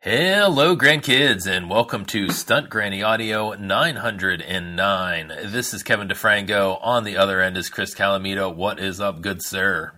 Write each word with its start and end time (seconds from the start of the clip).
Hello, 0.00 0.76
grandkids, 0.76 1.44
and 1.48 1.68
welcome 1.68 2.04
to 2.04 2.30
Stunt 2.30 2.70
Granny 2.70 3.02
Audio 3.02 3.54
909. 3.54 5.32
This 5.46 5.74
is 5.74 5.82
Kevin 5.82 6.06
DeFranco. 6.06 6.78
On 6.80 7.02
the 7.02 7.16
other 7.16 7.40
end 7.40 7.56
is 7.56 7.68
Chris 7.68 7.96
Calamito. 7.96 8.54
What 8.54 8.78
is 8.78 9.00
up, 9.00 9.20
good 9.20 9.42
sir? 9.42 9.92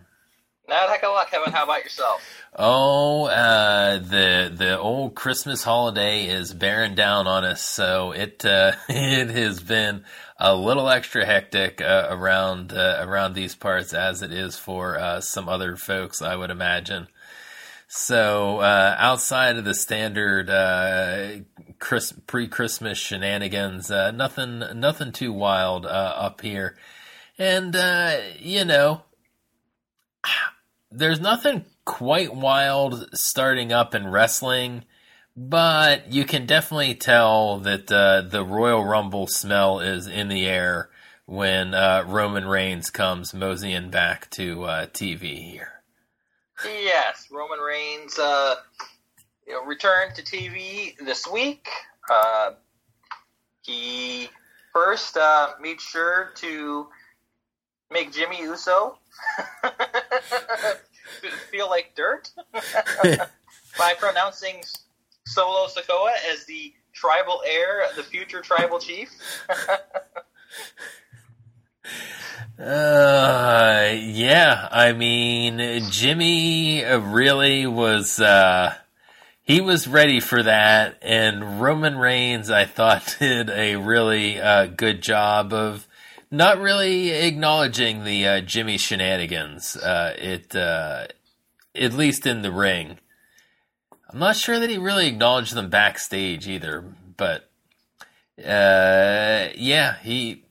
Not 0.66 0.88
a 0.88 0.90
heck 0.90 1.02
of 1.02 1.10
a 1.10 1.12
lot, 1.12 1.30
Kevin. 1.30 1.52
How 1.52 1.64
about 1.64 1.84
yourself? 1.84 2.22
Oh, 2.56 3.26
uh, 3.26 3.98
the 3.98 4.50
the 4.56 4.78
old 4.78 5.14
Christmas 5.14 5.64
holiday 5.64 6.28
is 6.28 6.54
bearing 6.54 6.94
down 6.94 7.26
on 7.26 7.44
us, 7.44 7.60
so 7.60 8.12
it 8.12 8.42
uh, 8.42 8.72
it 8.88 9.28
has 9.28 9.60
been 9.60 10.06
a 10.38 10.54
little 10.54 10.88
extra 10.88 11.26
hectic 11.26 11.82
uh, 11.82 12.06
around 12.08 12.72
uh, 12.72 13.04
around 13.06 13.34
these 13.34 13.54
parts 13.54 13.92
as 13.92 14.22
it 14.22 14.32
is 14.32 14.56
for 14.56 14.98
uh, 14.98 15.20
some 15.20 15.46
other 15.46 15.76
folks, 15.76 16.22
I 16.22 16.36
would 16.36 16.50
imagine. 16.50 17.08
So 17.92 18.60
uh, 18.60 18.94
outside 19.00 19.56
of 19.56 19.64
the 19.64 19.74
standard 19.74 20.48
uh, 20.48 21.40
Chris, 21.80 22.12
pre-Christmas 22.28 22.96
shenanigans, 22.96 23.90
uh, 23.90 24.12
nothing 24.12 24.62
nothing 24.76 25.10
too 25.10 25.32
wild 25.32 25.86
uh, 25.86 25.88
up 25.88 26.40
here, 26.40 26.76
and 27.36 27.74
uh, 27.74 28.18
you 28.38 28.64
know, 28.64 29.02
there's 30.92 31.18
nothing 31.18 31.64
quite 31.84 32.32
wild 32.32 33.08
starting 33.12 33.72
up 33.72 33.92
in 33.92 34.06
wrestling, 34.06 34.84
but 35.36 36.12
you 36.12 36.24
can 36.24 36.46
definitely 36.46 36.94
tell 36.94 37.58
that 37.58 37.90
uh, 37.90 38.20
the 38.20 38.44
Royal 38.44 38.84
Rumble 38.84 39.26
smell 39.26 39.80
is 39.80 40.06
in 40.06 40.28
the 40.28 40.46
air 40.46 40.90
when 41.26 41.72
Roman 41.72 42.46
Reigns 42.46 42.88
comes 42.88 43.34
moseying 43.34 43.90
back 43.90 44.30
to 44.30 44.58
TV 44.92 45.50
here. 45.50 45.79
Yes, 46.64 47.28
Roman 47.30 47.58
Reigns 47.58 48.18
uh, 48.18 48.56
you 49.46 49.54
know, 49.54 49.64
returned 49.64 50.14
to 50.16 50.22
TV 50.22 50.96
this 50.98 51.26
week. 51.26 51.68
Uh, 52.10 52.52
he 53.62 54.28
first 54.72 55.16
uh, 55.16 55.50
made 55.60 55.80
sure 55.80 56.32
to 56.36 56.88
make 57.90 58.12
Jimmy 58.12 58.42
Uso 58.42 58.98
feel 61.50 61.68
like 61.68 61.92
dirt 61.96 62.30
by 63.78 63.94
pronouncing 63.98 64.62
Solo 65.26 65.66
Sikoa 65.66 66.12
as 66.32 66.44
the 66.46 66.72
tribal 66.92 67.42
heir, 67.46 67.84
the 67.96 68.02
future 68.02 68.40
tribal 68.40 68.78
chief. 68.78 69.10
Uh, 72.60 73.94
yeah. 73.98 74.68
I 74.70 74.92
mean, 74.92 75.90
Jimmy 75.90 76.84
really 76.84 77.66
was. 77.66 78.20
Uh, 78.20 78.74
he 79.42 79.60
was 79.60 79.88
ready 79.88 80.20
for 80.20 80.42
that, 80.42 80.96
and 81.02 81.60
Roman 81.60 81.96
Reigns, 81.96 82.50
I 82.50 82.66
thought, 82.66 83.16
did 83.18 83.50
a 83.50 83.76
really 83.76 84.40
uh, 84.40 84.66
good 84.66 85.02
job 85.02 85.52
of 85.52 85.88
not 86.30 86.60
really 86.60 87.10
acknowledging 87.10 88.04
the 88.04 88.26
uh, 88.26 88.40
Jimmy 88.42 88.78
shenanigans. 88.78 89.76
Uh, 89.76 90.14
it, 90.18 90.54
uh, 90.54 91.06
at 91.74 91.92
least 91.94 92.26
in 92.26 92.42
the 92.42 92.52
ring. 92.52 92.98
I'm 94.08 94.18
not 94.18 94.36
sure 94.36 94.58
that 94.58 94.70
he 94.70 94.78
really 94.78 95.06
acknowledged 95.06 95.54
them 95.54 95.70
backstage 95.70 96.46
either, 96.46 96.84
but 97.16 97.48
uh, 98.38 99.48
yeah, 99.56 99.96
he 100.02 100.44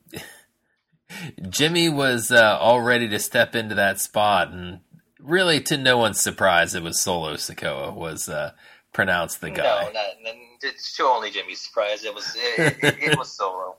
Jimmy 1.48 1.88
was 1.88 2.30
uh, 2.30 2.58
all 2.60 2.80
ready 2.80 3.08
to 3.08 3.18
step 3.18 3.54
into 3.54 3.74
that 3.74 4.00
spot, 4.00 4.50
and 4.50 4.80
really, 5.18 5.60
to 5.62 5.76
no 5.76 5.98
one's 5.98 6.20
surprise, 6.20 6.74
it 6.74 6.82
was 6.82 7.00
Solo 7.00 7.34
Sikoa 7.34 7.94
was 7.94 8.28
uh, 8.28 8.52
pronounced 8.92 9.40
the 9.40 9.50
guy. 9.50 9.84
No, 9.84 9.92
not, 9.92 10.34
it's 10.62 10.96
to 10.96 11.04
only 11.04 11.30
Jimmy's 11.30 11.60
surprise. 11.60 12.04
It 12.04 12.14
was 12.14 12.36
it, 12.36 12.76
it, 12.82 12.98
it 13.00 13.18
was 13.18 13.30
Solo. 13.32 13.76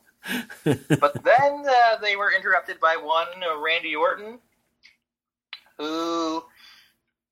but 0.64 1.24
then 1.24 1.64
uh, 1.68 1.98
they 2.02 2.16
were 2.16 2.32
interrupted 2.32 2.80
by 2.80 2.96
one 2.96 3.28
uh, 3.44 3.60
Randy 3.60 3.96
Orton, 3.96 4.40
who, 5.78 6.44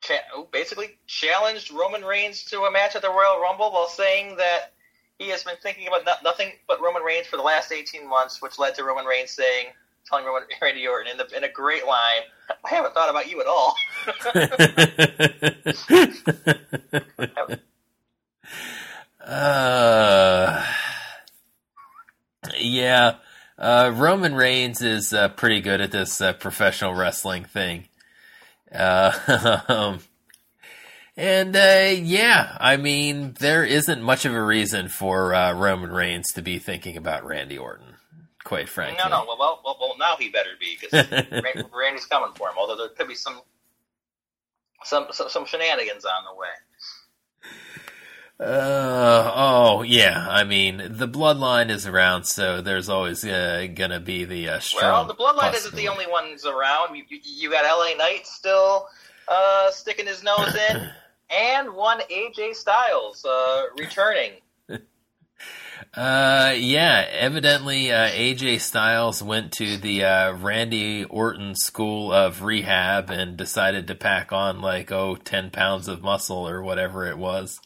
cha- 0.02 0.26
who 0.34 0.48
basically 0.52 0.98
challenged 1.08 1.72
Roman 1.72 2.04
Reigns 2.04 2.44
to 2.46 2.62
a 2.62 2.72
match 2.72 2.96
at 2.96 3.02
the 3.02 3.10
Royal 3.10 3.40
Rumble 3.40 3.72
while 3.72 3.88
saying 3.88 4.38
that 4.38 4.74
he 5.20 5.30
has 5.30 5.44
been 5.44 5.58
thinking 5.62 5.88
about 5.88 6.06
no- 6.06 6.30
nothing 6.30 6.54
but 6.68 6.82
Roman 6.82 7.04
Reigns 7.04 7.28
for 7.28 7.38
the 7.38 7.44
last 7.44 7.72
18 7.72 8.08
months, 8.08 8.42
which 8.42 8.58
led 8.58 8.76
to 8.76 8.84
Roman 8.84 9.06
Reigns 9.06 9.32
saying, 9.32 9.68
telling 10.08 10.26
Roman 10.26 10.44
Randy 10.62 10.88
Orton 10.88 11.12
in, 11.12 11.18
the, 11.18 11.28
in 11.36 11.44
a 11.44 11.52
great 11.52 11.86
line, 11.86 12.22
I 12.66 12.70
haven't 12.70 12.94
thought 12.94 13.10
about 13.10 13.30
you 13.30 13.42
at 13.42 13.48
all. 13.48 13.76
uh, 19.26 20.66
yeah, 22.58 23.16
uh, 23.58 23.92
Roman 23.96 24.36
Reigns 24.36 24.82
is 24.82 25.14
uh, 25.14 25.30
pretty 25.30 25.62
good 25.62 25.82
at 25.82 25.92
this 25.92 26.22
uh, 26.22 26.34
professional 26.34 26.96
wrestling 26.96 27.46
thing. 27.46 27.86
Uh, 28.74 29.98
and 31.18 31.56
uh, 31.56 31.92
yeah, 31.96 32.58
I 32.60 32.78
mean, 32.78 33.36
there 33.40 33.64
isn't 33.64 34.02
much 34.02 34.26
of 34.26 34.34
a 34.34 34.44
reason 34.44 34.88
for 34.90 35.30
Roman 35.30 35.92
Reigns 35.92 36.28
to 36.34 36.42
be 36.42 36.58
thinking 36.58 36.98
about 36.98 37.26
Randy 37.26 37.58
Orton 37.58 37.99
quite 38.50 38.68
frankly. 38.68 38.98
No, 38.98 39.08
no. 39.10 39.26
Well, 39.28 39.38
well, 39.40 39.62
well, 39.64 39.78
well 39.80 39.96
now 40.00 40.16
he 40.18 40.30
better 40.30 40.50
be 40.60 40.76
because 40.82 41.08
Randy's 41.72 42.08
coming 42.08 42.34
for 42.34 42.50
him. 42.50 42.56
Although 42.58 42.78
there 42.78 42.90
could 42.90 43.08
be 43.08 43.14
some, 43.14 43.40
some, 44.84 45.06
some, 45.12 45.30
some 45.30 45.46
shenanigans 45.46 46.04
on 46.04 46.24
the 46.26 46.36
way. 46.36 46.48
Uh, 48.40 49.32
oh 49.36 49.82
yeah, 49.84 50.26
I 50.30 50.46
mean 50.46 50.78
the 50.78 51.08
bloodline 51.08 51.70
is 51.70 51.86
around, 51.86 52.24
so 52.24 52.62
there's 52.62 52.90
always 52.90 53.24
uh, 53.24 53.68
gonna 53.76 54.00
be 54.00 54.26
the 54.26 54.50
uh, 54.50 54.60
strong. 54.60 54.92
Well, 54.92 55.06
the 55.06 55.14
bloodline 55.14 55.54
isn't 55.54 55.76
the 55.76 55.90
only 55.90 56.08
ones 56.08 56.46
around. 56.46 56.96
You, 56.96 57.04
you, 57.10 57.20
you 57.22 57.52
got 57.52 57.66
LA 57.66 57.98
Knight 57.98 58.26
still 58.26 58.88
uh, 59.28 59.70
sticking 59.72 60.08
his 60.08 60.24
nose 60.24 60.56
in, 60.56 60.90
and 61.30 61.74
one 61.76 62.00
AJ 62.10 62.56
Styles 62.56 63.26
uh, 63.26 63.64
returning. 63.78 64.32
Uh, 65.94 66.54
yeah, 66.58 67.06
evidently 67.12 67.92
uh, 67.92 68.10
AJ 68.10 68.62
Styles 68.62 69.24
went 69.24 69.52
to 69.54 69.78
the 69.78 70.04
uh, 70.04 70.34
Randy 70.34 71.06
Orton 71.06 71.56
School 71.56 72.12
of 72.12 72.44
Rehab 72.44 73.10
and 73.10 73.38
decided 73.38 73.88
to 73.88 73.96
pack 73.96 74.32
on 74.32 74.62
like 74.62 74.92
oh 74.92 75.16
10 75.16 75.52
pounds 75.52 75.88
of 75.88 76.02
muscle 76.02 76.48
or 76.48 76.62
whatever 76.62 77.08
it 77.08 77.18
was. 77.18 77.60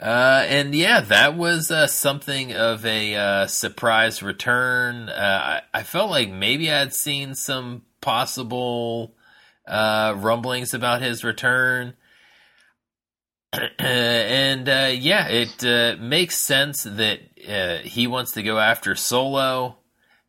Uh, 0.00 0.46
and 0.48 0.74
yeah, 0.74 1.00
that 1.02 1.36
was 1.36 1.70
uh, 1.70 1.86
something 1.86 2.54
of 2.54 2.86
a 2.86 3.14
uh, 3.14 3.46
surprise 3.46 4.22
return. 4.22 5.10
Uh, 5.10 5.60
I, 5.74 5.80
I, 5.80 5.82
felt 5.82 6.10
like 6.10 6.30
maybe 6.30 6.72
I'd 6.72 6.94
seen 6.94 7.34
some 7.34 7.82
possible 8.00 9.14
uh, 9.68 10.14
rumblings 10.16 10.72
about 10.72 11.02
his 11.02 11.22
return. 11.22 11.94
and 13.78 14.68
uh, 14.68 14.90
yeah, 14.92 15.28
it 15.28 15.64
uh, 15.64 16.00
makes 16.00 16.36
sense 16.36 16.84
that 16.84 17.20
uh, 17.48 17.78
he 17.78 18.06
wants 18.06 18.32
to 18.32 18.42
go 18.42 18.58
after 18.58 18.94
Solo. 18.94 19.78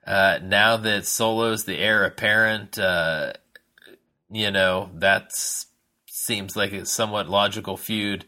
Uh, 0.05 0.39
now 0.43 0.77
that 0.77 1.05
Solo's 1.05 1.65
the 1.65 1.77
heir 1.77 2.03
apparent, 2.03 2.79
uh, 2.79 3.33
you 4.31 4.49
know 4.49 4.89
that 4.95 5.31
seems 6.07 6.55
like 6.55 6.73
a 6.73 6.85
somewhat 6.85 7.29
logical 7.29 7.77
feud. 7.77 8.25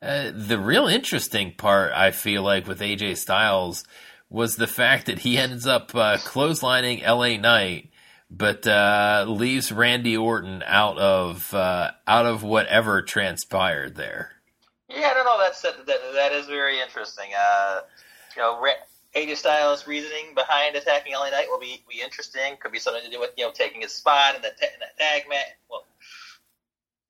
Uh, 0.00 0.30
the 0.32 0.58
real 0.58 0.86
interesting 0.86 1.52
part, 1.52 1.92
I 1.92 2.12
feel 2.12 2.42
like, 2.42 2.68
with 2.68 2.80
AJ 2.80 3.16
Styles 3.16 3.84
was 4.28 4.56
the 4.56 4.66
fact 4.66 5.06
that 5.06 5.20
he 5.20 5.38
ends 5.38 5.66
up 5.66 5.90
clotheslining 5.90 7.02
LA 7.04 7.36
Knight 7.40 7.90
but 8.30 8.66
uh, 8.66 9.24
leaves 9.28 9.70
Randy 9.70 10.16
Orton 10.16 10.62
out 10.66 10.98
of 10.98 11.52
uh, 11.54 11.92
out 12.06 12.26
of 12.26 12.42
whatever 12.42 13.02
transpired 13.02 13.94
there. 13.94 14.32
Yeah, 14.88 15.12
no, 15.16 15.24
no, 15.24 15.38
that's 15.38 15.62
that, 15.62 15.86
that, 15.86 16.32
is 16.32 16.46
very 16.46 16.80
interesting. 16.80 17.30
Uh, 17.36 17.80
you 18.36 18.42
know, 18.42 18.64
AJ 19.16 19.36
Styles' 19.36 19.86
reasoning 19.86 20.34
behind 20.34 20.76
attacking 20.76 21.14
LA 21.14 21.30
Knight 21.30 21.46
will 21.48 21.58
be 21.58 21.82
be 21.88 22.02
interesting. 22.02 22.56
Could 22.60 22.72
be 22.72 22.78
something 22.78 23.02
to 23.02 23.10
do 23.10 23.18
with 23.18 23.30
you 23.36 23.44
know 23.44 23.50
taking 23.50 23.80
his 23.80 23.92
spot 23.92 24.36
in 24.36 24.42
that, 24.42 24.52
in 24.60 24.80
that 24.80 24.96
tag 24.98 25.28
match. 25.28 25.56
Well, 25.68 25.84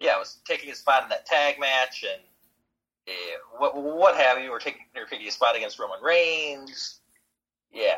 yeah, 0.00 0.16
it 0.16 0.18
was 0.18 0.38
taking 0.46 0.68
his 0.68 0.78
spot 0.78 1.02
in 1.02 1.08
that 1.10 1.26
tag 1.26 1.58
match 1.60 2.04
and 2.10 2.22
uh, 3.08 3.58
what 3.58 3.76
what 3.76 4.16
have 4.16 4.42
you, 4.42 4.50
or 4.50 4.58
taking 4.58 4.82
or 4.94 5.04
taking 5.04 5.26
his 5.26 5.34
spot 5.34 5.56
against 5.56 5.78
Roman 5.78 6.00
Reigns. 6.02 7.00
Yeah, 7.72 7.96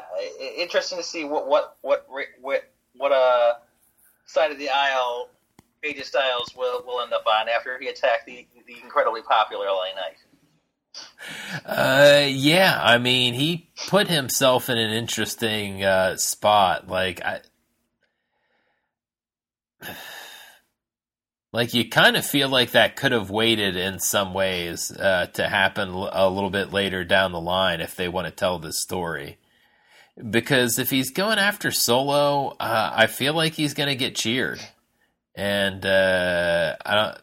interesting 0.56 0.98
to 0.98 1.04
see 1.04 1.24
what 1.24 1.46
what 1.46 1.76
what 1.82 2.06
what 2.40 2.68
what 2.96 3.12
uh 3.12 3.54
side 4.26 4.50
of 4.50 4.58
the 4.58 4.70
aisle 4.70 5.28
AJ 5.84 6.04
Styles 6.04 6.54
will, 6.56 6.82
will 6.86 7.00
end 7.00 7.12
up 7.12 7.24
on 7.26 7.48
after 7.48 7.78
he 7.78 7.88
attacked 7.88 8.26
the, 8.26 8.46
the 8.66 8.76
incredibly 8.82 9.22
popular 9.22 9.66
LA 9.66 9.94
Knight. 9.94 10.16
Uh, 11.64 12.26
yeah, 12.28 12.80
I 12.82 12.98
mean, 12.98 13.34
he 13.34 13.70
put 13.88 14.08
himself 14.08 14.68
in 14.68 14.78
an 14.78 14.90
interesting 14.90 15.84
uh, 15.84 16.16
spot. 16.16 16.88
Like, 16.88 17.20
I, 17.24 17.40
like 21.52 21.74
you 21.74 21.88
kind 21.88 22.16
of 22.16 22.26
feel 22.26 22.48
like 22.48 22.72
that 22.72 22.96
could 22.96 23.12
have 23.12 23.30
waited 23.30 23.76
in 23.76 24.00
some 24.00 24.34
ways 24.34 24.90
uh, 24.90 25.26
to 25.34 25.48
happen 25.48 25.90
a 25.90 26.28
little 26.28 26.50
bit 26.50 26.72
later 26.72 27.04
down 27.04 27.32
the 27.32 27.40
line 27.40 27.80
if 27.80 27.94
they 27.94 28.08
want 28.08 28.26
to 28.26 28.32
tell 28.32 28.58
this 28.58 28.80
story. 28.80 29.38
Because 30.30 30.78
if 30.78 30.90
he's 30.90 31.10
going 31.10 31.38
after 31.38 31.70
Solo, 31.70 32.56
uh, 32.58 32.92
I 32.92 33.06
feel 33.06 33.34
like 33.34 33.54
he's 33.54 33.74
going 33.74 33.88
to 33.88 33.94
get 33.94 34.16
cheered, 34.16 34.60
and 35.38 35.86
uh, 35.86 36.74
I 36.84 36.94
don't. 36.94 37.18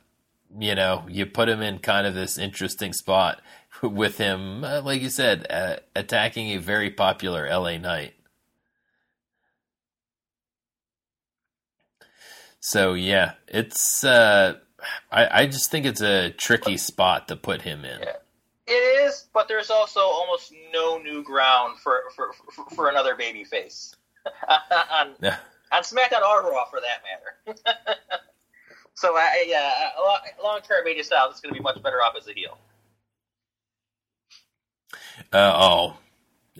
You 0.57 0.73
know, 0.73 1.03
you 1.09 1.25
put 1.25 1.49
him 1.49 1.61
in 1.61 1.79
kind 1.79 2.07
of 2.07 2.15
this 2.15 2.37
interesting 2.37 2.93
spot 2.93 3.41
with 3.83 4.17
him, 4.17 4.63
uh, 4.63 4.81
like 4.81 5.01
you 5.01 5.09
said, 5.09 5.45
uh, 5.49 5.75
attacking 5.95 6.47
a 6.51 6.57
very 6.57 6.89
popular 6.89 7.47
LA 7.49 7.77
Knight. 7.77 8.13
So 12.61 12.93
yeah, 12.93 13.33
it's. 13.47 14.03
Uh, 14.03 14.55
I 15.11 15.41
I 15.41 15.45
just 15.45 15.69
think 15.69 15.85
it's 15.85 16.01
a 16.01 16.31
tricky 16.31 16.77
spot 16.77 17.27
to 17.27 17.35
put 17.35 17.63
him 17.63 17.83
in. 17.83 17.99
Yeah. 17.99 18.13
It 18.67 18.71
is, 18.71 19.27
but 19.31 19.47
there's 19.47 19.69
also 19.69 19.99
almost 19.99 20.51
no 20.73 20.97
new 20.97 21.21
ground 21.21 21.77
for 21.79 22.03
for, 22.15 22.31
for, 22.51 22.65
for 22.75 22.89
another 22.89 23.15
baby 23.15 23.43
face 23.43 23.93
on 24.91 25.15
Yeah. 25.21 25.37
On 25.71 25.83
SmackDown 25.83 26.21
or 26.21 26.51
Raw 26.51 26.65
for 26.65 26.79
that 26.81 27.55
matter. 27.55 27.59
so 28.93 29.15
I 29.15 29.45
yeah, 29.47 29.89
long 30.43 30.61
term 30.61 30.85
AJ 30.87 31.05
Styles 31.05 31.35
is 31.35 31.41
going 31.41 31.53
to 31.53 31.59
be 31.59 31.63
much 31.63 31.81
better 31.81 32.01
off 32.01 32.15
as 32.17 32.27
a 32.27 32.33
heel. 32.33 32.57
Uh, 35.31 35.53
oh, 35.55 35.97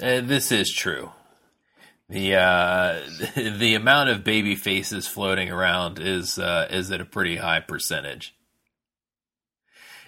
uh, 0.02 0.22
this 0.22 0.52
is 0.52 0.72
true. 0.72 1.12
The 2.10 2.36
uh, 2.36 3.02
the 3.36 3.76
amount 3.76 4.10
of 4.10 4.24
baby 4.24 4.56
faces 4.56 5.08
floating 5.08 5.50
around 5.50 6.00
is 6.00 6.38
uh, 6.38 6.68
is 6.70 6.92
at 6.92 7.02
a 7.02 7.06
pretty 7.06 7.38
high 7.38 7.62
percentage, 7.62 8.36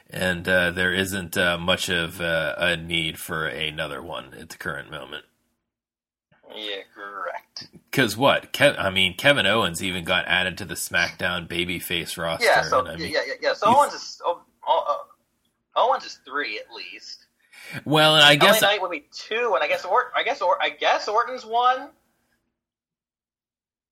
and 0.09 0.47
uh, 0.47 0.71
there 0.71 0.93
isn't 0.93 1.37
uh, 1.37 1.57
much 1.57 1.89
of 1.89 2.21
uh, 2.21 2.55
a 2.57 2.77
need 2.77 3.19
for 3.19 3.47
another 3.47 4.01
one 4.01 4.33
at 4.39 4.49
the 4.49 4.57
current 4.57 4.91
moment. 4.91 5.25
Yeah, 6.55 6.81
correct. 6.93 7.46
Because 7.89 8.15
what? 8.17 8.53
Kev- 8.53 8.79
I 8.79 8.89
mean, 8.89 9.15
Kevin 9.15 9.45
Owens 9.45 9.81
even 9.83 10.03
got 10.03 10.25
added 10.27 10.57
to 10.59 10.65
the 10.65 10.75
SmackDown 10.75 11.47
babyface 11.47 12.17
roster. 12.17 12.45
Yeah, 12.45 12.61
so 12.61 12.85
I 12.85 12.95
mean, 12.95 13.11
yeah, 13.11 13.21
yeah, 13.25 13.33
yeah. 13.41 13.53
So 13.53 13.67
Owens 13.67 13.93
is 13.93 14.21
oh, 14.25 14.41
oh, 14.67 15.03
uh, 15.75 15.79
Owens 15.79 16.05
is 16.05 16.19
three 16.25 16.59
at 16.59 16.65
least. 16.73 17.25
well, 17.85 18.15
and 18.15 18.23
I 18.23 18.35
guess 18.35 18.61
LA 18.61 18.69
Knight 18.69 18.81
would 18.81 18.91
be 18.91 19.05
two, 19.11 19.53
and 19.55 19.63
I 19.63 19.67
guess 19.67 19.85
Orton. 19.85 20.11
I 20.15 20.23
guess 20.23 20.41
or 20.41 20.61
I 20.61 20.69
guess 20.69 21.07
Orton's 21.07 21.45
one 21.45 21.89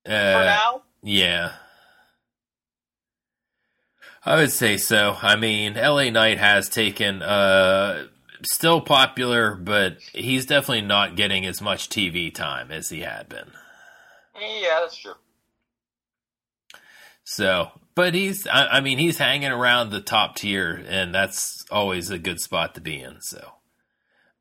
for 0.06 0.12
uh, 0.12 0.46
now. 0.46 0.82
Yeah. 1.04 1.54
I 4.28 4.38
would 4.38 4.52
say 4.52 4.78
so. 4.78 5.18
I 5.22 5.36
mean, 5.36 5.76
LA 5.76 6.10
Knight 6.10 6.40
has 6.40 6.68
taken 6.68 7.22
uh 7.22 8.08
still 8.52 8.82
popular, 8.82 9.56
but 9.56 9.98
he's 10.14 10.46
definitely 10.46 10.82
not 10.82 11.16
getting 11.16 11.46
as 11.46 11.62
much 11.62 11.90
TV 11.90 12.34
time 12.34 12.72
as 12.72 12.90
he 12.90 13.02
had 13.02 13.30
been. 13.30 13.52
Yeah, 14.40 14.82
that's 14.82 14.98
true. 14.98 15.14
So, 17.24 17.72
but 17.96 18.14
he's 18.14 18.46
I, 18.48 18.68
I 18.68 18.82
mean, 18.82 18.98
he's 18.98 19.18
hanging 19.18 19.52
around 19.52 19.90
the 19.90 20.02
top 20.02 20.36
tier 20.36 20.84
and 20.88 21.14
that's 21.14 21.66
always 21.72 22.10
a 22.10 22.20
good 22.20 22.40
spot 22.40 22.76
to 22.76 22.82
be 22.82 23.00
in, 23.00 23.22
so 23.22 23.54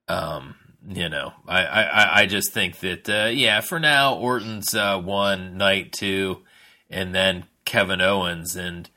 um 0.08 0.56
you 0.86 1.08
know, 1.08 1.32
I, 1.48 1.64
I, 1.64 2.20
I 2.20 2.26
just 2.26 2.52
think 2.52 2.80
that 2.80 3.08
uh, 3.08 3.28
yeah, 3.30 3.60
for 3.60 3.80
now 3.80 4.16
Orton's 4.16 4.74
uh, 4.74 5.00
one, 5.00 5.56
Knight 5.56 5.92
two, 5.92 6.42
and 6.90 7.14
then 7.14 7.44
Kevin 7.64 8.00
Owens, 8.00 8.54
and 8.56 8.88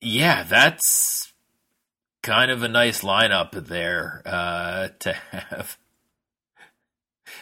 yeah, 0.00 0.42
that's 0.42 1.29
kind 2.22 2.50
of 2.50 2.62
a 2.62 2.68
nice 2.68 3.02
lineup 3.02 3.52
there 3.66 4.22
uh, 4.24 4.88
to 5.00 5.12
have. 5.12 5.78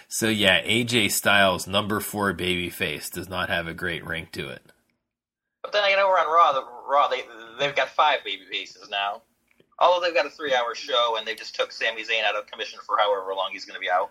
So 0.08 0.28
yeah, 0.28 0.62
AJ 0.62 1.12
Styles, 1.12 1.66
number 1.66 2.00
four 2.00 2.34
babyface, 2.34 3.10
does 3.10 3.28
not 3.28 3.48
have 3.48 3.66
a 3.66 3.74
great 3.74 4.06
ring 4.06 4.28
to 4.32 4.48
it. 4.48 4.62
But 5.62 5.72
then 5.72 5.84
i 5.84 5.88
again, 5.88 6.00
over 6.00 6.18
on 6.18 6.26
Raw, 6.26 6.52
the 6.52 6.64
Raw 6.88 7.08
they 7.08 7.22
they've 7.58 7.76
got 7.76 7.88
five 7.88 8.24
baby 8.24 8.44
faces 8.50 8.88
now. 8.90 9.22
Although 9.78 10.04
they've 10.04 10.14
got 10.14 10.26
a 10.26 10.30
three-hour 10.30 10.74
show, 10.74 11.16
and 11.16 11.26
they 11.26 11.36
just 11.36 11.54
took 11.54 11.70
Sami 11.70 12.02
Zayn 12.02 12.24
out 12.24 12.34
of 12.34 12.46
commission 12.46 12.80
for 12.84 12.96
however 12.98 13.32
long 13.32 13.50
he's 13.52 13.64
going 13.64 13.74
to 13.74 13.80
be 13.80 13.90
out. 13.90 14.10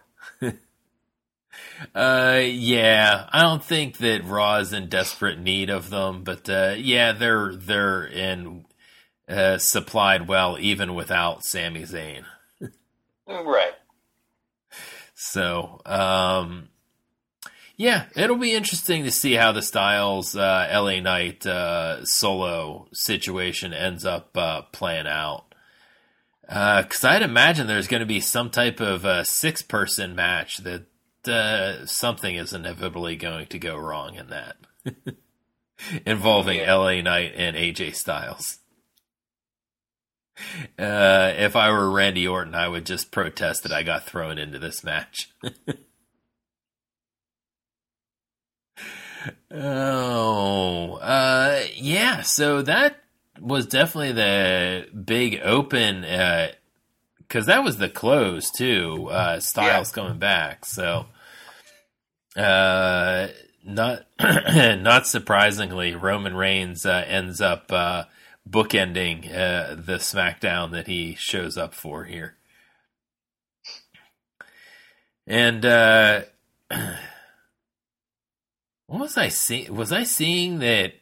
Uh, 1.96 2.42
yeah, 2.44 3.28
I 3.32 3.42
don't 3.42 3.64
think 3.64 3.98
that 3.98 4.24
Raw 4.26 4.58
is 4.58 4.74
in 4.74 4.90
desperate 4.90 5.40
need 5.40 5.70
of 5.70 5.90
them, 5.90 6.24
but 6.24 6.48
uh, 6.50 6.76
yeah, 6.78 7.14
they're 7.14 7.56
they're 7.56 8.06
in 8.06 8.66
uh, 9.28 9.58
supplied 9.58 10.28
well 10.28 10.58
even 10.60 10.96
without 10.96 11.44
Sami 11.44 11.84
Zayn. 11.84 12.24
Right. 13.28 13.74
So, 15.16 15.82
um, 15.86 16.70
yeah, 17.76 18.06
it'll 18.16 18.38
be 18.38 18.54
interesting 18.54 19.04
to 19.04 19.12
see 19.12 19.34
how 19.34 19.52
the 19.52 19.62
Styles 19.62 20.36
uh, 20.36 20.68
LA 20.72 21.00
Knight 21.00 21.46
uh, 21.46 22.06
solo 22.06 22.88
situation 22.94 23.74
ends 23.74 24.06
up 24.06 24.36
uh, 24.38 24.62
playing 24.72 25.08
out. 25.08 25.44
Because 26.42 27.04
I'd 27.04 27.22
imagine 27.24 27.68
there's 27.68 27.90
going 27.90 28.00
to 28.00 28.06
be 28.06 28.22
some 28.22 28.50
type 28.50 28.80
of 28.80 29.06
uh, 29.06 29.26
six 29.26 29.62
person 29.62 30.16
match 30.16 30.60
that 30.60 30.86
uh, 31.28 31.86
something 31.86 32.36
is 32.36 32.54
inevitably 32.54 33.18
going 33.18 33.48
to 33.48 33.60
go 33.60 33.76
wrong 33.76 34.16
in 34.16 34.28
that, 34.30 34.56
involving 36.06 36.60
Yeah. 36.60 36.74
LA 36.76 37.02
Knight 37.02 37.34
and 37.36 37.58
AJ 37.58 37.96
Styles. 37.96 38.60
Uh, 40.78 41.34
if 41.38 41.56
I 41.56 41.72
were 41.72 41.90
Randy 41.90 42.28
Orton, 42.28 42.54
I 42.56 42.68
would 42.68 42.86
just 42.86 43.12
protest 43.12 43.64
that 43.64 43.72
I 43.72 43.84
got 43.84 44.06
thrown 44.06 44.38
into 44.38 44.60
this 44.60 44.84
match. 44.84 45.32
oh, 49.52 50.94
uh, 51.02 51.62
yeah. 51.76 52.22
So 52.22 52.62
that 52.62 53.02
was 53.40 53.66
definitely 53.66 54.12
the 54.14 54.88
big 54.94 55.40
open, 55.44 56.02
because 57.20 57.48
that 57.48 57.64
was 57.64 57.78
the 57.78 57.90
close 57.90 58.52
too. 58.52 59.10
Uh, 59.10 59.40
Styles 59.40 59.92
coming 59.92 60.20
back, 60.20 60.66
so 60.66 61.08
uh, 62.38 63.28
not 63.64 64.06
not 64.20 65.08
surprisingly, 65.08 65.96
Roman 65.96 66.36
Reigns 66.36 66.86
uh, 66.86 67.04
ends 67.08 67.42
up 67.42 67.72
uh, 67.72 68.04
bookending 68.48 69.26
uh, 69.32 69.76
the 69.76 69.98
SmackDown 69.98 70.72
that 70.72 70.88
he 70.88 71.16
shows 71.16 71.58
up 71.58 71.74
for 71.74 72.06
here. 72.06 72.36
And 75.26 75.66
uh, 75.66 76.22
what 78.88 79.00
was 79.00 79.18
I 79.18 79.28
seeing? 79.28 79.76
Was 79.76 79.92
I 79.92 80.04
seeing 80.04 80.60
that 80.60 80.94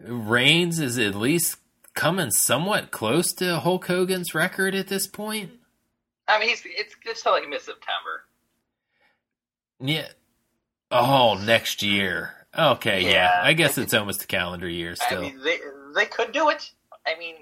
Reigns 0.00 0.78
is 0.78 0.98
at 0.98 1.14
least 1.14 1.56
coming 1.94 2.30
somewhat 2.30 2.90
close 2.90 3.32
to 3.34 3.60
Hulk 3.60 3.86
Hogan's 3.86 4.34
record 4.34 4.74
at 4.74 4.88
this 4.88 5.06
point? 5.06 5.50
I 6.28 6.38
mean, 6.38 6.50
he's 6.50 6.62
it's 6.64 7.22
till 7.22 7.32
like 7.32 7.48
mid 7.48 7.60
September. 7.60 8.24
Yeah. 9.80 10.08
Oh, 10.90 11.34
next 11.34 11.82
year. 11.82 12.34
Okay, 12.56 13.04
yeah. 13.04 13.10
Yeah. 13.10 13.40
I 13.42 13.54
guess 13.54 13.78
it's 13.78 13.94
almost 13.94 14.24
a 14.24 14.26
calendar 14.26 14.68
year 14.68 14.92
I 14.92 15.06
still. 15.06 15.22
mean, 15.22 15.40
they 15.42 15.58
they 15.94 16.06
could 16.06 16.32
do 16.32 16.48
it. 16.50 16.70
I 17.06 17.18
mean, 17.18 17.34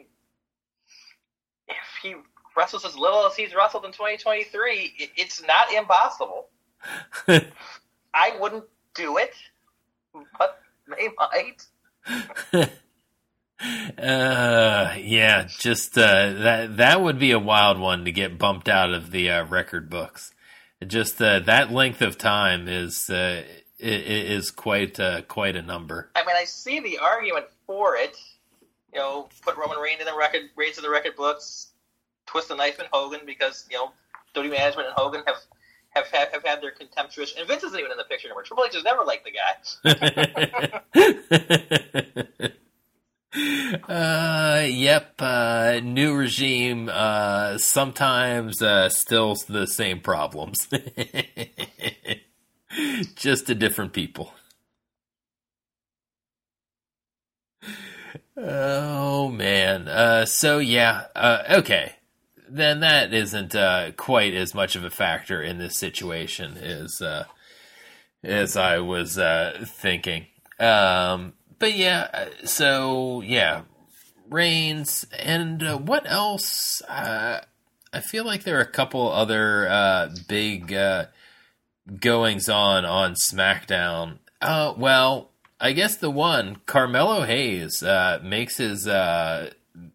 if 1.69 1.77
he 2.03 2.15
wrestles 2.57 2.85
as 2.85 2.97
little 2.97 3.27
as 3.27 3.37
he's 3.37 3.55
wrestled 3.55 3.85
in 3.85 3.93
2023, 3.93 4.95
it, 4.99 5.11
it's 5.17 5.43
not 5.47 5.73
impossible. 5.73 6.49
I 7.29 8.37
wouldn't 8.41 8.65
do 8.95 9.19
it, 9.19 9.35
but 10.39 10.61
they 10.89 11.09
might. 11.19 11.67
uh, 13.99 14.95
yeah, 14.99 15.47
just 15.47 15.97
uh, 15.97 16.33
that 16.33 16.77
that 16.79 17.01
would 17.01 17.19
be 17.19 17.31
a 17.33 17.39
wild 17.39 17.79
one 17.79 18.05
to 18.05 18.13
get 18.13 18.39
bumped 18.39 18.69
out 18.69 18.93
of 18.93 19.11
the 19.11 19.31
uh, 19.31 19.45
record 19.45 19.91
books. 19.91 20.33
Just 20.87 21.21
uh, 21.21 21.41
that 21.41 21.71
length 21.71 22.01
of 22.01 22.17
time 22.17 22.67
is 22.67 23.11
uh, 23.11 23.43
is 23.79 24.51
quite 24.51 24.99
uh, 24.99 25.23
quite 25.23 25.57
a 25.57 25.63
number. 25.63 26.11
I 26.17 26.25
mean, 26.25 26.37
I 26.37 26.45
see 26.45 26.81
the 26.81 26.99
argument 26.99 27.47
for 27.67 27.97
it. 27.97 28.17
You 28.93 28.99
know, 29.01 29.29
put 29.43 29.57
Roman 29.57 29.79
Reigns 29.79 30.01
in 30.01 30.07
the 30.07 30.17
record, 30.17 30.43
Reigns 30.57 30.79
in 30.79 30.83
the 30.83 30.91
record 30.91 31.17
books, 31.17 31.69
twist 32.27 32.49
the 32.49 32.57
knife 32.57 32.81
in 32.81 32.87
Hogan 32.93 33.21
because 33.27 33.67
you 33.71 33.77
know 33.77 33.93
WWE 34.35 34.51
management 34.51 34.89
and 34.89 34.97
Hogan 34.97 35.23
have 35.27 35.37
have 35.91 36.07
have, 36.07 36.33
have 36.33 36.45
had 36.45 36.63
their 36.63 36.71
contemptuous. 36.71 37.35
And 37.37 37.47
Vince 37.47 37.65
isn't 37.65 37.79
even 37.79 37.91
in 37.91 37.97
the 37.97 38.05
picture 38.05 38.29
anymore. 38.29 38.43
Triple 38.43 38.65
H 38.65 38.75
has 38.75 38.85
never 38.85 39.05
liked 39.05 39.25
the 39.25 39.33
guy. 39.33 39.57
uh, 44.63 44.67
yep. 44.67 45.15
Uh, 45.19 45.81
new 45.83 46.15
regime. 46.15 46.89
Uh, 46.93 47.59
sometimes 47.59 48.63
uh, 48.63 48.89
still 48.89 49.37
the 49.49 49.67
same 49.67 50.01
problems. 50.01 50.69
Just 53.17 53.49
to 53.49 53.55
different 53.55 53.93
people. 53.93 54.33
Oh 58.37 59.29
man. 59.29 59.89
Uh, 59.89 60.25
so 60.25 60.59
yeah. 60.59 61.05
Uh, 61.15 61.43
okay. 61.51 61.95
Then 62.49 62.81
that 62.81 63.13
isn't 63.13 63.55
uh, 63.55 63.93
quite 63.97 64.35
as 64.35 64.55
much 64.55 64.75
of 64.77 64.85
a 64.85 64.91
factor 64.91 65.43
in 65.43 65.59
this 65.59 65.79
situation 65.79 66.57
as 66.57 67.01
uh, 67.01 67.25
as 68.25 68.57
I 68.57 68.79
was 68.79 69.19
uh, 69.19 69.65
thinking. 69.67 70.27
Um, 70.59 71.35
but 71.59 71.75
yeah. 71.75 72.09
uh, 72.13 72.47
So 72.47 73.21
yeah. 73.23 73.63
Reigns 74.29 75.07
and 75.19 75.89
what 75.89 76.09
else? 76.11 76.83
I 76.89 77.43
feel 78.01 78.25
like 78.25 78.45
there 78.45 78.59
are 78.59 78.63
a 78.63 78.67
couple 78.67 79.11
other 79.11 80.09
big 80.29 80.73
goings 82.01 82.49
on 82.49 82.85
on 82.85 83.15
SmackDown. 83.15 84.19
Well, 84.41 85.30
I 85.61 85.73
guess 85.73 85.97
the 85.97 86.11
one 86.11 86.57
Carmelo 86.65 87.23
Hayes 87.23 87.83
uh, 87.83 88.19
makes 88.23 88.57
his 88.57 88.89
uh, 88.89 89.51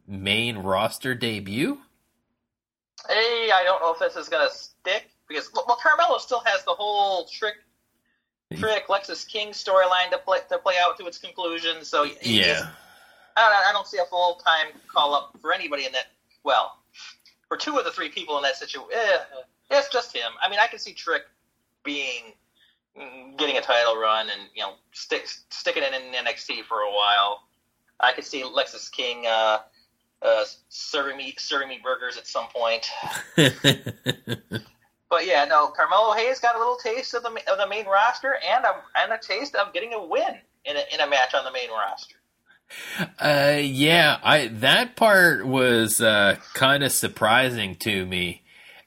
main 0.07 0.59
roster 0.59 1.15
debut. 1.15 1.79
Hey, 3.09 3.49
I 3.53 3.63
don't 3.63 3.81
know 3.81 3.93
if 3.93 3.99
this 3.99 4.15
is 4.15 4.29
gonna 4.29 4.49
stick 4.51 5.09
because 5.27 5.49
well, 5.53 5.77
Carmelo 5.81 6.19
still 6.19 6.41
has 6.45 6.63
the 6.65 6.71
whole 6.71 7.25
trick, 7.25 7.55
trick 8.55 8.87
Lexis 8.87 9.27
King 9.27 9.49
storyline 9.49 10.11
to 10.11 10.19
play 10.19 10.39
to 10.49 10.57
play 10.59 10.75
out 10.79 10.97
to 10.99 11.05
its 11.07 11.17
conclusion. 11.17 11.83
So 11.83 12.03
Yeah, 12.21 12.69
I 13.35 13.49
don't, 13.49 13.69
I 13.69 13.71
don't 13.73 13.87
see 13.87 13.97
a 13.97 14.05
full 14.05 14.35
time 14.35 14.67
call 14.87 15.15
up 15.15 15.37
for 15.41 15.51
anybody 15.51 15.85
in 15.85 15.91
that. 15.93 16.07
Well, 16.43 16.77
for 17.47 17.57
two 17.57 17.77
of 17.77 17.85
the 17.85 17.91
three 17.91 18.09
people 18.09 18.37
in 18.37 18.43
that 18.43 18.55
situation, 18.55 18.91
eh, 18.93 19.17
it's 19.71 19.89
just 19.89 20.15
him. 20.15 20.31
I 20.43 20.49
mean, 20.49 20.59
I 20.59 20.67
can 20.67 20.77
see 20.79 20.93
Trick 20.93 21.23
being 21.83 22.33
getting 23.37 23.57
a 23.57 23.61
title 23.61 23.97
run 23.97 24.29
and 24.29 24.49
you 24.55 24.63
know 24.63 24.73
stick, 24.91 25.27
sticking 25.49 25.83
it 25.83 25.93
in 25.93 26.25
NXT 26.25 26.63
for 26.63 26.79
a 26.79 26.91
while. 26.91 27.41
I 27.99 28.11
could 28.11 28.25
see 28.25 28.43
Lexis 28.43 28.91
King 28.91 29.25
uh, 29.27 29.59
uh, 30.21 30.43
serving 30.69 31.17
me 31.17 31.33
serving 31.37 31.69
me 31.69 31.79
burgers 31.83 32.17
at 32.17 32.27
some 32.27 32.47
point. 32.47 32.89
But 35.09 35.27
yeah, 35.27 35.45
no, 35.45 35.67
Carmelo 35.67 36.13
Hayes 36.13 36.39
got 36.39 36.55
a 36.55 36.57
little 36.57 36.77
taste 36.77 37.13
of 37.13 37.23
the 37.23 37.29
of 37.49 37.57
the 37.57 37.67
main 37.67 37.85
roster 37.85 38.35
and 38.45 38.65
a 38.65 38.81
and 38.97 39.13
a 39.13 39.17
taste 39.17 39.55
of 39.55 39.73
getting 39.73 39.93
a 39.93 40.03
win 40.03 40.39
in 40.65 40.75
a, 40.75 40.83
in 40.93 40.99
a 40.99 41.07
match 41.07 41.33
on 41.33 41.43
the 41.43 41.51
main 41.51 41.69
roster. 41.69 42.15
uh, 43.19 43.59
yeah. 43.61 44.17
I 44.23 44.47
that 44.47 44.95
part 44.95 45.45
was 45.45 46.01
uh, 46.01 46.37
kind 46.53 46.83
of 46.83 46.91
surprising 46.91 47.75
to 47.75 48.05
me 48.05 48.41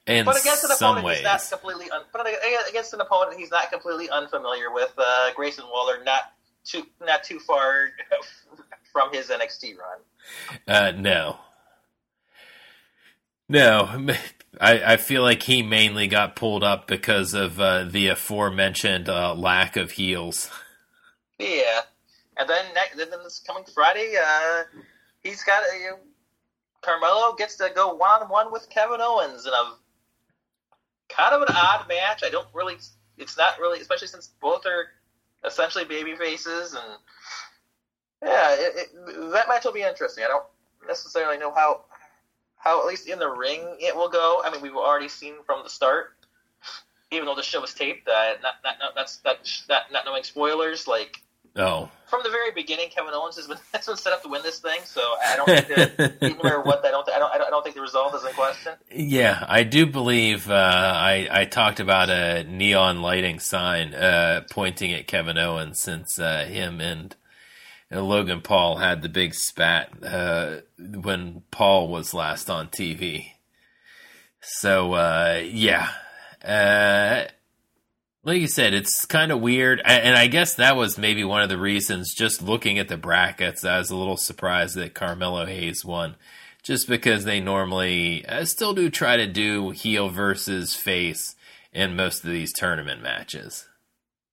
in 0.08 0.24
But 0.24 0.40
against 0.40 0.64
an 0.64 0.70
opponent 0.72 1.04
ways. 1.06 1.18
he's 1.18 1.24
not 1.24 1.42
completely 1.50 1.90
un- 1.90 2.02
but 2.12 2.26
against 2.70 2.94
an 2.94 3.00
opponent 3.00 3.38
he's 3.38 3.50
not 3.50 3.70
completely 3.70 4.08
unfamiliar 4.10 4.72
with. 4.72 4.92
Uh, 4.98 5.30
Grayson 5.36 5.64
Waller 5.72 6.02
not 6.04 6.32
too 6.64 6.84
not 7.04 7.22
too 7.24 7.38
far 7.38 7.90
from 8.92 9.12
his 9.12 9.28
NXT 9.28 9.74
run. 9.78 9.98
Uh, 10.66 10.90
no. 10.92 11.38
No, 13.50 14.06
I, 14.60 14.92
I 14.92 14.96
feel 14.98 15.22
like 15.22 15.42
he 15.42 15.62
mainly 15.62 16.06
got 16.06 16.36
pulled 16.36 16.62
up 16.62 16.86
because 16.86 17.32
of 17.32 17.58
uh, 17.58 17.84
the 17.84 18.08
aforementioned 18.08 19.08
uh, 19.08 19.34
lack 19.34 19.76
of 19.78 19.92
heels. 19.92 20.50
Yeah, 21.38 21.80
and 22.36 22.46
then 22.48 22.64
next, 22.74 22.96
then 22.98 23.08
this 23.24 23.40
coming 23.46 23.64
Friday, 23.74 24.12
uh, 24.22 24.64
he's 25.22 25.42
got 25.44 25.62
a, 25.62 25.96
Carmelo 26.82 27.34
gets 27.36 27.56
to 27.56 27.70
go 27.74 27.94
one 27.94 28.22
on 28.22 28.28
one 28.28 28.52
with 28.52 28.68
Kevin 28.68 28.98
Owens 29.00 29.46
in 29.46 29.52
a 29.52 29.72
kind 31.08 31.34
of 31.34 31.42
an 31.42 31.54
odd 31.54 31.88
match. 31.88 32.22
I 32.24 32.30
don't 32.30 32.48
really, 32.52 32.76
it's 33.16 33.36
not 33.36 33.58
really, 33.58 33.80
especially 33.80 34.08
since 34.08 34.30
both 34.40 34.66
are 34.66 34.86
essentially 35.44 35.84
baby 35.84 36.14
faces, 36.16 36.74
and 36.74 36.98
yeah, 38.22 38.54
it, 38.54 38.76
it, 38.76 39.30
that 39.32 39.48
match 39.48 39.64
will 39.64 39.72
be 39.72 39.82
interesting. 39.82 40.24
I 40.24 40.28
don't 40.28 40.44
necessarily 40.86 41.38
know 41.38 41.52
how, 41.54 41.82
how 42.56 42.80
at 42.80 42.86
least 42.86 43.08
in 43.08 43.18
the 43.18 43.28
ring 43.28 43.76
it 43.78 43.94
will 43.94 44.08
go. 44.08 44.42
I 44.44 44.50
mean, 44.50 44.60
we've 44.60 44.74
already 44.74 45.08
seen 45.08 45.34
from 45.46 45.62
the 45.62 45.70
start, 45.70 46.16
even 47.10 47.26
though 47.26 47.34
the 47.36 47.42
show 47.42 47.60
was 47.60 47.74
taped, 47.74 48.08
uh, 48.08 48.34
not, 48.42 48.54
not, 48.64 48.74
not, 48.80 48.94
that's 48.94 49.20
not, 49.24 49.38
not, 49.68 49.92
not 49.92 50.04
knowing 50.04 50.24
spoilers, 50.24 50.86
like 50.86 51.22
Oh. 51.58 51.90
from 52.06 52.20
the 52.22 52.30
very 52.30 52.52
beginning, 52.52 52.88
Kevin 52.88 53.12
Owens 53.12 53.36
has 53.36 53.48
been 53.48 53.58
has 53.74 53.86
been 53.86 53.96
set 53.96 54.12
up 54.12 54.22
to 54.22 54.28
win 54.28 54.42
this 54.42 54.60
thing. 54.60 54.80
So 54.84 55.00
I 55.00 55.36
don't 55.36 55.46
think 55.46 55.68
that, 55.98 56.22
no 56.22 56.42
matter 56.42 56.60
what, 56.60 56.84
I 56.84 56.90
don't, 56.90 57.08
I 57.10 57.18
don't, 57.18 57.32
I 57.32 57.50
don't, 57.50 57.62
think 57.64 57.74
the 57.74 57.82
result 57.82 58.14
is 58.14 58.24
in 58.24 58.32
question. 58.32 58.74
Yeah, 58.94 59.44
I 59.48 59.64
do 59.64 59.84
believe 59.86 60.48
uh, 60.48 60.54
I 60.54 61.28
I 61.30 61.44
talked 61.46 61.80
about 61.80 62.10
a 62.10 62.44
neon 62.44 63.02
lighting 63.02 63.40
sign 63.40 63.94
uh, 63.94 64.42
pointing 64.50 64.92
at 64.92 65.06
Kevin 65.06 65.36
Owens 65.36 65.82
since 65.82 66.18
uh, 66.18 66.44
him 66.44 66.80
and 66.80 67.16
uh, 67.90 68.02
Logan 68.02 68.42
Paul 68.42 68.76
had 68.76 69.02
the 69.02 69.08
big 69.08 69.34
spat 69.34 69.90
uh, 70.02 70.58
when 70.78 71.42
Paul 71.50 71.88
was 71.88 72.14
last 72.14 72.48
on 72.48 72.68
TV. 72.68 73.32
So 74.40 74.92
uh, 74.92 75.42
yeah, 75.44 75.90
uh, 76.44 77.24
like 78.28 78.42
you 78.42 78.46
said, 78.46 78.74
it's 78.74 79.06
kind 79.06 79.32
of 79.32 79.40
weird, 79.40 79.80
and 79.86 80.14
I 80.14 80.26
guess 80.26 80.54
that 80.56 80.76
was 80.76 80.98
maybe 80.98 81.24
one 81.24 81.40
of 81.40 81.48
the 81.48 81.56
reasons. 81.56 82.12
Just 82.14 82.42
looking 82.42 82.78
at 82.78 82.88
the 82.88 82.98
brackets, 82.98 83.64
I 83.64 83.78
was 83.78 83.90
a 83.90 83.96
little 83.96 84.18
surprised 84.18 84.76
that 84.76 84.92
Carmelo 84.92 85.46
Hayes 85.46 85.82
won 85.82 86.14
just 86.62 86.86
because 86.88 87.24
they 87.24 87.40
normally 87.40 88.26
uh, 88.26 88.44
still 88.44 88.74
do 88.74 88.90
try 88.90 89.16
to 89.16 89.26
do 89.26 89.70
heel 89.70 90.10
versus 90.10 90.74
face 90.74 91.36
in 91.72 91.96
most 91.96 92.22
of 92.22 92.30
these 92.30 92.52
tournament 92.52 93.02
matches. 93.02 93.66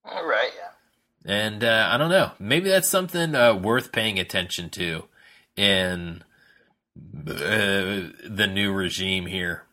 All 0.04 0.25
right, 0.25 0.52
yeah. 0.54 1.34
And 1.34 1.64
uh, 1.64 1.88
I 1.90 1.98
don't 1.98 2.10
know, 2.10 2.32
maybe 2.38 2.70
that's 2.70 2.90
something 2.90 3.34
uh, 3.34 3.56
worth 3.56 3.94
paying 3.94 4.20
attention 4.20 4.70
to 4.72 5.06
in 5.56 6.22
uh, 7.25 8.12
the 8.28 8.50
new 8.52 8.74
regime 8.74 9.28
here. 9.28 9.64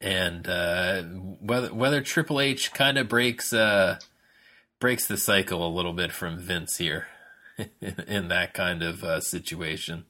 And 0.00 0.48
uh, 0.48 1.02
whether 1.02 1.74
whether 1.74 2.00
Triple 2.00 2.40
H 2.40 2.72
kind 2.72 2.98
of 2.98 3.08
breaks 3.08 3.52
uh, 3.52 3.98
breaks 4.78 5.06
the 5.06 5.16
cycle 5.16 5.66
a 5.66 5.74
little 5.74 5.92
bit 5.92 6.12
from 6.12 6.38
Vince 6.38 6.76
here 6.76 7.08
in 7.80 8.28
that 8.28 8.54
kind 8.54 8.82
of 8.82 9.02
uh, 9.02 9.20
situation. 9.20 10.04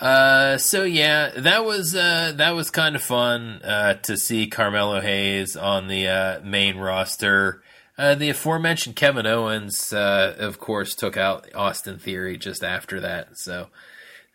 Uh, 0.00 0.58
so 0.58 0.84
yeah, 0.84 1.30
that 1.36 1.64
was 1.64 1.94
uh, 1.94 2.32
that 2.36 2.50
was 2.50 2.70
kind 2.70 2.96
of 2.96 3.02
fun 3.02 3.62
uh, 3.62 3.94
to 3.94 4.16
see 4.16 4.46
Carmelo 4.46 5.00
Hayes 5.00 5.56
on 5.56 5.88
the 5.88 6.40
main 6.44 6.76
roster. 6.76 7.62
The 7.98 8.28
aforementioned 8.28 8.94
Kevin 8.96 9.26
Owens, 9.26 9.92
of 9.92 10.58
course, 10.58 10.94
took 10.94 11.16
out 11.16 11.48
Austin 11.54 11.98
Theory 11.98 12.36
just 12.36 12.62
after 12.62 13.00
that. 13.00 13.38
So 13.38 13.68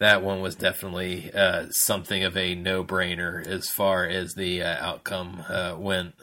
that 0.01 0.23
one 0.23 0.41
was 0.41 0.55
definitely 0.55 1.31
uh, 1.31 1.67
something 1.69 2.23
of 2.23 2.35
a 2.35 2.55
no-brainer 2.55 3.45
as 3.45 3.69
far 3.69 4.03
as 4.03 4.33
the 4.33 4.59
uh, 4.59 4.75
outcome 4.83 5.45
uh, 5.47 5.75
went. 5.77 6.15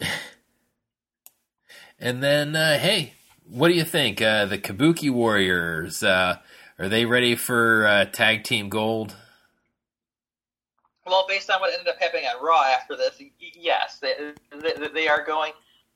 And 1.98 2.22
then, 2.22 2.54
uh, 2.54 2.78
hey, 2.78 3.14
what 3.48 3.68
do 3.68 3.74
you 3.74 3.82
think? 3.82 4.20
Uh, 4.20 4.44
the 4.44 4.58
Kabuki 4.58 5.10
Warriors, 5.10 6.02
uh, 6.02 6.36
are 6.78 6.88
they 6.90 7.06
ready 7.06 7.34
for 7.34 8.06
tag 8.12 8.44
team 8.44 8.68
gold? 8.68 9.16
Well, 11.06 11.24
based 11.26 11.48
on 11.48 11.58
what 11.58 11.72
ended 11.72 11.88
up 11.88 11.98
happening 11.98 12.26
at 12.26 12.42
Raw 12.42 12.64
after 12.64 12.96
this, 12.98 13.18
yes, 13.38 13.98
they 14.00 14.12
they, 14.52 14.88
they 14.92 15.08
are 15.08 15.24
going. 15.24 15.52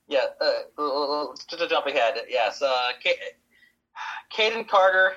Yeah, 0.07 0.25
uh, 0.41 1.25
to, 1.47 1.57
to 1.57 1.67
jump 1.67 1.85
ahead, 1.85 2.15
yes. 2.27 2.61
Uh, 2.61 2.91
Kayden 4.35 4.67
Carter 4.67 5.13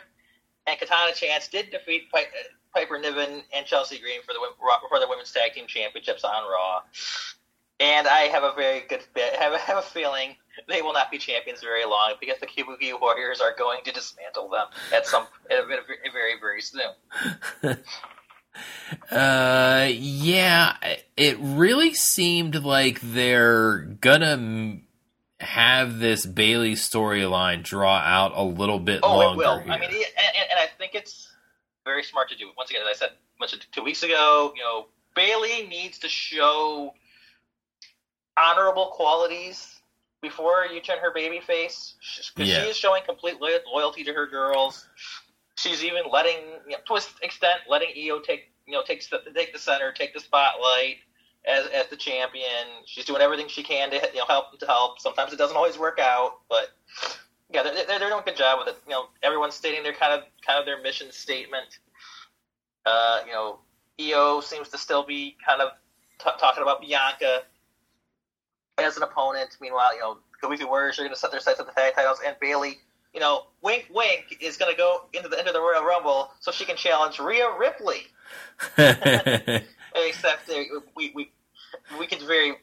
and 0.67 0.79
Katana 0.79 1.13
Chance 1.13 1.49
did 1.49 1.71
defeat 1.71 2.11
Pi- 2.11 2.27
Piper 2.75 2.99
Niven 2.99 3.43
and 3.55 3.67
Chelsea 3.67 3.99
Green 3.99 4.21
for 4.23 4.33
the 4.33 4.41
for 4.89 5.01
the 5.01 5.09
women's 5.09 5.33
tag 5.33 5.53
team 5.55 5.67
championships 5.67 6.25
on 6.25 6.43
Raw. 6.45 6.83
And 7.81 8.07
I 8.07 8.23
have 8.23 8.45
a 8.45 8.53
very 8.55 8.83
good 8.89 9.01
have, 9.15 9.61
have 9.61 9.79
a 9.79 9.83
feeling 9.83 10.37
they 10.69 10.83
will 10.83 10.93
not 10.93 11.11
be 11.11 11.19
champions 11.19 11.61
very 11.61 11.85
long 11.85 12.15
because 12.21 12.39
the 12.41 12.47
Kabuki 12.47 12.99
Warriors 12.99 13.41
are 13.41 13.55
going 13.59 13.81
to 13.85 13.93
dismantle 13.93 14.49
them 14.49 14.67
at 14.93 15.07
some 15.07 15.27
very 15.49 16.39
very 16.41 16.63
soon. 16.63 16.93
Uh, 19.11 19.89
yeah, 19.93 20.77
it 21.17 21.37
really 21.41 21.95
seemed 21.95 22.55
like 22.65 23.01
they're 23.01 23.79
gonna 23.81 24.79
have 25.41 25.99
this 25.99 26.25
Bayley 26.25 26.73
storyline 26.73 27.63
draw 27.63 27.97
out 27.97 28.33
a 28.35 28.43
little 28.43 28.79
bit 28.79 29.01
Oh, 29.03 29.19
longer. 29.19 29.43
it 29.43 29.47
will. 29.47 29.59
here. 29.61 29.73
I 29.73 29.79
mean, 29.79 29.91
it, 29.91 30.13
and, 30.17 30.37
and 30.51 30.59
I 30.59 30.67
think 30.79 30.95
it's 30.95 31.29
very 31.85 32.03
smart 32.03 32.29
to 32.31 32.37
do. 32.37 32.51
Once 32.57 32.71
again, 32.71 32.83
as 32.83 32.97
I 32.97 32.99
said 32.99 33.11
mentioned 33.41 33.67
two 33.73 33.83
weeks 33.83 34.03
ago, 34.03 34.53
you 34.57 34.63
know, 34.63 34.87
Bayley 35.17 35.67
needs 35.67 35.99
to 36.01 36.09
show 36.09 36.95
honorable 38.37 38.87
qualities 38.87 39.81
before 40.23 40.67
you 40.73 40.81
turn 40.81 40.99
her 41.01 41.13
baby 41.13 41.41
face 41.41 41.95
because 42.35 42.49
Yeah. 42.49 42.63
she 42.63 42.71
is 42.71 42.77
showing 42.77 43.03
complete 43.05 43.37
loyalty 43.41 44.05
to 44.05 44.13
her 44.15 44.27
girls. 44.27 44.89
She's 45.57 45.85
even 45.85 46.03
letting, 46.11 46.39
you 46.69 46.77
know, 46.77 46.97
an 46.97 47.03
extent, 47.23 47.61
letting 47.69 47.89
Io 47.97 48.21
take, 48.21 48.51
you 48.67 48.73
know, 48.73 48.83
take 48.83 49.09
the 49.09 49.21
take 49.35 49.53
the 49.53 49.59
center, 49.59 49.93
take 49.93 50.13
the 50.13 50.21
spotlight, 50.21 50.97
as 51.47 51.67
as 51.67 51.87
the 51.89 51.97
champion. 51.97 52.67
She's 52.87 53.05
doing 53.05 53.21
everything 53.21 53.49
she 53.49 53.63
can 53.63 53.91
to 53.91 53.97
you 54.13 54.19
know 54.19 54.27
help 54.27 54.59
to 54.59 54.67
help. 54.67 55.01
Sometimes 55.01 55.33
it 55.33 55.37
doesn't 55.37 55.57
always 55.57 55.79
work 55.79 55.99
out, 55.99 56.39
but 56.49 56.71
yeah, 57.53 57.63
they're, 57.63 57.87
they're, 57.87 57.99
doing 57.99 58.13
a 58.13 58.23
good 58.23 58.37
job 58.37 58.59
with 58.59 58.75
it. 58.75 58.81
You 58.87 58.93
know, 58.93 59.07
everyone's 59.23 59.55
stating 59.55 59.83
their 59.83 59.93
kind 59.93 60.13
of 60.13 60.25
kind 60.47 60.59
of 60.59 60.67
their 60.67 60.81
mission 60.83 61.11
statement. 61.13 61.79
Uh, 62.87 63.21
you 63.27 63.33
know, 63.33 63.59
Io 64.01 64.41
seems 64.41 64.69
to 64.71 64.79
still 64.79 65.05
be 65.05 65.37
kind 65.47 65.61
of 65.61 65.71
t- 66.19 66.31
talking 66.39 66.63
about 66.63 66.81
Bianca 66.81 67.43
as 68.79 68.97
an 68.97 69.03
opponent. 69.03 69.57
Meanwhile, 69.61 69.95
you 69.95 70.01
know, 70.01 70.19
Kabuki 70.43 70.69
Warriors 70.69 70.99
are 70.99 71.03
going 71.03 71.15
to 71.15 71.19
set 71.19 71.31
their 71.31 71.41
sights 71.41 71.61
on 71.61 71.67
the 71.67 71.73
tag 71.73 71.95
titles, 71.95 72.19
and 72.27 72.37
Bayley, 72.41 72.79
you 73.15 73.21
know, 73.21 73.47
wink, 73.63 73.87
wink, 73.95 74.37
is 74.41 74.57
going 74.57 74.73
to 74.73 74.77
go 74.77 75.07
into 75.13 75.29
the 75.29 75.39
end 75.39 75.47
of 75.47 75.55
the 75.55 75.61
Royal 75.61 75.85
Rumble 75.85 76.33
so 76.41 76.51
she 76.51 76.65
can 76.65 76.77
challenge 76.77 77.21
Rhea 77.21 77.47
Ripley. 77.59 78.09
Except 79.97 80.51
we 80.97 81.13
we 81.15 81.31
we 81.99 82.07
could 82.07 82.21
very. 82.23 82.57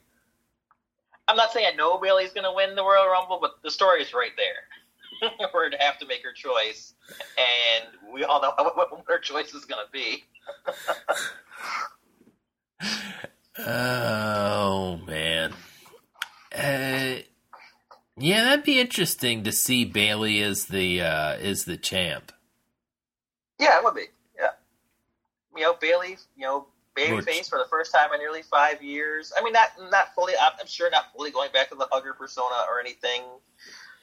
I'm 1.28 1.38
not 1.38 1.54
saying 1.54 1.68
I 1.72 1.76
know 1.76 1.98
Bayley's 1.98 2.34
going 2.34 2.44
to 2.44 2.52
win 2.52 2.76
the 2.76 2.84
Royal 2.84 3.08
Rumble, 3.08 3.40
but 3.42 3.62
the 3.64 3.72
story 3.72 4.02
is 4.02 4.14
right 4.14 4.32
there. 4.36 5.32
We're 5.54 5.70
going 5.70 5.80
to 5.80 5.86
have 5.86 5.98
to 6.00 6.06
make 6.06 6.24
her 6.24 6.34
choice, 6.34 6.94
and 7.38 8.14
we 8.14 8.26
all 8.26 8.42
know 8.42 8.52
what, 8.58 8.76
what 8.92 9.04
her 9.08 9.20
choice 9.20 9.54
is 9.54 9.64
going 9.64 9.86
to 9.86 9.92
be. 9.92 10.26
oh 13.60 15.00
man. 15.08 15.54
Uh, 16.54 17.22
yeah, 18.22 18.44
that'd 18.44 18.66
be 18.66 18.80
interesting 18.80 19.44
to 19.44 19.52
see 19.52 19.86
Bayley 19.86 20.42
as 20.42 20.66
the 20.66 21.02
uh, 21.02 21.36
as 21.38 21.66
the 21.66 21.78
champ. 21.78 22.32
Yeah, 23.60 23.78
it 23.78 23.84
would 23.84 23.96
be. 23.96 24.06
Yeah, 24.40 24.50
you 25.56 25.64
know 25.64 25.76
Bayley, 25.80 26.18
you 26.36 26.46
know 26.46 26.68
babyface 26.96 27.50
for 27.50 27.58
the 27.58 27.66
first 27.70 27.94
time 27.94 28.12
in 28.14 28.20
nearly 28.20 28.42
five 28.42 28.82
years. 28.84 29.32
I 29.38 29.44
mean, 29.44 29.54
not 29.54 29.70
not 29.90 30.14
fully. 30.14 30.34
I'm 30.40 30.68
sure 30.68 30.90
not 30.90 31.12
fully 31.16 31.32
going 31.32 31.52
back 31.52 31.70
to 31.70 31.76
the 31.76 31.88
hugger 31.92 32.14
persona 32.14 32.56
or 32.70 32.80
anything, 32.80 33.22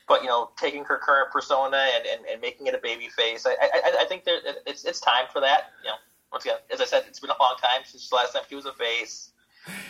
but 0.06 0.22
you 0.22 0.28
know, 0.28 0.50
taking 0.56 0.84
her 0.84 0.98
current 0.98 1.30
persona 1.30 1.76
and, 1.76 2.06
and, 2.06 2.26
and 2.26 2.40
making 2.40 2.66
it 2.66 2.74
a 2.74 2.78
babyface. 2.78 3.46
I, 3.46 3.56
I 3.60 4.02
I 4.02 4.04
think 4.06 4.24
there 4.24 4.38
it's 4.66 4.84
it's 4.84 5.00
time 5.00 5.26
for 5.32 5.40
that. 5.40 5.72
You 5.82 5.90
know, 5.90 5.96
once 6.32 6.44
again, 6.44 6.56
as 6.72 6.80
I 6.80 6.84
said, 6.84 7.04
it's 7.08 7.20
been 7.20 7.30
a 7.30 7.40
long 7.40 7.56
time 7.62 7.82
since 7.84 8.08
the 8.08 8.16
last 8.16 8.32
time 8.32 8.42
she 8.48 8.54
was 8.54 8.66
a 8.66 8.72
face. 8.72 9.32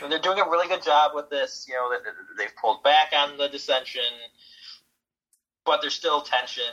They're 0.08 0.18
doing 0.18 0.38
a 0.40 0.44
really 0.48 0.68
good 0.68 0.82
job 0.82 1.12
with 1.14 1.30
this. 1.30 1.66
You 1.68 1.74
know, 1.74 1.92
they've 2.36 2.54
pulled 2.60 2.82
back 2.82 3.12
on 3.16 3.36
the 3.36 3.48
dissension, 3.48 4.02
but 5.64 5.80
there's 5.80 5.94
still 5.94 6.22
tension. 6.22 6.64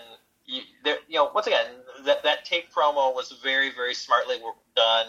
You, 0.45 0.61
you 1.07 1.15
know, 1.15 1.31
once 1.33 1.47
again, 1.47 1.65
that 2.05 2.23
that 2.23 2.45
tape 2.45 2.71
promo 2.71 3.13
was 3.13 3.33
very, 3.43 3.71
very 3.71 3.93
smartly 3.93 4.37
done. 4.75 5.07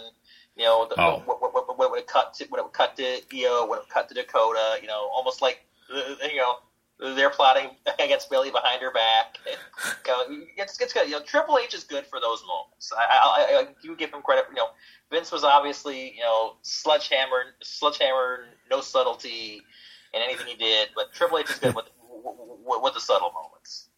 You 0.57 0.65
know, 0.65 0.87
the, 0.89 1.01
oh. 1.01 1.23
what, 1.27 1.43
what, 1.43 1.53
what, 1.53 1.79
what, 1.79 1.91
would 1.91 2.01
it 2.01 2.07
cut 2.07 2.33
to? 2.35 2.47
What 2.49 2.59
it 2.59 2.65
would 2.65 2.73
cut 2.73 2.97
to 2.97 3.21
Io? 3.35 3.67
What 3.67 3.77
it 3.77 3.83
would 3.83 3.89
cut 3.91 4.09
to 4.09 4.15
Dakota? 4.15 4.79
You 4.81 4.89
know, 4.89 5.09
almost 5.13 5.43
like 5.43 5.65
uh, 5.95 5.99
uh, 5.99 6.29
you 6.31 6.39
know 6.39 6.57
they're 6.99 7.31
plotting 7.31 7.71
against 7.99 8.31
Billy 8.31 8.51
behind 8.51 8.83
her 8.83 8.93
back. 8.93 9.39
It's, 10.59 10.81
it's 10.81 10.93
good. 10.93 11.07
You 11.07 11.13
know, 11.13 11.23
Triple 11.23 11.59
H 11.59 11.75
is 11.75 11.85
good 11.85 12.07
for 12.07 12.19
those 12.21 12.43
moments. 12.47 12.93
I, 12.97 13.03
I, 13.03 13.61
I 13.61 13.67
do 13.83 13.95
give 13.95 14.13
him 14.13 14.23
credit. 14.23 14.47
You 14.49 14.57
know, 14.57 14.69
Vince 15.11 15.31
was 15.31 15.45
obviously 15.45 16.15
you 16.15 16.23
know 16.23 16.55
sledgehammer, 16.63 17.43
sledgehammer, 17.63 18.47
no 18.71 18.81
subtlety 18.81 19.61
in 20.15 20.23
anything 20.23 20.47
he 20.47 20.57
did, 20.57 20.89
but 20.95 21.13
Triple 21.13 21.39
H 21.39 21.51
is 21.51 21.57
good 21.59 21.75
with 21.75 21.87
with, 22.65 22.83
with 22.83 22.95
the 22.95 23.01
subtle 23.01 23.33
moments. 23.33 23.89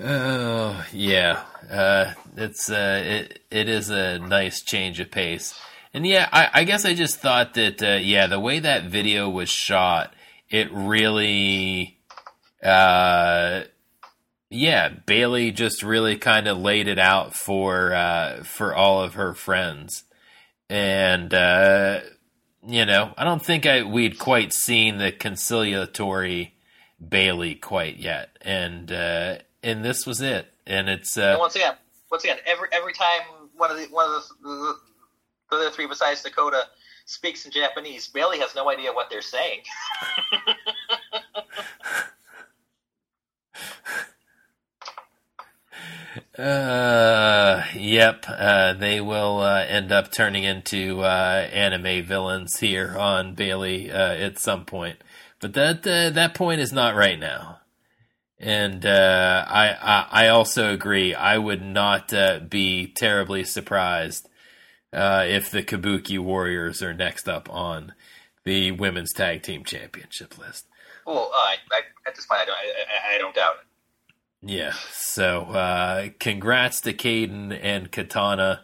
Oh 0.00 0.86
yeah, 0.92 1.42
uh, 1.70 2.14
it's 2.36 2.70
uh, 2.70 3.02
it 3.04 3.40
it 3.50 3.68
is 3.68 3.90
a 3.90 4.18
nice 4.18 4.62
change 4.62 5.00
of 5.00 5.10
pace, 5.10 5.58
and 5.92 6.06
yeah, 6.06 6.28
I, 6.32 6.48
I 6.54 6.64
guess 6.64 6.84
I 6.84 6.94
just 6.94 7.20
thought 7.20 7.54
that 7.54 7.82
uh, 7.82 7.98
yeah, 8.00 8.26
the 8.26 8.40
way 8.40 8.60
that 8.60 8.84
video 8.84 9.28
was 9.28 9.50
shot 9.50 10.14
it 10.50 10.68
really, 10.72 11.98
uh, 12.62 13.62
yeah, 14.50 14.88
Bayley 14.88 15.50
just 15.50 15.82
really 15.82 16.16
kind 16.16 16.48
of 16.48 16.58
laid 16.58 16.88
it 16.88 16.98
out 16.98 17.34
for 17.34 17.92
uh, 17.92 18.42
for 18.44 18.74
all 18.74 19.02
of 19.02 19.14
her 19.14 19.34
friends, 19.34 20.04
and 20.70 21.32
uh, 21.34 22.00
you 22.66 22.86
know, 22.86 23.12
I 23.16 23.24
don't 23.24 23.44
think 23.44 23.66
I 23.66 23.82
we'd 23.82 24.18
quite 24.18 24.52
seen 24.52 24.98
the 24.98 25.12
conciliatory 25.12 26.54
Bayley 27.06 27.54
quite 27.54 27.98
yet, 27.98 28.36
and 28.40 28.90
uh, 28.90 29.38
and 29.62 29.84
this 29.84 30.06
was 30.06 30.20
it, 30.20 30.52
and 30.66 30.88
it's 30.88 31.18
uh, 31.18 31.32
and 31.32 31.38
once 31.40 31.56
again, 31.56 31.74
once 32.10 32.24
again, 32.24 32.38
every 32.46 32.68
every 32.72 32.94
time 32.94 33.20
one 33.54 33.70
of 33.70 33.76
the 33.76 33.84
one 33.90 34.06
of 34.06 34.22
the, 34.42 34.48
the, 34.48 34.76
the 35.50 35.56
other 35.56 35.70
three 35.70 35.86
besides 35.86 36.22
Dakota 36.22 36.64
speaks 37.08 37.44
in 37.46 37.50
Japanese. 37.50 38.06
Bayley 38.06 38.38
has 38.38 38.54
no 38.54 38.68
idea 38.70 38.92
what 38.92 39.08
they're 39.08 39.22
saying. 39.22 39.62
uh, 46.38 47.62
yep, 47.74 48.26
uh, 48.28 48.74
they 48.74 49.00
will 49.00 49.40
uh, 49.40 49.64
end 49.66 49.90
up 49.90 50.12
turning 50.12 50.44
into 50.44 51.00
uh, 51.00 51.48
anime 51.50 52.04
villains 52.04 52.60
here 52.60 52.94
on 52.98 53.34
Bayley 53.34 53.90
uh, 53.90 54.12
at 54.12 54.38
some 54.38 54.66
point, 54.66 54.98
but 55.40 55.54
that 55.54 55.86
uh, 55.86 56.10
that 56.10 56.34
point 56.34 56.60
is 56.60 56.74
not 56.74 56.94
right 56.94 57.18
now. 57.18 57.60
And 58.40 58.86
I, 58.86 59.76
I, 59.82 60.26
I 60.26 60.28
also 60.28 60.72
agree. 60.72 61.12
I 61.12 61.38
would 61.38 61.60
not 61.62 62.12
be 62.48 62.86
terribly 62.86 63.42
surprised 63.42 64.28
uh, 64.92 65.24
if 65.26 65.50
the 65.50 65.62
Kabuki 65.62 66.18
Warriors 66.18 66.82
are 66.82 66.94
next 66.94 67.28
up 67.28 67.48
on 67.50 67.92
the 68.44 68.72
women's 68.72 69.12
tag 69.12 69.42
team 69.42 69.64
championship 69.64 70.38
list. 70.38 70.66
Well, 71.06 71.30
uh, 71.34 71.38
I, 71.38 71.56
at 72.06 72.14
this 72.14 72.26
point, 72.26 72.42
I 72.42 72.44
don't, 72.46 72.56
I, 72.56 73.14
I 73.14 73.18
don't 73.18 73.34
doubt 73.34 73.54
it. 73.60 73.66
Yeah. 74.50 74.72
So, 74.90 75.42
uh, 75.42 76.08
congrats 76.18 76.80
to 76.82 76.92
Kayden 76.92 77.58
and 77.60 77.90
Katana. 77.90 78.60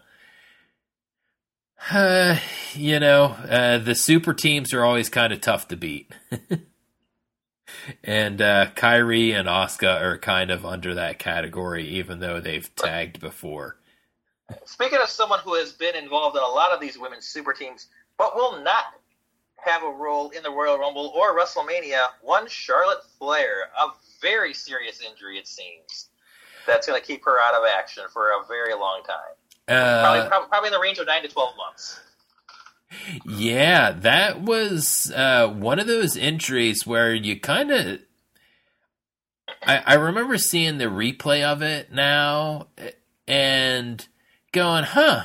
Uh, 1.90 2.38
you 2.74 2.98
know, 3.00 3.36
uh, 3.48 3.78
the 3.78 3.94
super 3.94 4.32
teams 4.32 4.72
are 4.72 4.84
always 4.84 5.08
kind 5.08 5.32
of 5.32 5.40
tough 5.40 5.68
to 5.68 5.76
beat. 5.76 6.10
and 8.04 8.40
uh, 8.40 8.66
Kairi 8.74 9.34
and 9.34 9.48
Asuka 9.48 10.00
are 10.00 10.18
kind 10.18 10.50
of 10.50 10.64
under 10.64 10.94
that 10.94 11.18
category, 11.18 11.86
even 11.88 12.20
though 12.20 12.40
they've 12.40 12.74
tagged 12.76 13.20
before. 13.20 13.76
Speaking 14.64 14.98
of 15.02 15.08
someone 15.08 15.40
who 15.40 15.54
has 15.54 15.72
been 15.72 15.96
involved 15.96 16.36
in 16.36 16.42
a 16.42 16.46
lot 16.46 16.72
of 16.72 16.80
these 16.80 16.98
women's 16.98 17.24
super 17.24 17.52
teams, 17.52 17.86
but 18.18 18.36
will 18.36 18.62
not 18.62 18.84
have 19.56 19.82
a 19.82 19.90
role 19.90 20.30
in 20.30 20.42
the 20.42 20.50
Royal 20.50 20.78
Rumble 20.78 21.12
or 21.14 21.38
WrestleMania, 21.38 22.06
one 22.20 22.46
Charlotte 22.48 23.02
Flair, 23.18 23.70
a 23.80 23.88
very 24.20 24.52
serious 24.52 25.00
injury 25.00 25.38
it 25.38 25.46
seems, 25.46 26.08
that's 26.66 26.86
going 26.86 27.00
to 27.00 27.06
keep 27.06 27.24
her 27.24 27.40
out 27.40 27.54
of 27.54 27.64
action 27.66 28.04
for 28.12 28.30
a 28.30 28.46
very 28.46 28.74
long 28.74 29.02
time. 29.06 29.16
Uh, 29.66 30.28
probably, 30.28 30.48
probably, 30.48 30.66
in 30.68 30.72
the 30.72 30.80
range 30.80 30.98
of 30.98 31.06
nine 31.06 31.22
to 31.22 31.28
twelve 31.28 31.54
months. 31.56 31.98
Yeah, 33.24 33.92
that 33.92 34.42
was 34.42 35.10
uh, 35.14 35.48
one 35.48 35.78
of 35.78 35.86
those 35.86 36.16
injuries 36.16 36.86
where 36.86 37.14
you 37.14 37.40
kind 37.40 37.70
of. 37.70 38.00
I, 39.62 39.82
I 39.86 39.94
remember 39.94 40.36
seeing 40.36 40.76
the 40.76 40.84
replay 40.84 41.42
of 41.42 41.62
it 41.62 41.90
now, 41.90 42.66
and 43.26 44.06
going, 44.54 44.84
huh? 44.84 45.24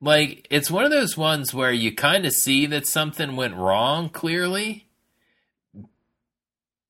Like, 0.00 0.46
it's 0.50 0.70
one 0.70 0.84
of 0.84 0.90
those 0.90 1.16
ones 1.16 1.52
where 1.52 1.72
you 1.72 1.94
kind 1.94 2.24
of 2.24 2.32
see 2.32 2.66
that 2.66 2.86
something 2.86 3.36
went 3.36 3.54
wrong 3.54 4.08
clearly, 4.08 4.86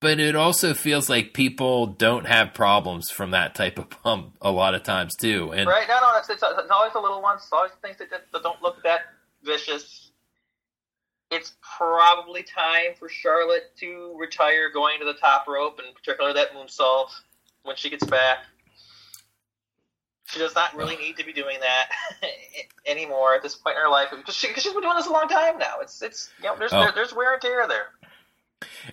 but 0.01 0.21
it 0.21 0.37
also 0.37 0.75
feels 0.75 1.09
like 1.09 1.33
people 1.33 1.87
don't 1.87 2.27
have 2.27 2.55
problems 2.55 3.11
from 3.11 3.31
that 3.31 3.55
type 3.55 3.79
of 3.79 3.89
pump 3.89 4.37
a 4.41 4.51
lot 4.51 4.75
of 4.75 4.83
times 4.83 5.15
too. 5.17 5.51
And 5.53 5.67
right, 5.67 5.89
no, 5.89 5.99
no, 6.01 6.19
it's, 6.19 6.29
it's, 6.29 6.43
it's 6.43 6.71
always 6.71 6.93
the 6.93 7.01
little 7.01 7.23
ones, 7.23 7.43
it's 7.43 7.53
always 7.53 7.73
things 7.83 7.97
that, 7.99 8.11
that 8.11 8.43
don't 8.43 8.63
look 8.63 8.83
that 8.83 9.01
vicious. 9.43 10.11
It's 11.31 11.55
probably 11.77 12.43
time 12.43 12.95
for 12.99 13.09
Charlotte 13.09 13.73
to 13.81 14.15
retire 14.19 14.71
going 14.71 15.01
to 15.01 15.07
the 15.07 15.15
top 15.15 15.49
rope, 15.49 15.81
and 15.85 15.95
particularly 15.95 16.35
that 16.35 16.53
moonsault 16.53 17.11
when 17.63 17.77
she 17.77 17.91
gets 17.91 18.05
back. 18.05 18.39
She 20.27 20.39
does 20.39 20.55
not 20.55 20.75
really 20.75 20.97
need 20.97 21.17
to 21.19 21.25
be 21.25 21.33
doing 21.33 21.59
that 21.61 21.91
anymore 22.87 23.35
at 23.35 23.43
this 23.43 23.55
point 23.55 23.77
in 23.77 23.83
her 23.83 23.91
life 23.91 24.09
because 24.11 24.35
she, 24.35 24.49
has 24.49 24.65
been 24.65 24.81
doing 24.81 24.97
this 24.97 25.07
a 25.07 25.13
long 25.13 25.29
time 25.29 25.59
now. 25.59 25.81
It's 25.81 26.01
it's 26.03 26.31
you 26.39 26.45
know 26.45 26.57
there's 26.59 26.73
oh. 26.73 26.81
there, 26.81 26.93
there's 26.95 27.15
wear 27.15 27.35
and 27.35 27.43
tear 27.43 27.67
there. 27.69 27.87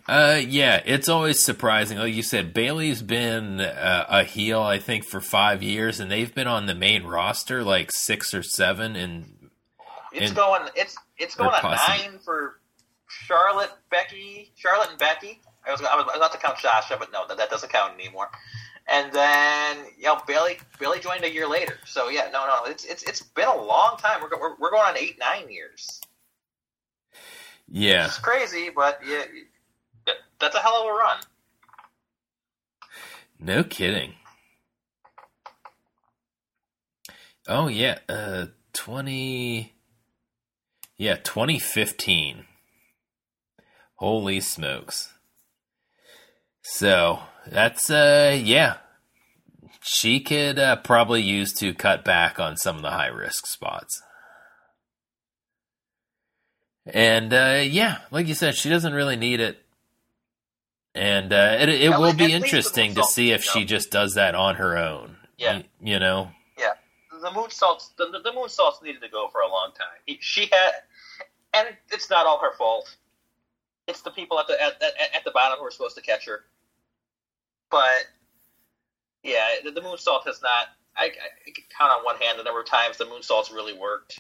Uh, 0.08 0.42
yeah, 0.46 0.82
it's 0.86 1.08
always 1.08 1.44
surprising. 1.44 1.98
Like 1.98 2.14
you 2.14 2.24
said, 2.24 2.54
Bayley's 2.54 3.02
been 3.02 3.62
uh, 3.62 4.06
a 4.10 4.24
heel, 4.24 4.62
I 4.62 4.80
think, 4.80 5.06
for 5.06 5.22
five 5.22 5.64
years, 5.64 6.00
and 6.00 6.12
they've 6.12 6.34
been 6.34 6.48
on 6.48 6.66
the 6.66 6.76
main 6.76 7.04
roster 7.04 7.64
like 7.64 7.92
six 7.92 8.34
or 8.34 8.44
seven. 8.44 8.98
And 8.98 9.50
it's 10.12 10.34
going, 10.34 10.68
it's 10.76 10.98
it's 11.18 11.36
going 11.36 11.52
on 11.52 11.78
nine 11.88 12.20
for 12.26 12.60
Charlotte, 13.08 13.72
Becky, 13.90 14.52
Charlotte 14.56 14.90
and 14.90 15.00
Becky. 15.00 15.40
I 15.66 15.72
was 15.72 15.82
I 15.82 15.96
was 15.96 16.06
about 16.14 16.34
to 16.34 16.40
count 16.40 16.58
Sasha, 16.58 16.98
but 17.00 17.14
no, 17.14 17.26
that, 17.28 17.38
that 17.38 17.50
doesn't 17.50 17.72
count 17.72 17.94
anymore 17.94 18.30
and 18.90 19.12
then 19.14 19.78
you 19.98 20.06
know 20.06 20.22
Bayley 20.28 21.00
joined 21.02 21.24
a 21.24 21.34
year 21.34 21.48
later. 21.48 21.78
So 21.86 22.10
yeah, 22.10 22.30
no, 22.34 22.46
no, 22.48 22.66
it's 22.72 22.86
it's 22.86 23.04
it's 23.04 23.22
been 23.22 23.48
a 23.48 23.56
long 23.62 23.98
time. 23.98 24.22
We're 24.22 24.40
we're, 24.40 24.56
we're 24.60 24.72
going 24.72 24.84
on 24.84 24.98
eight 24.98 25.20
nine 25.20 25.50
years. 25.52 26.02
Yeah, 27.68 28.06
It's 28.06 28.18
crazy, 28.18 28.70
but 28.76 29.00
yeah, 29.08 29.24
yeah, 30.08 30.14
that's 30.40 30.56
a 30.56 30.60
hell 30.60 30.82
of 30.82 30.88
a 30.88 30.92
run. 30.94 31.18
no 33.40 33.64
kidding. 33.64 34.14
Oh 37.48 37.68
yeah, 37.68 38.00
uh, 38.10 38.48
twenty. 38.74 39.74
Yeah, 40.98 41.18
twenty 41.24 41.60
fifteen. 41.60 42.46
Holy 43.96 44.40
smokes! 44.42 45.14
So 46.64 47.20
that's 47.52 47.90
uh, 47.90 48.40
yeah. 48.42 48.78
She 49.84 50.20
could 50.20 50.58
uh, 50.60 50.76
probably 50.78 51.22
use 51.22 51.54
to 51.54 51.74
cut 51.74 52.06
back 52.06 52.40
on 52.40 52.56
some 52.56 52.76
of 52.78 52.82
the 52.82 52.92
high 52.92 53.08
risk 53.08 53.48
spots. 53.48 54.02
And 56.86 57.34
uh, 57.34 57.62
yeah, 57.66 58.00
like 58.12 58.28
you 58.28 58.34
said, 58.34 58.56
she 58.56 58.70
doesn't 58.70 58.94
really 58.94 59.16
need 59.16 59.40
it. 59.40 59.58
And 60.94 61.32
uh, 61.32 61.58
it 61.60 61.70
it 61.70 61.92
At 61.92 62.00
will 62.00 62.14
be 62.14 62.34
interesting 62.34 62.96
to 62.96 63.04
see 63.04 63.32
if 63.32 63.44
she 63.44 63.60
you 63.60 63.66
know. 63.66 63.70
just 63.70 63.92
does 63.92 64.16
that 64.16 64.36
on 64.36 64.56
her 64.56 64.78
own. 64.78 65.18
Yeah. 65.38 65.58
Y- 65.58 65.66
you 65.82 66.00
know. 66.00 66.32
Yeah, 66.60 66.74
the 67.22 67.30
moonsaults, 67.30 67.96
the, 67.98 68.08
the, 68.12 68.20
the 68.20 68.32
moonsaults 68.32 68.84
needed 68.84 69.02
to 69.02 69.10
go 69.10 69.30
for 69.32 69.42
a 69.42 69.48
long 69.48 69.72
time. 69.78 70.18
She 70.20 70.50
had, 70.52 70.72
and 71.54 71.70
it's 71.92 72.10
not 72.10 72.26
all 72.26 72.40
her 72.40 72.54
fault. 72.58 72.96
It's 73.88 74.02
the 74.02 74.12
people 74.12 74.40
at 74.40 74.48
the 74.48 74.62
at, 74.62 74.82
at, 74.82 75.16
at 75.16 75.24
the 75.24 75.32
bottom 75.32 75.60
who 75.60 75.66
are 75.66 75.72
supposed 75.72 75.96
to 75.96 76.02
catch 76.02 76.26
her. 76.26 76.42
But 77.72 78.06
yeah, 79.24 79.48
the, 79.64 79.72
the 79.72 79.82
moonsault 79.82 80.26
has 80.26 80.42
not. 80.42 80.68
I, 80.96 81.06
I 81.06 81.52
can 81.52 81.64
count 81.78 81.92
on 81.92 82.04
one 82.04 82.18
hand 82.18 82.38
the 82.38 82.44
number 82.44 82.60
of 82.60 82.68
times 82.68 82.98
the 82.98 83.06
moonsaults 83.06 83.54
really 83.54 83.74
worked. 83.74 84.20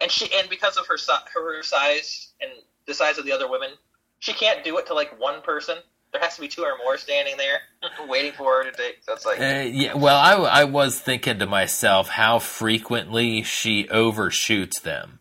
And 0.00 0.10
she 0.10 0.28
and 0.36 0.50
because 0.50 0.76
of 0.76 0.86
her 0.86 0.96
her 1.32 1.62
size 1.62 2.32
and 2.40 2.50
the 2.86 2.94
size 2.94 3.18
of 3.18 3.24
the 3.24 3.32
other 3.32 3.48
women, 3.48 3.70
she 4.18 4.32
can't 4.32 4.64
do 4.64 4.76
it 4.78 4.86
to 4.88 4.94
like 4.94 5.18
one 5.20 5.42
person. 5.42 5.76
There 6.12 6.20
has 6.20 6.34
to 6.34 6.42
be 6.42 6.48
two 6.48 6.62
or 6.62 6.76
more 6.84 6.98
standing 6.98 7.36
there 7.36 7.60
waiting 8.08 8.32
for 8.32 8.58
her 8.58 8.70
to 8.70 8.72
take. 8.72 8.98
So 9.02 9.16
like 9.24 9.40
Uh, 9.40 9.68
yeah, 9.68 9.94
well, 9.94 10.18
I, 10.18 10.60
I 10.60 10.64
was 10.64 10.98
thinking 10.98 11.38
to 11.38 11.46
myself 11.46 12.08
how 12.08 12.38
frequently 12.38 13.42
she 13.42 13.88
overshoots 13.88 14.80
them. 14.80 15.20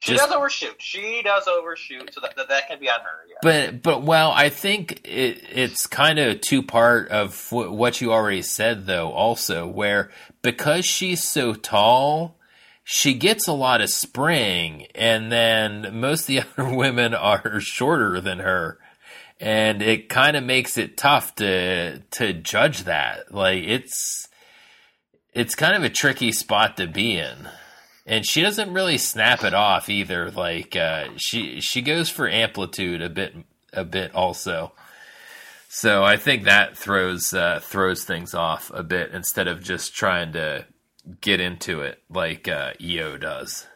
She 0.00 0.12
just- 0.12 0.24
does 0.26 0.34
overshoot. 0.34 0.76
She 0.80 1.22
does 1.22 1.46
overshoot, 1.46 2.12
so 2.12 2.20
that 2.20 2.34
that, 2.36 2.48
that 2.48 2.68
can 2.68 2.80
be 2.80 2.88
on 2.90 3.00
her. 3.00 3.26
Yeah. 3.28 3.34
But 3.42 3.82
but 3.82 4.02
well, 4.02 4.32
I 4.32 4.48
think 4.48 5.00
it, 5.04 5.42
it's 5.52 5.86
kind 5.86 6.18
of 6.18 6.40
two 6.40 6.62
part 6.62 7.08
of 7.08 7.46
w- 7.50 7.70
what 7.70 8.00
you 8.00 8.12
already 8.12 8.42
said, 8.42 8.86
though. 8.86 9.12
Also, 9.12 9.66
where 9.66 10.10
because 10.42 10.84
she's 10.84 11.22
so 11.22 11.54
tall, 11.54 12.36
she 12.82 13.14
gets 13.14 13.46
a 13.46 13.52
lot 13.52 13.80
of 13.80 13.90
spring, 13.90 14.86
and 14.94 15.30
then 15.30 16.00
most 16.00 16.22
of 16.22 16.26
the 16.28 16.40
other 16.58 16.74
women 16.74 17.14
are 17.14 17.60
shorter 17.60 18.20
than 18.20 18.38
her, 18.40 18.78
and 19.38 19.80
it 19.82 20.08
kind 20.08 20.36
of 20.36 20.42
makes 20.44 20.76
it 20.78 20.96
tough 20.96 21.34
to 21.36 21.98
to 21.98 22.32
judge 22.32 22.84
that. 22.84 23.32
Like 23.34 23.64
it's 23.64 24.28
it's 25.34 25.54
kind 25.54 25.74
of 25.76 25.82
a 25.84 25.90
tricky 25.90 26.32
spot 26.32 26.76
to 26.78 26.86
be 26.86 27.16
in 27.18 27.48
and 28.10 28.26
she 28.26 28.42
doesn't 28.42 28.74
really 28.74 28.98
snap 28.98 29.44
it 29.44 29.54
off 29.54 29.88
either. 29.88 30.32
Like 30.32 30.74
uh, 30.74 31.10
she 31.16 31.60
she 31.60 31.80
goes 31.80 32.10
for 32.10 32.28
amplitude 32.28 33.00
a 33.00 33.08
bit 33.08 33.36
a 33.72 33.84
bit 33.84 34.12
also. 34.16 34.72
So 35.68 36.02
I 36.02 36.16
think 36.16 36.42
that 36.42 36.76
throws 36.76 37.32
uh, 37.32 37.60
throws 37.62 38.02
things 38.02 38.34
off 38.34 38.72
a 38.74 38.82
bit 38.82 39.12
instead 39.12 39.46
of 39.46 39.62
just 39.62 39.94
trying 39.94 40.32
to 40.32 40.66
get 41.20 41.38
into 41.38 41.82
it 41.82 42.02
like 42.10 42.48
uh, 42.48 42.72
Io 42.82 43.16
does. 43.16 43.68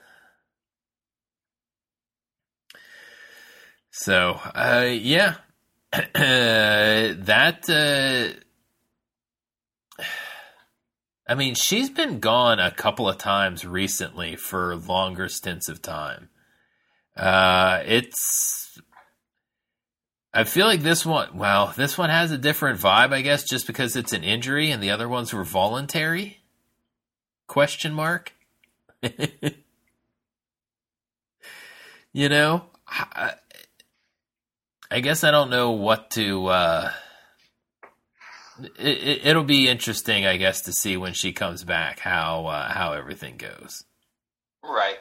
So 3.93 4.41
uh, 4.53 4.91
yeah, 4.93 5.37
that. 5.93 7.69
I 11.27 11.35
mean, 11.35 11.55
she's 11.55 11.89
been 11.89 12.21
gone 12.21 12.61
a 12.61 12.71
couple 12.71 13.09
of 13.09 13.17
times 13.17 13.65
recently 13.65 14.37
for 14.37 14.77
longer 14.77 15.29
stints 15.29 15.69
of 15.69 15.81
time. 15.81 16.29
Uh, 17.17 17.83
it's. 17.87 18.79
I 20.35 20.45
feel 20.45 20.67
like 20.67 20.81
this 20.83 21.07
one, 21.07 21.39
well, 21.39 21.73
this 21.77 21.97
one 21.97 22.11
has 22.11 22.33
a 22.33 22.39
different 22.39 22.81
vibe, 22.81 23.13
I 23.13 23.23
guess, 23.23 23.45
just 23.45 23.69
because 23.69 23.95
it's 23.95 24.13
an 24.13 24.25
injury 24.25 24.73
and 24.73 24.83
the 24.83 24.91
other 24.91 25.09
ones 25.09 25.33
were 25.33 25.45
voluntary? 25.45 26.41
Question 27.47 27.95
mark? 27.95 28.33
you 32.13 32.29
know? 32.29 32.65
I, 32.89 33.35
I 34.91 34.99
guess 35.01 35.23
I 35.23 35.31
don't 35.31 35.51
know 35.51 35.71
what 35.71 36.11
to, 36.13 36.47
uh, 36.47 36.93
it, 38.79 39.37
will 39.37 39.45
be 39.45 39.69
interesting, 39.69 40.27
I 40.27 40.37
guess, 40.37 40.63
to 40.63 40.73
see 40.73 40.97
when 40.97 41.13
she 41.13 41.33
comes 41.33 41.65
back 41.65 42.01
how 42.01 42.47
uh, 42.47 42.73
how 42.73 42.93
everything 42.93 43.37
goes. 43.37 43.85
Right. 44.63 44.99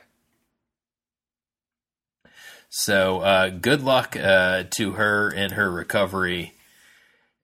So, 2.69 3.19
uh, 3.19 3.49
good 3.49 3.83
luck 3.83 4.17
uh, 4.17 4.63
to 4.77 4.93
her 4.93 5.29
in 5.29 5.51
her 5.51 5.69
recovery. 5.69 6.53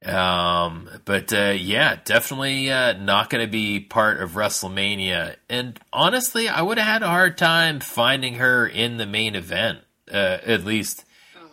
Um, 0.03 0.89
but 1.05 1.31
uh, 1.33 1.55
yeah, 1.57 1.97
definitely 2.03 2.71
uh, 2.71 2.93
not 2.93 3.29
going 3.29 3.45
to 3.45 3.51
be 3.51 3.79
part 3.79 4.21
of 4.21 4.31
WrestleMania. 4.31 5.35
And 5.49 5.79
honestly, 5.91 6.47
I 6.47 6.61
would 6.61 6.77
have 6.77 6.87
had 6.87 7.03
a 7.03 7.09
hard 7.09 7.37
time 7.37 7.79
finding 7.79 8.35
her 8.35 8.65
in 8.65 8.97
the 8.97 9.05
main 9.05 9.35
event, 9.35 9.79
uh, 10.11 10.37
at 10.45 10.63
least. 10.63 11.03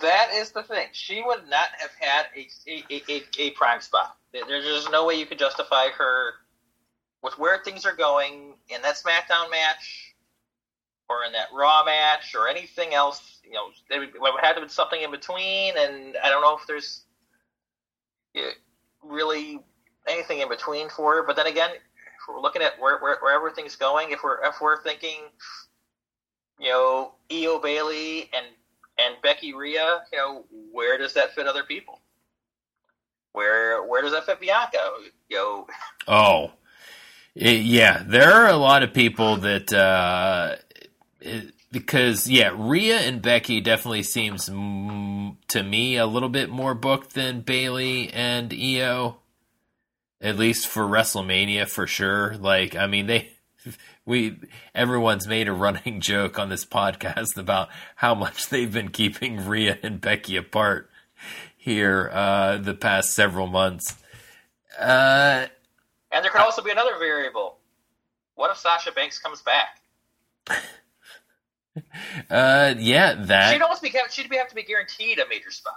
That 0.01 0.31
is 0.35 0.53
the 0.53 0.63
thing. 0.63 0.87
She 0.93 1.23
would 1.25 1.49
not 1.49 1.69
have 1.79 1.91
had 1.99 2.27
a 2.37 2.49
a, 2.69 3.03
a, 3.09 3.23
a 3.39 3.51
prime 3.51 3.81
spot. 3.81 4.17
There's 4.47 4.65
just 4.65 4.91
no 4.91 5.07
way 5.07 5.15
you 5.15 5.27
could 5.27 5.39
justify 5.39 5.89
her 5.89 6.35
with 7.23 7.39
where 7.39 7.59
things 7.63 7.87
are 7.87 7.95
going 7.95 8.55
in 8.69 8.83
that 8.83 8.97
SmackDown 8.97 9.51
match 9.51 10.15
or 11.09 11.25
in 11.25 11.33
that 11.33 11.49
Raw 11.53 11.85
match 11.85 12.35
or 12.35 12.49
anything 12.49 12.95
else. 12.95 13.41
You 13.45 13.53
know, 13.53 13.69
there 13.89 14.01
would, 14.01 14.41
have 14.43 14.57
to 14.57 14.63
be 14.63 14.69
something 14.69 15.01
in 15.01 15.11
between, 15.11 15.75
and 15.77 16.17
I 16.23 16.29
don't 16.29 16.43
know 16.43 16.57
if 16.57 16.67
there's 16.67 17.05
really 19.03 19.61
anything 20.09 20.41
in 20.41 20.49
between 20.49 20.89
for 20.89 21.17
her. 21.17 21.23
But 21.23 21.37
then 21.37 21.47
again, 21.47 21.71
if 21.71 22.29
we're 22.29 22.41
looking 22.41 22.63
at 22.63 22.79
where, 22.81 22.99
where, 22.99 23.19
where 23.21 23.35
everything's 23.35 23.77
going, 23.77 24.11
if 24.11 24.23
we're 24.23 24.45
if 24.45 24.61
we're 24.61 24.83
thinking, 24.83 25.21
you 26.59 26.71
know, 26.71 27.15
Io 27.33 27.59
Bayley 27.59 28.31
and 28.35 28.47
and 28.99 29.17
Becky 29.23 29.55
Rhea, 29.55 30.03
you 30.13 30.19
know, 30.19 30.45
where 30.73 30.99
does 30.99 31.15
that 31.15 31.35
fit 31.35 31.47
other 31.47 31.65
people? 31.65 31.96
Where 33.37 33.85
where 33.85 34.01
does 34.01 34.15
fit 34.25 34.41
Bianca? 34.41 34.79
You 35.29 35.67
Oh, 36.09 36.53
it, 37.35 37.61
yeah, 37.65 38.03
there 38.03 38.33
are 38.33 38.49
a 38.49 38.57
lot 38.57 38.83
of 38.83 38.95
people 38.95 39.37
that 39.37 39.71
uh, 39.75 40.57
it, 41.21 41.53
because 41.71 42.31
yeah, 42.31 42.53
Rhea 42.57 42.97
and 42.97 43.21
Becky 43.21 43.61
definitely 43.61 44.05
seems 44.05 44.49
mm, 44.49 45.37
to 45.49 45.63
me 45.63 45.99
a 45.99 46.07
little 46.07 46.31
bit 46.31 46.49
more 46.49 46.75
booked 46.75 47.13
than 47.13 47.43
Bayley 47.43 48.09
and 48.09 48.55
Io. 48.55 49.19
At 50.19 50.39
least 50.39 50.67
for 50.67 50.85
WrestleMania, 50.85 51.69
for 51.69 51.87
sure. 51.87 52.39
Like, 52.39 52.75
I 52.75 52.87
mean, 52.87 53.07
they 53.07 53.33
we 54.07 54.39
everyone's 54.75 55.29
made 55.29 55.49
a 55.49 55.53
running 55.53 56.01
joke 56.01 56.39
on 56.39 56.49
this 56.49 56.65
podcast 56.65 57.37
about 57.37 57.69
how 57.97 58.15
much 58.15 58.49
they've 58.49 58.73
been 58.73 58.89
keeping 58.89 59.47
Rhea 59.47 59.79
and 59.83 60.01
Becky 60.01 60.39
apart 60.39 60.89
here 61.67 62.09
uh, 62.13 62.59
the 62.59 62.75
past 62.75 63.13
several 63.13 63.49
months. 63.49 63.97
Uh, 64.79 65.47
and 66.13 66.25
there 66.25 66.31
could 66.31 66.41
also 66.41 66.63
be 66.63 66.71
another 66.71 66.97
variable. 66.97 67.59
What 68.37 68.53
if 68.53 68.57
Sasha 68.57 68.93
Banks 68.93 69.19
comes 69.19 69.43
back? 69.43 69.81
uh, 72.31 72.75
yeah, 72.79 73.15
that. 73.15 73.53
She'd 73.53 73.63
almost 73.63 73.83
be 73.83 73.93
she'd 74.11 74.31
be 74.31 74.37
have 74.37 74.49
to 74.49 74.55
be 74.55 74.63
guaranteed 74.63 75.19
a 75.19 75.29
major 75.29 75.51
spot. 75.51 75.75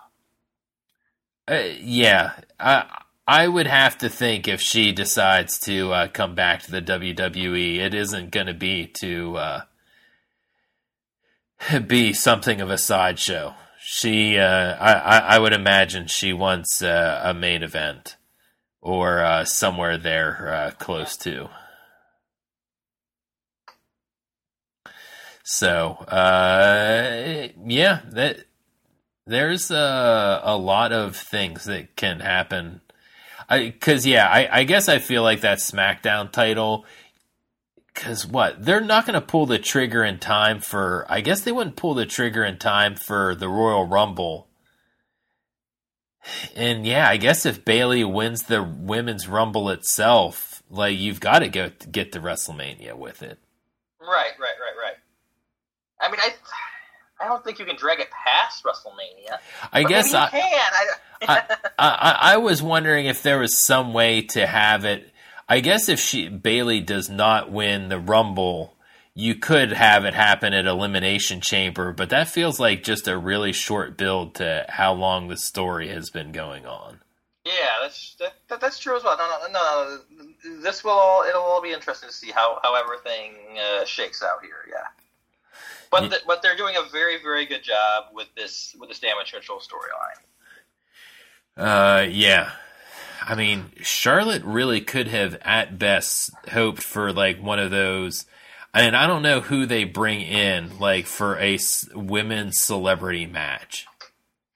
Uh, 1.48 1.64
yeah, 1.80 2.34
I 2.60 3.02
I 3.28 3.48
would 3.48 3.66
have 3.66 3.98
to 4.00 4.10
think 4.10 4.48
if 4.48 4.62
she 4.62 4.92
decides 4.92 5.58
to 5.62 5.92
uh, 5.92 6.08
come 6.10 6.36
back 6.36 6.62
to 6.64 6.72
the 6.72 6.84
WWE, 6.84 7.80
it 7.80 7.96
isn't 7.96 8.30
going 8.30 8.46
to 8.46 8.54
be 8.54 8.86
to 9.00 9.38
uh, 9.38 9.62
be 11.88 12.14
something 12.14 12.62
of 12.62 12.70
a 12.70 12.78
sideshow. 12.78 13.56
She, 13.92 14.38
uh, 14.38 14.76
I, 14.80 15.18
I, 15.18 15.40
would 15.40 15.52
imagine 15.52 16.06
she 16.06 16.32
wants 16.32 16.80
uh, 16.80 17.22
a 17.24 17.34
main 17.34 17.64
event 17.64 18.18
or 18.82 19.24
uh, 19.24 19.46
somewhere 19.46 19.98
there 19.98 20.54
uh, 20.54 20.72
close 20.78 21.18
to. 21.18 21.50
So, 25.44 25.94
uh, 26.08 27.48
yeah, 27.66 28.02
that 28.12 28.46
there's 29.26 29.72
a, 29.72 30.42
a 30.44 30.56
lot 30.56 30.92
of 30.92 31.16
things 31.16 31.64
that 31.64 31.96
can 31.96 32.20
happen. 32.20 32.82
I 33.50 33.72
because, 33.72 34.06
yeah, 34.06 34.28
I, 34.28 34.60
I 34.60 34.64
guess 34.66 34.88
I 34.88 35.00
feel 35.00 35.24
like 35.24 35.42
that 35.42 35.58
SmackDown 35.58 36.32
title 36.32 36.86
because 38.00 38.26
what 38.26 38.64
they're 38.64 38.80
not 38.80 39.06
going 39.06 39.20
to 39.20 39.26
pull 39.26 39.46
the 39.46 39.60
trigger 39.60 40.04
in 40.06 40.20
time 40.20 40.62
for. 40.62 41.06
I 41.10 41.20
guess 41.20 41.42
they 41.42 41.52
wouldn't 41.52 41.76
pull 41.76 41.94
the 41.94 42.06
trigger 42.06 42.46
in 42.46 42.58
time 42.58 42.96
for 42.96 43.36
the 43.36 43.50
Royal 43.50 43.86
Rumble. 43.86 44.48
And 46.56 46.86
yeah, 46.86 47.10
I 47.10 47.18
guess 47.18 47.46
if 47.46 47.66
Bayley 47.66 48.06
wins 48.06 48.44
the 48.44 48.64
women's 48.64 49.28
Rumble 49.28 49.70
itself, 49.70 50.64
like 50.70 50.98
you've 50.98 51.20
got 51.20 51.40
to 51.40 51.50
go 51.50 51.72
get 51.92 52.14
to 52.14 52.22
WrestleMania 52.22 52.96
with 52.96 53.22
it. 53.22 53.38
Right, 54.00 54.32
right, 54.40 54.40
right, 54.40 54.82
right. 54.82 54.96
I 56.00 56.10
mean, 56.10 56.22
I, 56.22 56.34
I 57.22 57.28
don't 57.28 57.44
think 57.44 57.60
you 57.60 57.66
can 57.66 57.76
drag 57.76 58.00
it 58.00 58.08
past 58.12 58.64
WrestleMania. 58.64 59.40
I 59.74 59.84
guess 59.84 60.14
I, 60.14 60.30
can. 60.30 60.72
I, 61.28 61.58
I, 61.78 62.18
I 62.34 62.38
was 62.38 62.64
wondering 62.64 63.08
if 63.08 63.24
there 63.24 63.40
was 63.40 63.58
some 63.58 63.94
way 63.94 64.22
to 64.22 64.48
have 64.48 64.86
it. 64.86 65.12
I 65.50 65.62
guess 65.62 65.90
if 65.90 66.00
she 66.00 66.30
Bayley 66.30 66.80
does 66.80 67.10
not 67.10 67.52
win 67.52 67.90
the 67.90 68.00
Rumble, 68.00 68.78
you 69.16 69.34
could 69.34 69.74
have 69.74 70.06
it 70.06 70.14
happen 70.14 70.54
at 70.54 70.68
Elimination 70.68 71.42
Chamber, 71.42 71.92
but 71.92 72.12
that 72.12 72.28
feels 72.28 72.60
like 72.60 72.84
just 72.84 73.08
a 73.08 73.18
really 73.18 73.52
short 73.52 73.98
build 73.98 74.36
to 74.36 74.66
how 74.70 74.94
long 74.94 75.28
the 75.28 75.36
story 75.38 75.88
has 75.90 76.12
been 76.12 76.32
going 76.32 76.68
on. 76.68 77.00
Yeah, 77.46 77.54
that's 77.82 78.16
that, 78.20 78.36
that, 78.50 78.62
that's 78.62 78.78
true 78.78 78.96
as 78.96 79.04
well. 79.04 79.18
No, 79.18 79.28
no, 79.28 79.48
no, 79.48 80.00
no. 80.46 80.62
This 80.62 80.84
will 80.84 80.92
all 80.92 81.24
it'll 81.28 81.42
all 81.42 81.64
be 81.64 81.72
interesting 81.72 82.10
to 82.10 82.16
see 82.16 82.30
how 82.32 82.60
how 82.62 82.76
everything 82.76 83.34
uh, 83.60 83.86
shakes 83.86 84.22
out 84.22 84.44
here. 84.44 84.66
Yeah. 84.70 84.88
But 85.90 86.04
yeah. 86.04 86.10
The, 86.10 86.20
but 86.28 86.44
they're 86.44 86.58
doing 86.58 86.76
a 86.76 86.88
very 86.92 87.20
very 87.24 87.48
good 87.48 87.64
job 87.64 88.06
with 88.14 88.28
this 88.36 88.76
with 88.80 88.90
this 88.90 89.00
damage 89.00 89.32
control 89.32 89.60
storyline. 89.60 90.22
Uh, 91.58 92.04
yeah. 92.08 92.52
I 93.22 93.36
mean, 93.36 93.72
Charlotte 93.82 94.44
really 94.44 94.82
could 94.82 95.08
have, 95.08 95.38
at 95.42 95.78
best, 95.78 96.32
hoped 96.52 96.84
for 96.84 97.12
like 97.12 97.42
one 97.42 97.60
of 97.60 97.72
those. 97.72 98.26
And 98.74 98.96
I 98.96 99.08
don't 99.08 99.24
know 99.24 99.42
who 99.42 99.66
they 99.66 99.84
bring 99.84 100.22
in, 100.22 100.78
like 100.80 101.06
for 101.06 101.38
a 101.40 101.58
women's 101.94 102.60
celebrity 102.60 103.26
match. 103.26 103.88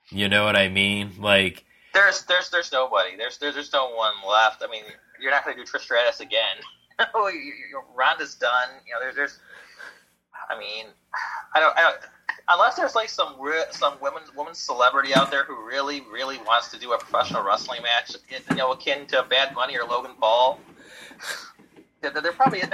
You 0.09 0.29
know 0.29 0.45
what 0.45 0.55
I 0.55 0.69
mean? 0.69 1.13
Like, 1.19 1.65
there's 1.93 2.23
there's 2.25 2.49
there's 2.49 2.71
nobody. 2.71 3.17
There's 3.17 3.37
there's, 3.39 3.55
there's 3.55 3.73
no 3.73 3.93
one 3.93 4.13
left. 4.27 4.63
I 4.63 4.69
mean, 4.69 4.83
you're 5.19 5.31
not 5.31 5.43
going 5.43 5.57
to 5.57 5.63
do 5.63 5.69
Trish 5.69 5.81
Stratus 5.81 6.19
again. 6.19 6.57
Oh, 7.15 7.29
Ronda's 7.95 8.35
done. 8.35 8.69
You 8.85 8.93
know, 8.93 8.99
there's 8.99 9.15
there's. 9.15 9.39
I 10.47 10.57
mean, 10.59 10.85
I 11.55 11.59
don't. 11.59 11.75
I 11.75 11.81
don't 11.81 11.97
unless 12.49 12.75
there's 12.75 12.95
like 12.95 13.09
some 13.09 13.35
re- 13.39 13.65
some 13.71 13.95
women 14.01 14.23
woman 14.35 14.53
celebrity 14.53 15.13
out 15.13 15.31
there 15.31 15.43
who 15.43 15.65
really 15.65 16.01
really 16.11 16.37
wants 16.39 16.71
to 16.71 16.79
do 16.79 16.93
a 16.93 16.97
professional 16.97 17.43
wrestling 17.43 17.81
match, 17.81 18.15
you 18.49 18.55
know, 18.55 18.71
akin 18.71 19.05
to 19.07 19.23
Bad 19.29 19.53
Bunny 19.55 19.77
or 19.77 19.85
Logan 19.85 20.11
Paul. 20.19 20.59
They're, 22.01 22.11
they're 22.11 22.33
probably 22.33 22.59
it, 22.59 22.73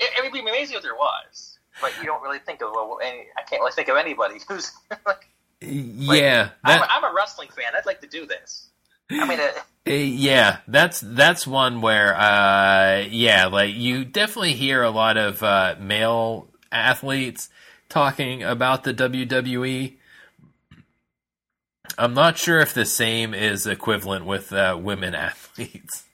it 0.00 0.22
would 0.22 0.32
be 0.32 0.40
amazing 0.40 0.76
if 0.76 0.82
there 0.82 0.94
was, 0.94 1.58
but 1.80 1.92
you 1.98 2.04
don't 2.04 2.22
really 2.22 2.38
think 2.38 2.62
of 2.62 2.70
well, 2.72 2.98
any, 3.02 3.26
I 3.36 3.42
can't 3.42 3.60
really 3.60 3.72
think 3.72 3.88
of 3.88 3.96
anybody 3.96 4.36
who's 4.48 4.72
like, 5.06 5.28
yeah. 5.60 6.50
That, 6.64 6.82
I'm, 6.82 6.82
a, 6.82 6.86
I'm, 7.06 7.12
a 7.12 7.14
wrestling 7.14 7.48
fan. 7.48 7.72
I'd 7.76 7.86
like 7.86 8.00
to 8.00 8.06
do 8.06 8.26
this. 8.26 8.68
I 9.10 9.26
mean. 9.26 9.40
Uh, 9.40 9.50
yeah, 9.92 10.58
that's 10.68 11.00
that's 11.00 11.46
one 11.46 11.80
where, 11.80 12.14
uh, 12.14 13.04
yeah, 13.10 13.46
like 13.46 13.74
you 13.74 14.04
definitely 14.04 14.52
hear 14.52 14.82
a 14.82 14.90
lot 14.90 15.16
of 15.16 15.42
uh, 15.42 15.74
male 15.80 16.48
athletes 16.70 17.48
talking 17.90 18.42
about 18.42 18.84
the 18.84 18.94
WWE. 18.94 19.96
I'm 21.98 22.14
not 22.14 22.38
sure 22.38 22.60
if 22.60 22.72
the 22.72 22.86
same 22.86 23.34
is 23.34 23.66
equivalent 23.66 24.24
with 24.24 24.52
uh, 24.52 24.78
women 24.80 25.14
athletes. 25.14 26.04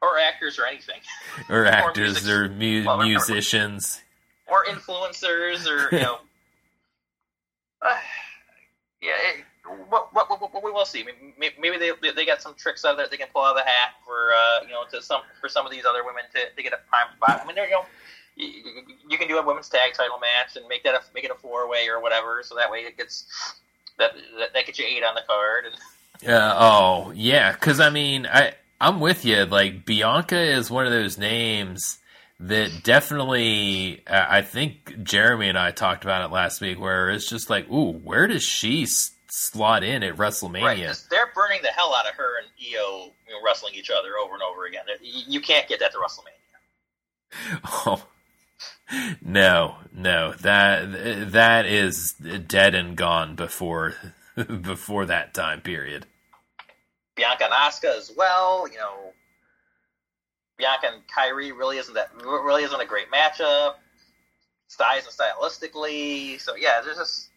Or 0.00 0.18
actors 0.18 0.58
or 0.58 0.66
anything. 0.66 1.00
Or 1.48 1.66
actors 1.66 2.28
or, 2.28 2.44
or 2.44 2.48
mu- 2.48 2.84
well, 2.84 3.02
musicians. 3.02 4.00
Or 4.46 4.64
influencers 4.66 5.66
or, 5.66 5.94
you 5.94 6.02
know. 6.02 6.18
Uh, 7.80 7.94
yeah, 9.00 9.12
it, 9.12 9.44
what, 9.88 10.12
what, 10.12 10.28
what, 10.28 10.64
we 10.64 10.72
will 10.72 10.84
see. 10.84 11.04
Maybe 11.38 11.78
they 11.78 11.92
they 12.10 12.26
got 12.26 12.42
some 12.42 12.54
tricks 12.54 12.84
out 12.84 12.92
of 12.92 12.96
there 12.96 13.06
they 13.08 13.16
can 13.16 13.28
pull 13.32 13.44
out 13.44 13.56
of 13.56 13.58
the 13.58 13.62
hat 13.62 13.90
for 14.04 14.32
uh, 14.34 14.64
you 14.64 14.72
know 14.72 14.82
to 14.90 15.00
some 15.00 15.20
for 15.40 15.48
some 15.48 15.64
of 15.64 15.70
these 15.70 15.84
other 15.88 16.04
women 16.04 16.24
to, 16.34 16.40
to 16.56 16.62
get 16.62 16.72
a 16.72 16.80
prime 16.88 17.06
spot. 17.16 17.40
I 17.44 17.46
mean, 17.46 17.56
you 17.56 17.70
know, 17.70 17.84
you, 18.38 19.18
can 19.18 19.28
do 19.28 19.38
a 19.38 19.44
women's 19.44 19.68
tag 19.68 19.94
title 19.94 20.18
match 20.18 20.56
and 20.56 20.66
make 20.68 20.84
that 20.84 20.94
a, 20.94 21.00
make 21.14 21.24
it 21.24 21.30
a 21.30 21.34
four 21.34 21.68
way 21.68 21.88
or 21.88 22.00
whatever, 22.00 22.42
so 22.44 22.54
that 22.56 22.70
way 22.70 22.80
it 22.80 22.96
gets 22.96 23.26
that 23.98 24.12
that, 24.38 24.52
that 24.54 24.66
gets 24.66 24.78
you 24.78 24.86
eight 24.86 25.02
on 25.04 25.14
the 25.14 25.22
card. 25.26 25.66
And... 25.66 25.74
Yeah. 26.22 26.54
Oh, 26.56 27.12
yeah. 27.14 27.52
Because 27.52 27.80
I 27.80 27.90
mean, 27.90 28.26
I 28.26 28.54
I'm 28.80 29.00
with 29.00 29.24
you. 29.24 29.44
Like 29.44 29.84
Bianca 29.84 30.38
is 30.38 30.70
one 30.70 30.86
of 30.86 30.92
those 30.92 31.18
names 31.18 31.98
that 32.40 32.82
definitely. 32.84 34.02
Uh, 34.06 34.26
I 34.28 34.42
think 34.42 35.02
Jeremy 35.02 35.48
and 35.48 35.58
I 35.58 35.72
talked 35.72 36.04
about 36.04 36.24
it 36.24 36.32
last 36.32 36.60
week, 36.60 36.80
where 36.80 37.10
it's 37.10 37.28
just 37.28 37.50
like, 37.50 37.68
ooh, 37.70 37.92
where 37.92 38.26
does 38.26 38.44
she 38.44 38.86
slot 38.86 39.82
in 39.82 40.02
at 40.02 40.16
WrestleMania? 40.16 40.62
Right, 40.62 41.04
they're 41.10 41.32
burning 41.34 41.60
the 41.62 41.68
hell 41.68 41.94
out 41.94 42.08
of 42.08 42.14
her 42.14 42.38
and 42.38 42.46
Io 42.60 43.12
you 43.26 43.34
know, 43.34 43.40
wrestling 43.44 43.74
each 43.74 43.90
other 43.90 44.16
over 44.22 44.34
and 44.34 44.42
over 44.42 44.66
again. 44.66 44.84
You 45.02 45.40
can't 45.40 45.68
get 45.68 45.80
that 45.80 45.92
to 45.92 45.98
WrestleMania. 45.98 46.32
Oh, 47.86 48.02
no, 49.22 49.76
no, 49.92 50.32
that 50.34 51.32
that 51.32 51.66
is 51.66 52.12
dead 52.12 52.74
and 52.74 52.96
gone 52.96 53.34
before 53.34 53.94
before 54.62 55.06
that 55.06 55.34
time 55.34 55.60
period. 55.60 56.06
Bianca 57.14 57.44
and 57.44 57.52
Asuka 57.52 57.96
as 57.96 58.12
well, 58.16 58.68
you 58.68 58.78
know. 58.78 59.12
Bianca 60.56 60.88
and 60.92 61.02
Kairi 61.06 61.56
really 61.56 61.78
isn't 61.78 61.94
that 61.94 62.10
really 62.22 62.64
isn't 62.64 62.80
a 62.80 62.86
great 62.86 63.10
matchup, 63.10 63.74
styles 64.66 65.04
and 65.04 65.14
stylistically. 65.14 66.40
So 66.40 66.56
yeah, 66.56 66.80
there's 66.82 66.96
just 66.96 67.30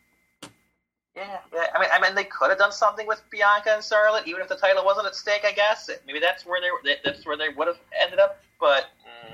yeah, 1.16 1.40
yeah. 1.54 1.68
I 1.76 1.80
mean, 1.80 1.90
I 1.92 2.00
mean, 2.00 2.16
they 2.16 2.24
could 2.24 2.50
have 2.50 2.58
done 2.58 2.72
something 2.72 3.06
with 3.06 3.22
Bianca 3.30 3.74
and 3.74 3.84
Charlotte, 3.84 4.28
even 4.28 4.42
if 4.42 4.48
the 4.48 4.56
title 4.56 4.86
wasn't 4.86 5.08
at 5.08 5.16
stake. 5.16 5.44
I 5.46 5.52
guess 5.52 5.90
maybe 6.08 6.20
that's 6.20 6.46
where 6.46 6.62
they 6.62 6.96
that's 7.04 7.26
where 7.26 7.38
they 7.38 7.50
would 7.50 7.68
have 7.68 7.80
ended 8.02 8.20
up, 8.20 8.42
but 8.60 8.88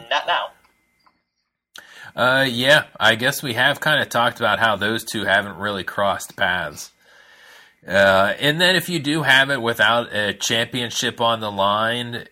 not 0.10 0.26
now. 0.28 0.48
Uh, 2.16 2.46
yeah, 2.50 2.86
I 3.00 3.16
guess 3.16 3.44
we 3.44 3.54
have 3.54 3.80
kind 3.80 4.02
of 4.02 4.10
talked 4.10 4.40
about 4.40 4.60
how 4.60 4.76
those 4.76 5.04
two 5.04 5.26
haven't 5.26 5.58
really 5.58 5.84
crossed 5.84 6.36
paths. 6.36 6.92
Uh, 7.88 8.34
and 8.40 8.60
then 8.60 8.76
if 8.76 8.90
you 8.90 9.00
do 9.00 9.24
have 9.24 9.50
it 9.50 9.62
without 9.62 10.14
a 10.14 10.34
championship 10.34 11.22
on 11.22 11.40
the 11.40 11.52
line, 11.52 12.26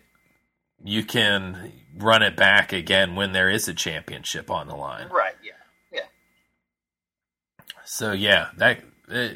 you 0.84 1.02
can 1.02 1.72
run 1.96 2.22
it 2.22 2.36
back 2.36 2.72
again 2.72 3.14
when 3.14 3.32
there 3.32 3.48
is 3.48 3.66
a 3.68 3.74
championship 3.74 4.50
on 4.50 4.68
the 4.68 4.76
line. 4.76 5.08
Right. 5.08 5.34
Yeah. 5.42 5.52
Yeah. 5.92 6.06
So 7.84 8.12
yeah, 8.12 8.48
that. 8.58 8.80
Uh, 9.10 9.28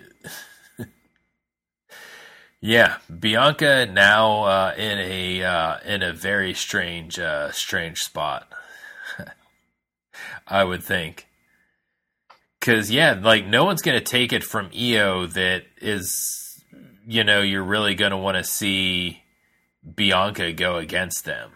yeah, 2.60 2.98
Bianca 3.18 3.86
now 3.86 4.42
uh, 4.42 4.74
in 4.76 4.98
a 4.98 5.42
uh, 5.42 5.78
in 5.86 6.02
a 6.02 6.12
very 6.12 6.52
strange 6.54 7.18
uh, 7.18 7.50
strange 7.52 7.98
spot. 7.98 8.52
I 10.50 10.64
would 10.64 10.82
think. 10.82 11.26
Cause 12.60 12.90
yeah, 12.90 13.18
like 13.18 13.46
no 13.46 13.64
one's 13.64 13.80
gonna 13.80 14.02
take 14.02 14.34
it 14.34 14.44
from 14.44 14.70
Io 14.78 15.26
that 15.26 15.62
is, 15.80 16.62
you 17.06 17.24
know, 17.24 17.40
you're 17.40 17.64
really 17.64 17.94
gonna 17.94 18.18
want 18.18 18.36
to 18.36 18.44
see 18.44 19.22
Bianca 19.94 20.52
go 20.52 20.76
against 20.76 21.24
them. 21.24 21.52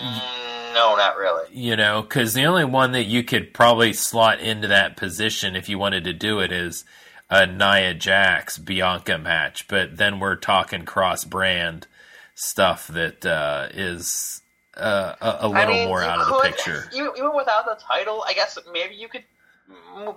Mm, 0.00 0.74
no, 0.74 0.96
not 0.96 1.16
really. 1.16 1.44
You 1.52 1.76
know, 1.76 2.02
because 2.02 2.32
the 2.32 2.44
only 2.44 2.64
one 2.64 2.92
that 2.92 3.04
you 3.04 3.22
could 3.22 3.52
probably 3.52 3.92
slot 3.92 4.40
into 4.40 4.68
that 4.68 4.96
position 4.96 5.56
if 5.56 5.68
you 5.68 5.78
wanted 5.78 6.04
to 6.04 6.12
do 6.12 6.38
it 6.40 6.52
is 6.52 6.84
a 7.28 7.46
Nia 7.46 7.92
Jax 7.94 8.56
Bianca 8.56 9.18
match, 9.18 9.66
but 9.68 9.96
then 9.96 10.20
we're 10.20 10.36
talking 10.36 10.84
cross 10.84 11.24
brand 11.24 11.86
stuff 12.34 12.86
that 12.88 13.26
uh, 13.26 13.68
is 13.72 14.42
uh, 14.76 15.14
a, 15.20 15.46
a, 15.46 15.48
little 15.48 15.56
I 15.56 15.66
mean, 15.66 15.88
more 15.88 16.02
out 16.02 16.20
of 16.20 16.26
the 16.26 16.40
picture. 16.40 16.88
Even 16.94 17.34
without 17.34 17.64
the 17.64 17.78
title, 17.80 18.24
I 18.26 18.34
guess 18.34 18.58
maybe 18.72 18.94
you 18.94 19.08
could 19.08 19.24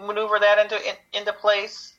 maneuver 0.06 0.39
that 0.39 0.60
into 0.60 0.76
in, 0.88 0.95
into 1.13 1.34
place 1.34 1.93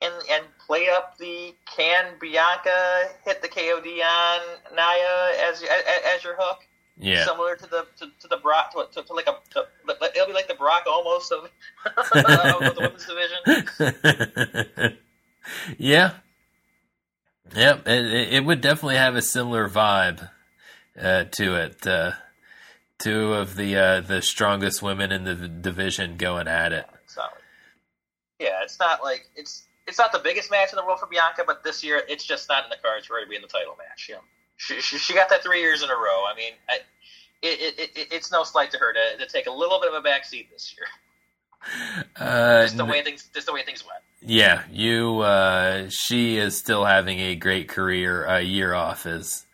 and 0.00 0.14
and 0.30 0.44
play 0.66 0.88
up 0.88 1.18
the 1.18 1.54
can 1.66 2.14
Bianca 2.20 3.10
hit 3.24 3.42
the 3.42 3.48
KOD 3.48 3.86
on 3.86 4.40
Nia 4.74 5.48
as 5.48 5.62
as, 5.62 5.82
as 6.16 6.24
your 6.24 6.36
hook. 6.38 6.60
Yeah, 6.98 7.24
similar 7.24 7.56
to 7.56 7.66
the 7.66 7.86
to, 7.98 8.06
to 8.20 8.28
the 8.28 8.36
Brock 8.36 8.72
to, 8.72 8.86
to, 8.92 9.06
to 9.06 9.12
like 9.14 9.26
a 9.26 9.38
to, 9.54 9.66
it'll 10.14 10.26
be 10.26 10.32
like 10.32 10.48
the 10.48 10.54
Brock 10.54 10.84
almost 10.86 11.32
of, 11.32 11.44
of 11.96 12.74
the 12.74 12.80
women's 12.80 13.06
division. 13.06 14.98
yeah, 15.78 16.12
yep. 17.56 17.88
It, 17.88 18.34
it 18.34 18.44
would 18.44 18.60
definitely 18.60 18.96
have 18.96 19.16
a 19.16 19.22
similar 19.22 19.68
vibe 19.68 20.28
uh, 21.02 21.24
to 21.24 21.56
it. 21.56 21.86
Uh, 21.86 22.12
two 22.98 23.34
of 23.34 23.56
the 23.56 23.76
uh, 23.76 24.00
the 24.00 24.22
strongest 24.22 24.82
women 24.82 25.10
in 25.12 25.24
the 25.24 25.34
division 25.34 26.16
going 26.16 26.48
at 26.48 26.72
it. 26.72 26.86
yeah, 28.38 28.62
it's 28.62 28.78
not 28.78 29.02
like 29.02 29.28
it's 29.36 29.64
it's 29.86 29.98
not 29.98 30.12
the 30.12 30.18
biggest 30.20 30.50
match 30.50 30.70
in 30.72 30.76
the 30.76 30.84
world 30.84 31.00
for 31.00 31.06
Bianca, 31.06 31.42
but 31.46 31.64
this 31.64 31.82
year 31.82 32.02
it's 32.08 32.24
just 32.24 32.48
not 32.48 32.64
in 32.64 32.70
the 32.70 32.76
cards 32.82 33.06
for 33.06 33.14
her 33.14 33.24
to 33.24 33.28
be 33.28 33.36
in 33.36 33.42
the 33.42 33.48
title 33.48 33.76
match. 33.76 34.06
You 34.08 34.14
know, 34.16 34.20
she, 34.56 34.80
she, 34.80 34.98
she 34.98 35.14
got 35.14 35.28
that 35.30 35.42
three 35.42 35.60
years 35.60 35.82
in 35.82 35.90
a 35.90 35.94
row. 35.94 36.24
I 36.30 36.34
mean, 36.36 36.52
I, 36.68 36.76
it, 37.42 37.78
it, 37.78 37.90
it, 37.96 38.08
it's 38.12 38.30
no 38.30 38.44
slight 38.44 38.70
to 38.70 38.78
her 38.78 38.92
to, 38.92 39.24
to 39.24 39.30
take 39.30 39.46
a 39.46 39.50
little 39.50 39.80
bit 39.80 39.92
of 39.92 40.04
a 40.04 40.08
backseat 40.08 40.50
this 40.50 40.74
year. 40.76 40.86
Uh, 42.16 42.64
Just 42.64 42.76
the 42.76 42.84
way 42.84 43.02
things, 43.04 43.30
just 43.32 43.46
the 43.46 43.52
way 43.52 43.62
things 43.62 43.84
went. 43.86 44.02
yeah, 44.20 44.62
you. 44.68 45.20
Uh, 45.20 45.88
she 45.90 46.36
is 46.36 46.58
still 46.58 46.84
having 46.84 47.20
a 47.20 47.36
great 47.36 47.68
career. 47.68 48.24
A 48.24 48.40
year 48.40 48.74
off 48.74 49.06
is 49.06 49.46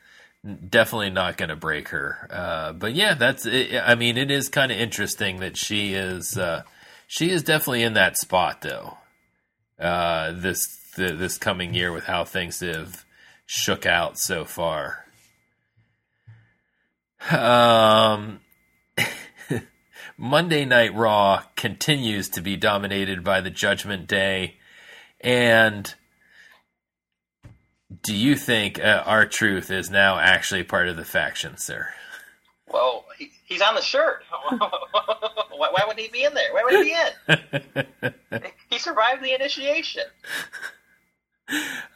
definitely 0.45 1.11
not 1.11 1.37
going 1.37 1.49
to 1.49 1.57
break 1.57 1.89
her. 1.89 2.29
Uh, 2.31 2.73
but 2.73 2.95
yeah, 2.95 3.15
that's. 3.15 3.47
It, 3.47 3.75
I 3.75 3.95
mean, 3.95 4.17
it 4.17 4.31
is 4.31 4.49
kind 4.49 4.73
of 4.73 4.79
interesting 4.79 5.41
that 5.41 5.57
she 5.57 5.95
is. 5.95 6.37
Uh, 6.37 6.63
she 7.07 7.31
is 7.31 7.43
definitely 7.43 7.83
in 7.83 7.95
that 7.95 8.17
spot 8.17 8.61
though. 8.61 8.99
Uh, 9.79 10.33
this 10.33 10.67
the, 10.97 11.13
this 11.13 11.39
coming 11.39 11.75
year 11.75 11.93
with 11.93 12.05
how 12.05 12.25
things 12.25 12.61
have 12.61 13.05
shook 13.47 13.87
out 13.87 14.19
so 14.19 14.45
far. 14.45 15.07
Um, 17.31 18.41
Monday 20.17 20.65
Night 20.65 20.95
Raw 20.95 21.43
continues 21.57 22.29
to 22.31 22.41
be 22.41 22.57
dominated 22.57 23.25
by 23.25 23.41
the 23.41 23.51
Judgment 23.51 24.07
Day, 24.07 24.57
and 25.21 25.95
do 28.03 28.15
you 28.15 28.37
think 28.37 28.79
uh, 28.79 29.03
R-Truth 29.07 29.71
is 29.71 29.91
now 29.91 30.19
actually 30.19 30.63
part 30.63 30.89
of 30.89 30.97
the 30.97 31.05
faction, 31.05 31.57
sir? 31.57 31.89
Well, 32.67 33.07
he, 33.19 33.31
he's 33.47 33.63
on 33.63 33.75
the 33.75 33.81
shirt. 33.81 34.25
why, 34.59 35.71
why 35.71 35.85
would 35.87 35.99
he 35.99 36.09
be 36.09 36.25
in 36.25 36.35
there? 36.35 36.53
Why 36.53 36.63
would 36.65 36.85
he 36.85 36.93
be 36.93 38.11
in? 38.41 38.43
he 38.71 38.79
survived 38.79 39.23
the 39.23 39.35
initiation. 39.35 40.05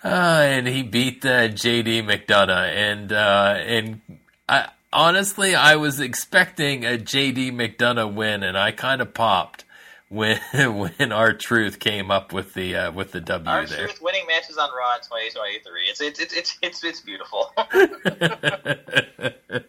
Uh, 0.02 0.08
and 0.44 0.66
he 0.66 0.82
beat 0.82 1.24
uh, 1.26 1.48
JD 1.48 2.04
McDonagh, 2.04 2.74
and 2.74 3.12
uh, 3.12 3.54
and 3.58 4.00
I, 4.48 4.70
honestly, 4.92 5.54
I 5.54 5.76
was 5.76 6.00
expecting 6.00 6.86
a 6.86 6.96
JD 6.96 7.52
McDonagh 7.52 8.14
win, 8.14 8.42
and 8.42 8.56
I 8.56 8.72
kind 8.72 9.02
of 9.02 9.12
popped 9.12 9.66
when 10.12 10.38
when 10.52 11.10
R-Truth 11.10 11.80
came 11.80 12.10
up 12.10 12.32
with 12.32 12.54
the 12.54 12.76
uh, 12.76 12.92
with 12.92 13.12
the 13.12 13.20
W 13.20 13.50
Our 13.50 13.66
there. 13.66 13.86
truth 13.86 14.02
winning 14.02 14.26
matches 14.26 14.58
on 14.58 14.68
Raw 14.70 14.94
in 14.94 15.00
2023. 15.00 15.80
It's 15.88 16.00
it's 16.00 16.20
it's 16.20 16.34
it's 16.34 16.58
it's, 16.62 16.84
it's 16.84 17.00
beautiful. 17.00 17.52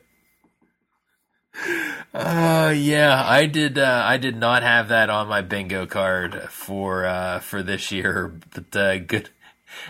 Uh, 2.15 2.73
yeah, 2.75 3.23
I 3.25 3.45
did. 3.45 3.77
Uh, 3.77 4.03
I 4.05 4.17
did 4.17 4.35
not 4.35 4.63
have 4.63 4.89
that 4.89 5.09
on 5.09 5.27
my 5.27 5.41
bingo 5.41 5.85
card 5.85 6.35
for 6.49 7.05
uh, 7.05 7.39
for 7.39 7.63
this 7.63 7.91
year, 7.91 8.33
but 8.53 8.75
uh, 8.75 8.97
good 8.99 9.29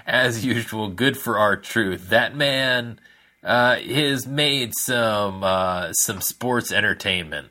as 0.05 0.45
usual. 0.45 0.89
Good 0.89 1.17
for 1.17 1.37
R-Truth. 1.37 2.09
That 2.09 2.35
man 2.35 2.99
uh, 3.43 3.77
has 3.77 4.27
made 4.27 4.73
some 4.75 5.43
uh, 5.43 5.93
some 5.93 6.21
sports 6.21 6.71
entertainment 6.71 7.49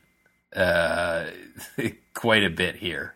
uh, 0.54 1.26
quite 2.14 2.44
a 2.44 2.50
bit 2.50 2.76
here. 2.76 3.14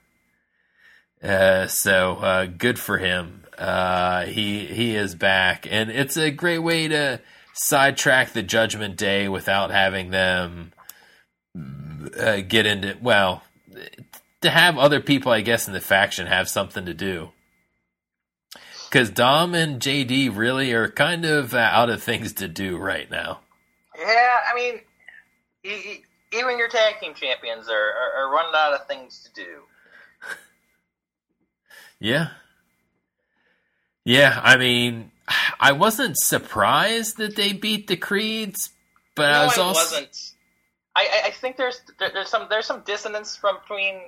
Uh, 1.22 1.66
so 1.66 2.16
uh, 2.16 2.46
good 2.46 2.78
for 2.78 2.98
him. 2.98 3.44
Uh, 3.58 4.26
he 4.26 4.66
he 4.66 4.94
is 4.94 5.14
back, 5.14 5.66
and 5.70 5.90
it's 5.90 6.16
a 6.16 6.30
great 6.30 6.58
way 6.58 6.88
to 6.88 7.20
sidetrack 7.54 8.32
the 8.32 8.42
Judgment 8.42 8.96
Day 8.96 9.28
without 9.28 9.70
having 9.70 10.10
them 10.10 10.72
uh, 12.18 12.40
get 12.46 12.66
into 12.66 12.96
well 13.00 13.42
to 14.42 14.50
have 14.50 14.76
other 14.78 15.00
people, 15.00 15.32
I 15.32 15.40
guess, 15.40 15.66
in 15.66 15.72
the 15.72 15.80
faction 15.80 16.26
have 16.26 16.48
something 16.48 16.84
to 16.84 16.94
do. 16.94 17.30
Because 18.88 19.10
Dom 19.10 19.54
and 19.54 19.80
JD 19.80 20.36
really 20.36 20.72
are 20.72 20.88
kind 20.88 21.24
of 21.24 21.54
out 21.54 21.90
of 21.90 22.02
things 22.02 22.34
to 22.34 22.46
do 22.48 22.76
right 22.76 23.10
now. 23.10 23.40
yeah, 23.98 24.38
I 24.50 24.54
mean, 24.54 24.80
e- 25.64 25.90
e- 25.92 26.04
even 26.32 26.58
your 26.58 26.68
tag 26.68 27.00
team 27.00 27.14
champions 27.14 27.68
are, 27.68 27.74
are, 27.74 28.12
are 28.18 28.32
running 28.32 28.52
out 28.54 28.74
of 28.74 28.86
things 28.86 29.22
to 29.24 29.44
do. 29.44 29.62
Yeah. 31.98 32.28
Yeah, 34.04 34.38
I 34.42 34.56
mean, 34.56 35.10
I 35.58 35.72
wasn't 35.72 36.16
surprised 36.16 37.16
that 37.16 37.36
they 37.36 37.52
beat 37.52 37.88
the 37.88 37.96
Creeds, 37.96 38.70
but 39.14 39.32
I 39.32 39.46
was 39.46 39.58
I 39.58 39.62
also. 39.62 39.80
wasn't. 39.80 40.32
I, 40.94 41.08
I, 41.24 41.26
I 41.26 41.30
think 41.30 41.56
there's 41.56 41.80
there, 41.98 42.10
there's 42.12 42.28
some 42.28 42.46
there's 42.48 42.66
some 42.66 42.82
dissonance 42.86 43.36
from 43.36 43.56
between 43.60 44.00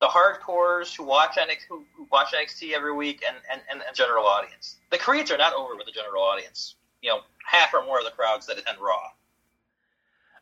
the 0.00 0.08
hardcores 0.08 0.94
who 0.94 1.04
watch 1.04 1.36
NXT 1.36 1.68
who, 1.68 1.84
who 1.96 2.06
watch 2.12 2.34
NXT 2.34 2.72
every 2.72 2.92
week 2.92 3.22
and, 3.26 3.36
and, 3.50 3.62
and 3.70 3.80
the 3.80 3.84
general 3.94 4.26
audience. 4.26 4.76
The 4.90 4.98
Creeds 4.98 5.30
are 5.30 5.38
not 5.38 5.54
over 5.54 5.74
with 5.74 5.86
the 5.86 5.92
general 5.92 6.22
audience. 6.22 6.74
You 7.00 7.10
know, 7.10 7.20
half 7.46 7.72
or 7.72 7.84
more 7.84 7.98
of 7.98 8.04
the 8.04 8.10
crowds 8.10 8.46
that 8.46 8.58
attend 8.58 8.78
Raw. 8.78 8.98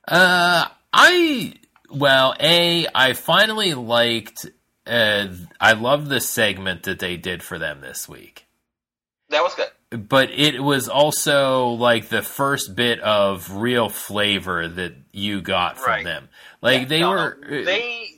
Uh, 0.06 0.66
I 0.92 1.54
well, 1.90 2.34
a 2.40 2.86
I 2.94 3.12
finally 3.14 3.74
liked. 3.74 4.46
Uh, 4.86 5.28
I 5.60 5.72
love 5.74 6.08
the 6.08 6.20
segment 6.20 6.84
that 6.84 6.98
they 6.98 7.16
did 7.16 7.42
for 7.42 7.58
them 7.58 7.80
this 7.80 8.08
week, 8.08 8.46
That 9.28 9.42
was 9.42 9.54
good. 9.54 10.08
but 10.08 10.30
it 10.30 10.60
was 10.60 10.88
also 10.88 11.68
like 11.68 12.08
the 12.08 12.22
first 12.22 12.74
bit 12.74 12.98
of 13.00 13.52
real 13.52 13.88
flavor 13.88 14.66
that 14.66 14.94
you 15.12 15.42
got 15.42 15.76
from 15.78 15.90
Right. 15.90 16.04
them. 16.04 16.28
Like 16.60 16.80
Yeah, 16.80 16.84
they 16.86 17.00
no, 17.00 17.10
were, 17.10 17.38
no. 17.42 17.64
they 17.64 18.10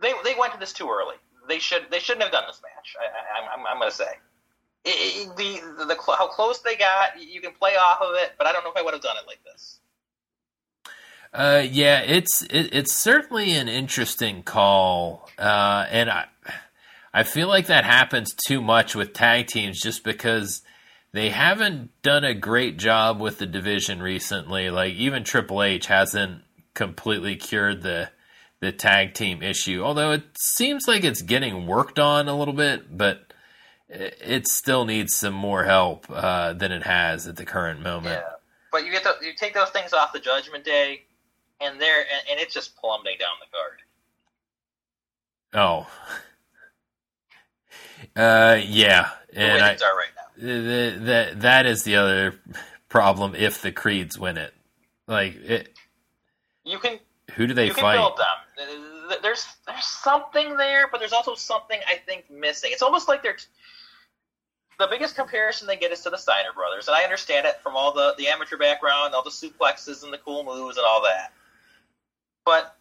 they 0.00 0.12
they 0.24 0.34
went 0.36 0.54
to 0.54 0.58
this 0.58 0.72
too 0.72 0.88
early. 0.90 1.14
They 1.48 1.58
should 1.60 1.86
they 1.90 1.98
shouldn't 2.00 2.22
have 2.24 2.32
done 2.32 2.44
this 2.48 2.60
match. 2.62 2.96
I, 3.00 3.04
I, 3.04 3.54
I'm 3.60 3.66
I'm 3.66 3.78
going 3.78 3.90
to 3.90 3.96
say. 3.96 4.04
It, 4.84 4.90
it- 5.28 5.36
the, 5.36 5.60
the 5.78 5.84
the 5.94 6.12
how 6.14 6.26
close 6.26 6.60
they 6.60 6.74
got, 6.74 7.22
you 7.22 7.40
can 7.40 7.52
play 7.52 7.76
off 7.76 8.00
of 8.00 8.14
it, 8.16 8.32
but 8.38 8.46
I 8.48 8.52
don't 8.52 8.64
know 8.64 8.70
if 8.70 8.76
I 8.76 8.82
would 8.82 8.94
have 8.94 9.02
done 9.02 9.16
it 9.22 9.26
like 9.28 9.38
this. 9.44 9.78
Uh, 11.32 11.64
yeah, 11.70 12.00
it's 12.00 12.42
it, 12.42 12.74
it's 12.74 12.94
certainly 12.94 13.52
an 13.52 13.68
interesting 13.68 14.42
call, 14.42 15.30
uh, 15.38 15.86
and 15.90 16.10
I 16.10 16.26
I 17.14 17.22
feel 17.22 17.48
like 17.48 17.66
that 17.66 17.84
happens 17.84 18.34
too 18.34 18.60
much 18.60 18.94
with 18.94 19.14
tag 19.14 19.46
teams 19.46 19.80
just 19.80 20.04
because 20.04 20.62
they 21.12 21.30
haven't 21.30 21.90
done 22.02 22.24
a 22.24 22.34
great 22.34 22.78
job 22.78 23.20
with 23.20 23.38
the 23.38 23.46
division 23.46 24.02
recently. 24.02 24.70
Like 24.70 24.94
even 24.94 25.24
Triple 25.24 25.62
H 25.62 25.86
hasn't 25.86 26.42
completely 26.74 27.36
cured 27.36 27.82
the 27.82 28.10
the 28.60 28.70
tag 28.70 29.14
team 29.14 29.42
issue, 29.42 29.82
although 29.82 30.12
it 30.12 30.24
seems 30.38 30.86
like 30.86 31.02
it's 31.02 31.22
getting 31.22 31.66
worked 31.66 31.98
on 31.98 32.28
a 32.28 32.38
little 32.38 32.54
bit, 32.54 32.96
but 32.96 33.32
it, 33.88 34.46
still 34.46 34.84
needs 34.84 35.16
some 35.16 35.34
more 35.34 35.64
help 35.64 36.06
uh, 36.08 36.52
than 36.52 36.70
it 36.72 36.84
has 36.84 37.26
at 37.26 37.36
the 37.36 37.44
current 37.44 37.80
moment. 37.80 38.22
Yeah, 38.24 38.34
but 38.70 38.86
you 38.86 38.92
get 38.92 39.02
the, 39.02 39.16
you 39.20 39.32
take 39.36 39.52
those 39.52 39.70
things 39.70 39.92
off 39.92 40.12
the 40.12 40.20
Judgment 40.20 40.64
Day, 40.64 41.02
and 41.64 41.80
there 41.80 42.00
and, 42.00 42.30
and 42.30 42.40
it's 42.40 42.54
just 42.54 42.76
plummeting 42.76 43.18
down 43.18 43.30
the 43.40 43.46
card. 43.52 43.82
Oh. 45.54 45.86
Uh, 48.16 48.58
yeah, 48.64 49.10
The 49.32 49.38
and 49.40 49.54
way 49.54 49.60
I, 49.60 49.72
are 49.74 49.96
right 49.96 50.08
now. 50.16 50.22
the, 50.36 50.98
the, 50.98 51.34
that 51.40 51.66
is 51.66 51.84
the 51.84 51.96
other 51.96 52.34
problem 52.88 53.34
if 53.34 53.62
the 53.62 53.72
Creeds 53.72 54.18
win 54.18 54.36
it. 54.36 54.52
Like, 55.06 55.36
it, 55.36 55.76
You 56.64 56.78
can 56.78 56.98
who 57.34 57.46
do 57.46 57.54
they 57.54 57.66
you 57.66 57.74
can 57.74 57.82
fight? 57.82 57.96
build 57.96 58.18
them. 58.18 59.18
There's 59.22 59.46
there's 59.66 59.84
something 59.86 60.56
there, 60.56 60.88
but 60.90 60.98
there's 60.98 61.12
also 61.12 61.34
something 61.34 61.78
I 61.88 61.96
think 61.96 62.30
missing. 62.30 62.70
It's 62.72 62.82
almost 62.82 63.08
like 63.08 63.22
they're 63.22 63.36
the 64.78 64.86
biggest 64.88 65.14
comparison 65.14 65.66
they 65.66 65.76
get 65.76 65.92
is 65.92 66.00
to 66.00 66.10
the 66.10 66.16
Steiner 66.18 66.52
brothers, 66.54 66.88
and 66.88 66.96
I 66.96 67.02
understand 67.04 67.46
it 67.46 67.60
from 67.62 67.76
all 67.76 67.92
the 67.92 68.14
the 68.18 68.28
amateur 68.28 68.56
background, 68.56 69.14
all 69.14 69.22
the 69.22 69.30
suplexes 69.30 70.02
and 70.02 70.12
the 70.12 70.18
cool 70.18 70.44
moves 70.44 70.76
and 70.76 70.86
all 70.86 71.02
that. 71.02 71.32
But 72.44 72.76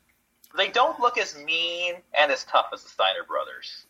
they 0.57 0.69
don't 0.69 0.99
look 0.99 1.17
as 1.17 1.37
mean 1.43 1.95
and 2.17 2.31
as 2.31 2.43
tough 2.45 2.67
as 2.73 2.83
the 2.83 2.89
Steiner 2.89 3.23
brothers. 3.27 3.85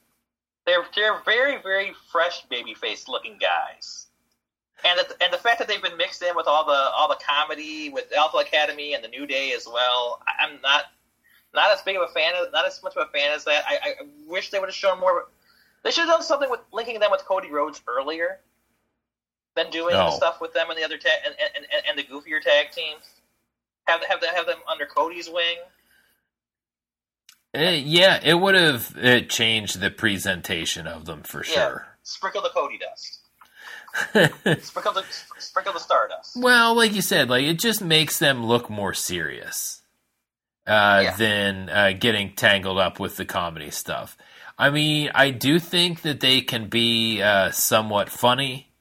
They're 0.66 0.86
they're 0.96 1.20
very 1.26 1.62
very 1.62 1.94
fresh 2.12 2.44
baby 2.46 2.74
faced 2.74 3.10
looking 3.10 3.38
guys. 3.40 4.08
And 4.84 5.00
the, 5.00 5.24
and 5.24 5.32
the 5.32 5.38
fact 5.38 5.60
that 5.60 5.68
they've 5.68 5.82
been 5.82 5.98
mixed 5.98 6.24
in 6.24 6.36
with 6.36 6.48
all 6.48 6.66
the 6.66 6.92
all 6.96 7.08
the 7.08 7.20
comedy 7.28 7.90
with 7.90 8.12
Alpha 8.16 8.38
Academy 8.38 8.94
and 8.94 9.04
the 9.04 9.08
New 9.08 9.26
Day 9.26 9.54
as 9.54 9.68
well, 9.72 10.22
I'm 10.40 10.60
not 10.62 10.86
not 11.54 11.72
as 11.72 11.82
big 11.82 11.98
of 11.98 12.04
a 12.04 12.08
fan 12.14 12.34
of 12.36 12.52
not 12.52 12.66
as 12.66 12.82
much 12.84 12.96
of 12.96 13.08
a 13.08 13.12
fan 13.12 13.32
as 13.32 13.44
that. 13.46 13.64
I, 13.68 13.78
I 13.84 13.94
wish 14.28 14.50
they 14.50 14.60
would 14.60 14.70
have 14.70 14.76
shown 14.76 15.00
more. 15.00 15.28
They 15.84 15.92
should 15.92 16.02
have 16.02 16.10
done 16.10 16.24
something 16.24 16.50
with 16.50 16.62
linking 16.72 17.00
them 17.00 17.12
with 17.12 17.26
Cody 17.26 17.50
Rhodes 17.50 17.82
earlier 17.88 18.40
than 19.56 19.70
doing 19.70 19.94
No. 19.96 20.10
stuff 20.12 20.40
with 20.40 20.54
them 20.54 20.70
and 20.70 20.78
the 20.78 20.84
other 20.84 20.98
tag 20.98 21.12
and, 21.26 21.36
and, 21.56 21.66
and, 21.74 21.84
and 21.90 22.00
the 22.00 22.04
goofier 22.04 22.42
tag 22.42 22.72
teams. 22.72 23.21
Have 23.88 24.02
have 24.06 24.24
have 24.24 24.46
them 24.46 24.60
under 24.72 24.86
Cody's 24.86 25.30
wing. 25.30 25.58
Uh, 27.56 27.72
yeah, 27.84 28.20
it 28.24 28.36
would 28.36 28.56
have 28.56 28.96
uh, 28.98 29.20
changed 29.22 29.80
the 29.82 29.92
presentation 29.92 30.88
of 30.88 31.06
them 31.06 31.22
for 31.24 31.44
Yeah. 31.46 31.54
sure. 31.54 31.88
Sprinkle 32.04 32.42
the 32.42 32.50
Cody 32.50 32.78
dust. 32.80 33.20
Sprinkle 34.64 34.94
the 34.94 35.04
sprinkle 35.38 35.74
the 35.74 35.80
Stardust. 35.80 36.38
well, 36.38 36.74
like 36.76 36.94
you 36.94 37.02
said, 37.02 37.30
like 37.30 37.44
it 37.44 37.60
just 37.60 37.82
makes 37.82 38.20
them 38.20 38.46
look 38.46 38.70
more 38.70 38.94
serious 38.94 39.82
uh, 40.66 41.02
Yeah. 41.04 41.16
than 41.18 41.70
uh, 41.70 41.92
getting 42.00 42.34
tangled 42.34 42.78
up 42.80 43.00
with 43.02 43.18
the 43.18 43.26
comedy 43.26 43.70
stuff. 43.70 44.18
I 44.58 44.70
mean, 44.70 45.12
I 45.14 45.32
do 45.32 45.60
think 45.60 46.04
that 46.04 46.22
they 46.22 46.40
can 46.42 46.70
be 46.70 47.22
uh, 47.22 47.52
somewhat 47.52 48.10
funny, 48.10 48.72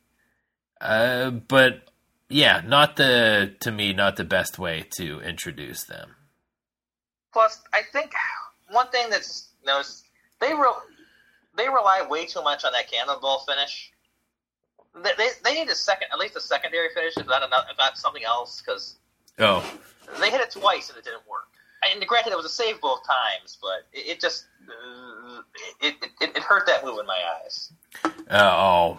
uh, 0.80 1.30
but 1.30 1.89
yeah, 2.30 2.62
not 2.64 2.96
the 2.96 3.54
to 3.60 3.70
me 3.70 3.92
not 3.92 4.16
the 4.16 4.24
best 4.24 4.58
way 4.58 4.86
to 4.96 5.20
introduce 5.20 5.84
them. 5.84 6.16
Plus, 7.32 7.60
I 7.74 7.82
think 7.92 8.12
one 8.70 8.88
thing 8.88 9.10
that's 9.10 9.50
you 9.60 9.66
know, 9.66 9.82
they 10.40 10.54
re- 10.54 10.82
they 11.56 11.68
rely 11.68 12.06
way 12.08 12.24
too 12.26 12.42
much 12.42 12.64
on 12.64 12.72
that 12.72 12.90
cannonball 12.90 13.44
finish. 13.46 13.92
They, 14.94 15.10
they, 15.18 15.28
they 15.44 15.54
need 15.54 15.68
a 15.68 15.74
second, 15.74 16.08
at 16.12 16.18
least 16.18 16.34
a 16.36 16.40
secondary 16.40 16.88
finish, 16.94 17.16
if 17.16 17.26
not 17.26 17.42
another, 17.44 17.66
if 17.70 17.78
not 17.78 17.96
something 17.98 18.24
else, 18.24 18.60
because 18.64 18.96
Oh, 19.38 19.64
they 20.18 20.30
hit 20.30 20.40
it 20.40 20.50
twice 20.50 20.88
and 20.88 20.98
it 20.98 21.04
didn't 21.04 21.26
work. 21.28 21.44
And 21.88 22.04
granted, 22.06 22.32
it 22.32 22.36
was 22.36 22.44
a 22.44 22.50
save 22.50 22.80
both 22.80 23.00
times, 23.06 23.56
but 23.62 23.86
it, 23.92 24.06
it 24.08 24.20
just 24.20 24.46
uh, 24.68 25.40
it, 25.80 25.94
it 26.20 26.36
it 26.36 26.42
hurt 26.42 26.66
that 26.66 26.84
move 26.84 26.98
in 26.98 27.06
my 27.06 27.18
eyes. 27.42 27.72
Uh, 28.28 28.50
oh, 28.52 28.98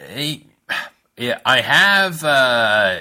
Eh, 0.00 0.38
yeah. 1.16 1.40
I 1.44 1.60
have 1.60 2.24
uh, 2.24 3.00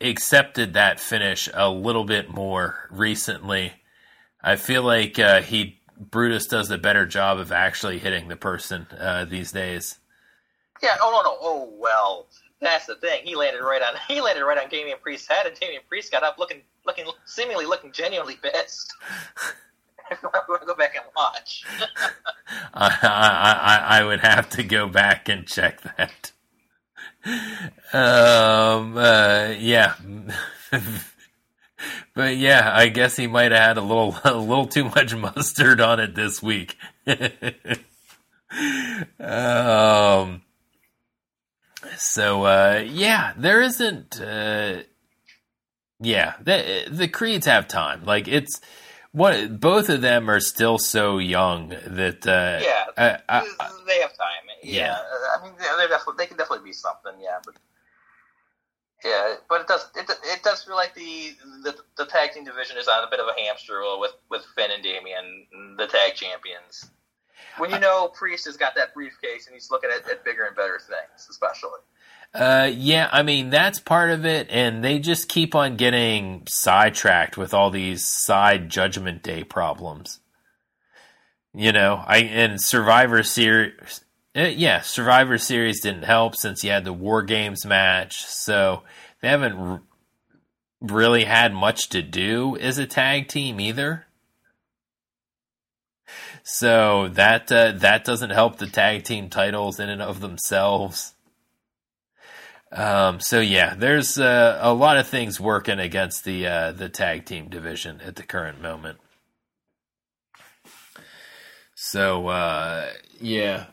accepted 0.00 0.74
that 0.74 1.00
finish 1.00 1.48
a 1.52 1.70
little 1.70 2.04
bit 2.04 2.30
more 2.30 2.88
recently. 2.90 3.72
I 4.42 4.56
feel 4.56 4.82
like 4.82 5.18
uh, 5.18 5.42
he 5.42 5.80
Brutus 5.98 6.46
does 6.46 6.70
a 6.70 6.78
better 6.78 7.06
job 7.06 7.38
of 7.38 7.52
actually 7.52 7.98
hitting 7.98 8.28
the 8.28 8.36
person 8.36 8.86
uh, 8.98 9.24
these 9.24 9.52
days. 9.52 9.98
Yeah. 10.82 10.96
Oh 11.02 11.10
no 11.10 11.30
no. 11.30 11.36
Oh 11.40 11.72
well. 11.78 12.26
That's 12.60 12.86
the 12.86 12.94
thing. 12.96 13.22
He 13.24 13.34
landed 13.34 13.62
right 13.62 13.82
on. 13.82 13.94
He 14.08 14.20
landed 14.20 14.44
right 14.44 14.58
on 14.58 14.68
Damian 14.68 14.98
Priest's 15.00 15.28
head, 15.28 15.46
and 15.46 15.58
Damian 15.58 15.82
Priest 15.88 16.12
got 16.12 16.22
up 16.22 16.38
looking, 16.38 16.60
looking, 16.84 17.06
seemingly 17.24 17.64
looking 17.64 17.90
genuinely 17.92 18.36
pissed. 18.42 18.92
I'm 20.10 20.18
going 20.46 20.60
to 20.60 20.66
go 20.66 20.74
back 20.74 20.94
and 20.96 21.04
watch. 21.16 21.64
I, 22.74 22.98
I, 23.02 23.98
I, 23.98 24.00
I 24.00 24.04
would 24.04 24.20
have 24.20 24.50
to 24.50 24.62
go 24.62 24.88
back 24.88 25.28
and 25.28 25.46
check 25.46 25.80
that. 25.82 26.32
Um. 27.92 28.96
Uh, 28.96 29.54
yeah. 29.58 29.94
but 32.14 32.36
yeah, 32.36 32.70
I 32.74 32.88
guess 32.88 33.16
he 33.16 33.26
might 33.26 33.52
have 33.52 33.60
had 33.60 33.76
a 33.76 33.82
little, 33.82 34.16
a 34.24 34.34
little 34.34 34.66
too 34.66 34.84
much 34.84 35.14
mustard 35.14 35.80
on 35.80 36.00
it 36.00 36.14
this 36.14 36.42
week. 36.42 36.76
um. 39.20 40.42
So 41.96 42.44
uh, 42.44 42.84
yeah, 42.86 43.32
there 43.36 43.60
isn't. 43.62 44.20
Uh, 44.20 44.82
yeah, 46.00 46.34
the 46.40 46.86
the 46.90 47.08
creeds 47.08 47.46
have 47.46 47.68
time. 47.68 48.04
Like 48.04 48.28
it's 48.28 48.60
what 49.12 49.60
both 49.60 49.88
of 49.88 50.00
them 50.00 50.30
are 50.30 50.40
still 50.40 50.78
so 50.78 51.18
young 51.18 51.68
that 51.86 52.26
uh, 52.26 52.60
yeah, 52.62 52.84
I, 52.96 53.18
I, 53.28 53.70
they 53.86 54.00
have 54.00 54.16
time. 54.16 54.49
Yeah. 54.62 54.86
Yeah, 54.86 54.98
I 55.38 55.42
mean, 55.42 55.52
they're 55.58 55.88
definitely 55.88 56.14
they 56.18 56.26
can 56.26 56.36
definitely 56.36 56.64
be 56.64 56.72
something. 56.72 57.12
Yeah, 57.20 57.38
but 57.44 57.54
yeah, 59.04 59.34
but 59.48 59.62
it 59.62 59.66
does 59.66 59.90
it, 59.96 60.10
it 60.24 60.42
does 60.42 60.62
feel 60.62 60.76
like 60.76 60.94
the, 60.94 61.32
the 61.62 61.76
the 61.96 62.06
tag 62.06 62.32
team 62.32 62.44
division 62.44 62.76
is 62.76 62.88
on 62.88 63.02
a 63.04 63.10
bit 63.10 63.20
of 63.20 63.26
a 63.26 63.40
hamster 63.40 63.80
wheel 63.80 63.98
with 63.98 64.12
with 64.30 64.44
Finn 64.54 64.70
and 64.70 64.82
Damian, 64.82 65.46
the 65.76 65.86
tag 65.86 66.14
champions. 66.14 66.90
When 67.56 67.70
you 67.70 67.78
know 67.78 68.08
Priest 68.14 68.44
has 68.46 68.56
got 68.56 68.74
that 68.76 68.94
briefcase 68.94 69.46
and 69.46 69.54
he's 69.54 69.70
looking 69.70 69.90
at, 69.90 70.08
at 70.10 70.24
bigger 70.24 70.44
and 70.44 70.54
better 70.54 70.78
things, 70.78 71.28
especially. 71.28 71.80
Uh, 72.32 72.70
yeah, 72.72 73.08
I 73.10 73.22
mean 73.22 73.50
that's 73.50 73.80
part 73.80 74.10
of 74.10 74.26
it, 74.26 74.48
and 74.50 74.84
they 74.84 74.98
just 74.98 75.28
keep 75.28 75.54
on 75.54 75.76
getting 75.76 76.46
sidetracked 76.46 77.36
with 77.36 77.54
all 77.54 77.70
these 77.70 78.04
side 78.04 78.68
Judgment 78.68 79.22
Day 79.22 79.44
problems. 79.44 80.20
You 81.54 81.72
know, 81.72 82.04
I 82.06 82.18
and 82.18 82.60
Survivor 82.60 83.22
Series, 83.24 84.04
uh, 84.36 84.42
yeah, 84.42 84.80
Survivor 84.80 85.38
Series 85.38 85.80
didn't 85.80 86.04
help 86.04 86.36
since 86.36 86.62
you 86.62 86.70
had 86.70 86.84
the 86.84 86.92
War 86.92 87.22
Games 87.22 87.66
match, 87.66 88.24
so 88.24 88.82
they 89.20 89.28
haven't 89.28 89.54
r- 89.54 89.82
really 90.80 91.24
had 91.24 91.52
much 91.52 91.88
to 91.90 92.02
do 92.02 92.56
as 92.58 92.78
a 92.78 92.86
tag 92.86 93.28
team 93.28 93.60
either. 93.60 94.06
So 96.42 97.08
that 97.08 97.50
uh, 97.50 97.72
that 97.72 98.04
doesn't 98.04 98.30
help 98.30 98.58
the 98.58 98.66
tag 98.66 99.04
team 99.04 99.28
titles 99.28 99.78
in 99.78 99.88
and 99.88 100.02
of 100.02 100.20
themselves. 100.20 101.14
Um, 102.72 103.18
so 103.18 103.40
yeah, 103.40 103.74
there's 103.74 104.18
uh, 104.18 104.58
a 104.60 104.72
lot 104.72 104.96
of 104.96 105.08
things 105.08 105.40
working 105.40 105.80
against 105.80 106.24
the 106.24 106.46
uh, 106.46 106.72
the 106.72 106.88
tag 106.88 107.24
team 107.24 107.48
division 107.48 108.00
at 108.00 108.16
the 108.16 108.22
current 108.22 108.62
moment. 108.62 108.98
So 111.74 112.28
uh, 112.28 112.90
yeah, 113.20 113.66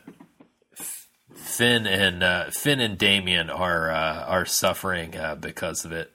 Finn 1.47 1.87
and 1.87 2.23
uh, 2.23 2.49
Finn 2.51 2.79
and 2.79 2.97
Damian 2.97 3.49
are 3.49 3.89
uh, 3.89 4.25
are 4.25 4.45
suffering 4.45 5.17
uh, 5.17 5.35
because 5.35 5.85
of 5.85 5.91
it. 5.91 6.11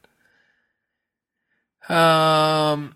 Um, 1.89 2.95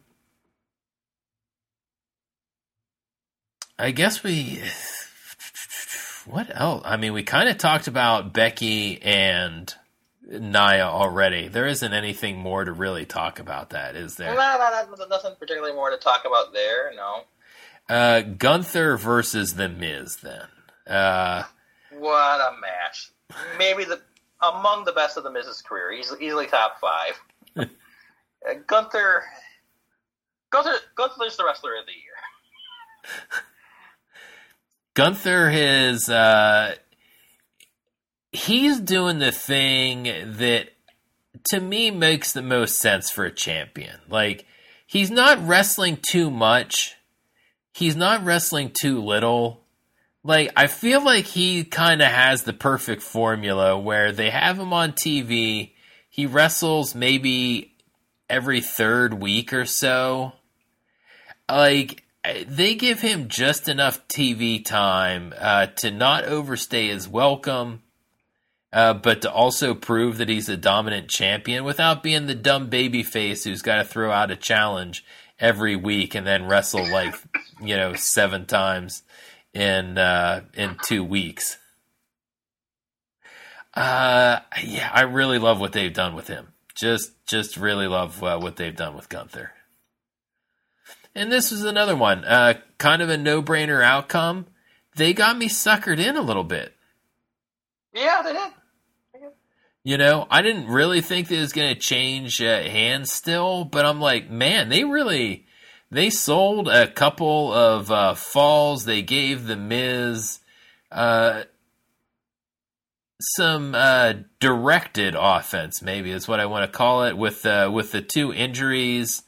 I 3.78 3.90
guess 3.90 4.22
we. 4.22 4.62
What 6.26 6.50
else? 6.52 6.82
I 6.84 6.96
mean, 6.96 7.12
we 7.12 7.22
kind 7.22 7.48
of 7.48 7.56
talked 7.56 7.86
about 7.86 8.32
Becky 8.32 9.00
and 9.00 9.72
Nia 10.28 10.86
already. 10.86 11.46
There 11.46 11.66
isn't 11.66 11.92
anything 11.92 12.36
more 12.36 12.64
to 12.64 12.72
really 12.72 13.06
talk 13.06 13.38
about 13.38 13.70
that, 13.70 13.94
is 13.94 14.16
there? 14.16 14.34
No, 14.34 14.36
no, 14.36 14.96
no, 14.98 15.06
nothing 15.06 15.34
particularly 15.38 15.74
more 15.74 15.90
to 15.90 15.98
talk 15.98 16.24
about 16.26 16.52
there. 16.52 16.92
No. 16.96 17.22
Uh, 17.88 18.22
Gunther 18.22 18.96
versus 18.96 19.54
The 19.54 19.68
Miz, 19.68 20.16
then. 20.16 20.48
Uh, 20.84 21.44
What 21.98 22.40
a 22.40 22.52
match! 22.60 23.10
Maybe 23.58 23.84
the 23.84 24.00
among 24.42 24.84
the 24.84 24.92
best 24.92 25.16
of 25.16 25.24
the 25.24 25.30
Miz's 25.30 25.62
career. 25.62 25.92
Easily, 25.92 26.26
easily 26.26 26.46
top 26.46 26.78
five. 26.80 27.20
uh, 27.56 27.64
Gunther, 28.66 29.24
Gunther, 30.50 30.74
Gunther's 30.94 31.36
the 31.36 31.44
wrestler 31.44 31.76
of 31.76 31.86
the 31.86 31.92
year. 31.92 33.42
Gunther 34.94 35.50
is 35.50 36.08
uh 36.08 36.74
he's 38.32 38.80
doing 38.80 39.18
the 39.18 39.32
thing 39.32 40.04
that 40.04 40.70
to 41.50 41.60
me 41.60 41.90
makes 41.90 42.32
the 42.32 42.42
most 42.42 42.78
sense 42.78 43.10
for 43.10 43.24
a 43.24 43.30
champion. 43.30 44.00
Like 44.08 44.46
he's 44.86 45.10
not 45.10 45.46
wrestling 45.46 45.98
too 46.00 46.30
much. 46.30 46.94
He's 47.72 47.96
not 47.96 48.24
wrestling 48.24 48.72
too 48.72 49.02
little. 49.02 49.65
Like 50.26 50.50
I 50.56 50.66
feel 50.66 51.04
like 51.04 51.24
he 51.24 51.62
kind 51.62 52.02
of 52.02 52.08
has 52.08 52.42
the 52.42 52.52
perfect 52.52 53.02
formula 53.02 53.78
where 53.78 54.10
they 54.10 54.30
have 54.30 54.58
him 54.58 54.72
on 54.72 54.92
TV, 54.92 55.70
he 56.10 56.26
wrestles 56.26 56.96
maybe 56.96 57.76
every 58.28 58.60
third 58.60 59.14
week 59.14 59.52
or 59.52 59.64
so. 59.64 60.32
Like 61.48 62.02
they 62.48 62.74
give 62.74 63.02
him 63.02 63.28
just 63.28 63.68
enough 63.68 64.08
TV 64.08 64.64
time 64.64 65.32
uh, 65.38 65.66
to 65.66 65.92
not 65.92 66.24
overstay 66.24 66.88
his 66.88 67.06
welcome, 67.06 67.84
uh, 68.72 68.94
but 68.94 69.22
to 69.22 69.30
also 69.30 69.74
prove 69.74 70.18
that 70.18 70.28
he's 70.28 70.48
a 70.48 70.56
dominant 70.56 71.08
champion 71.08 71.62
without 71.62 72.02
being 72.02 72.26
the 72.26 72.34
dumb 72.34 72.68
baby 72.68 73.04
face 73.04 73.44
who's 73.44 73.62
got 73.62 73.76
to 73.76 73.84
throw 73.84 74.10
out 74.10 74.32
a 74.32 74.36
challenge 74.36 75.04
every 75.38 75.76
week 75.76 76.16
and 76.16 76.26
then 76.26 76.48
wrestle 76.48 76.84
like 76.90 77.14
you 77.62 77.76
know 77.76 77.92
seven 77.92 78.46
times 78.46 79.02
in 79.56 79.96
uh, 79.96 80.42
in 80.54 80.76
two 80.84 81.02
weeks. 81.02 81.56
Uh, 83.72 84.40
yeah, 84.62 84.90
I 84.92 85.02
really 85.02 85.38
love 85.38 85.60
what 85.60 85.72
they've 85.72 85.92
done 85.92 86.14
with 86.14 86.28
him. 86.28 86.48
Just 86.74 87.12
just 87.26 87.56
really 87.56 87.86
love 87.86 88.22
uh, 88.22 88.38
what 88.38 88.56
they've 88.56 88.76
done 88.76 88.94
with 88.94 89.08
Gunther. 89.08 89.52
And 91.14 91.32
this 91.32 91.50
was 91.50 91.64
another 91.64 91.96
one, 91.96 92.24
uh, 92.26 92.54
kind 92.76 93.00
of 93.00 93.08
a 93.08 93.16
no-brainer 93.16 93.82
outcome. 93.82 94.46
They 94.96 95.14
got 95.14 95.38
me 95.38 95.48
suckered 95.48 95.98
in 95.98 96.16
a 96.16 96.20
little 96.20 96.44
bit. 96.44 96.74
Yeah, 97.94 98.20
they 98.22 98.34
did. 98.34 99.32
You 99.82 99.96
know, 99.96 100.26
I 100.30 100.42
didn't 100.42 100.66
really 100.66 101.00
think 101.00 101.28
that 101.28 101.36
it 101.36 101.40
was 101.40 101.54
going 101.54 101.72
to 101.72 101.80
change 101.80 102.42
uh, 102.42 102.62
hands 102.62 103.12
still, 103.12 103.64
but 103.64 103.86
I'm 103.86 104.00
like, 104.00 104.28
man, 104.28 104.68
they 104.68 104.84
really 104.84 105.45
they 105.96 106.10
sold 106.10 106.68
a 106.68 106.86
couple 106.86 107.52
of 107.52 107.90
uh, 107.90 108.14
falls. 108.14 108.84
They 108.84 109.00
gave 109.00 109.46
the 109.46 109.56
Miz 109.56 110.40
uh, 110.92 111.44
some 113.34 113.74
uh, 113.74 114.14
directed 114.38 115.14
offense, 115.18 115.80
maybe 115.80 116.10
is 116.10 116.28
what 116.28 116.38
I 116.38 116.46
want 116.46 116.70
to 116.70 116.76
call 116.76 117.04
it, 117.04 117.16
with 117.16 117.46
uh, 117.46 117.70
with 117.72 117.92
the 117.92 118.02
two 118.02 118.30
injuries 118.32 119.22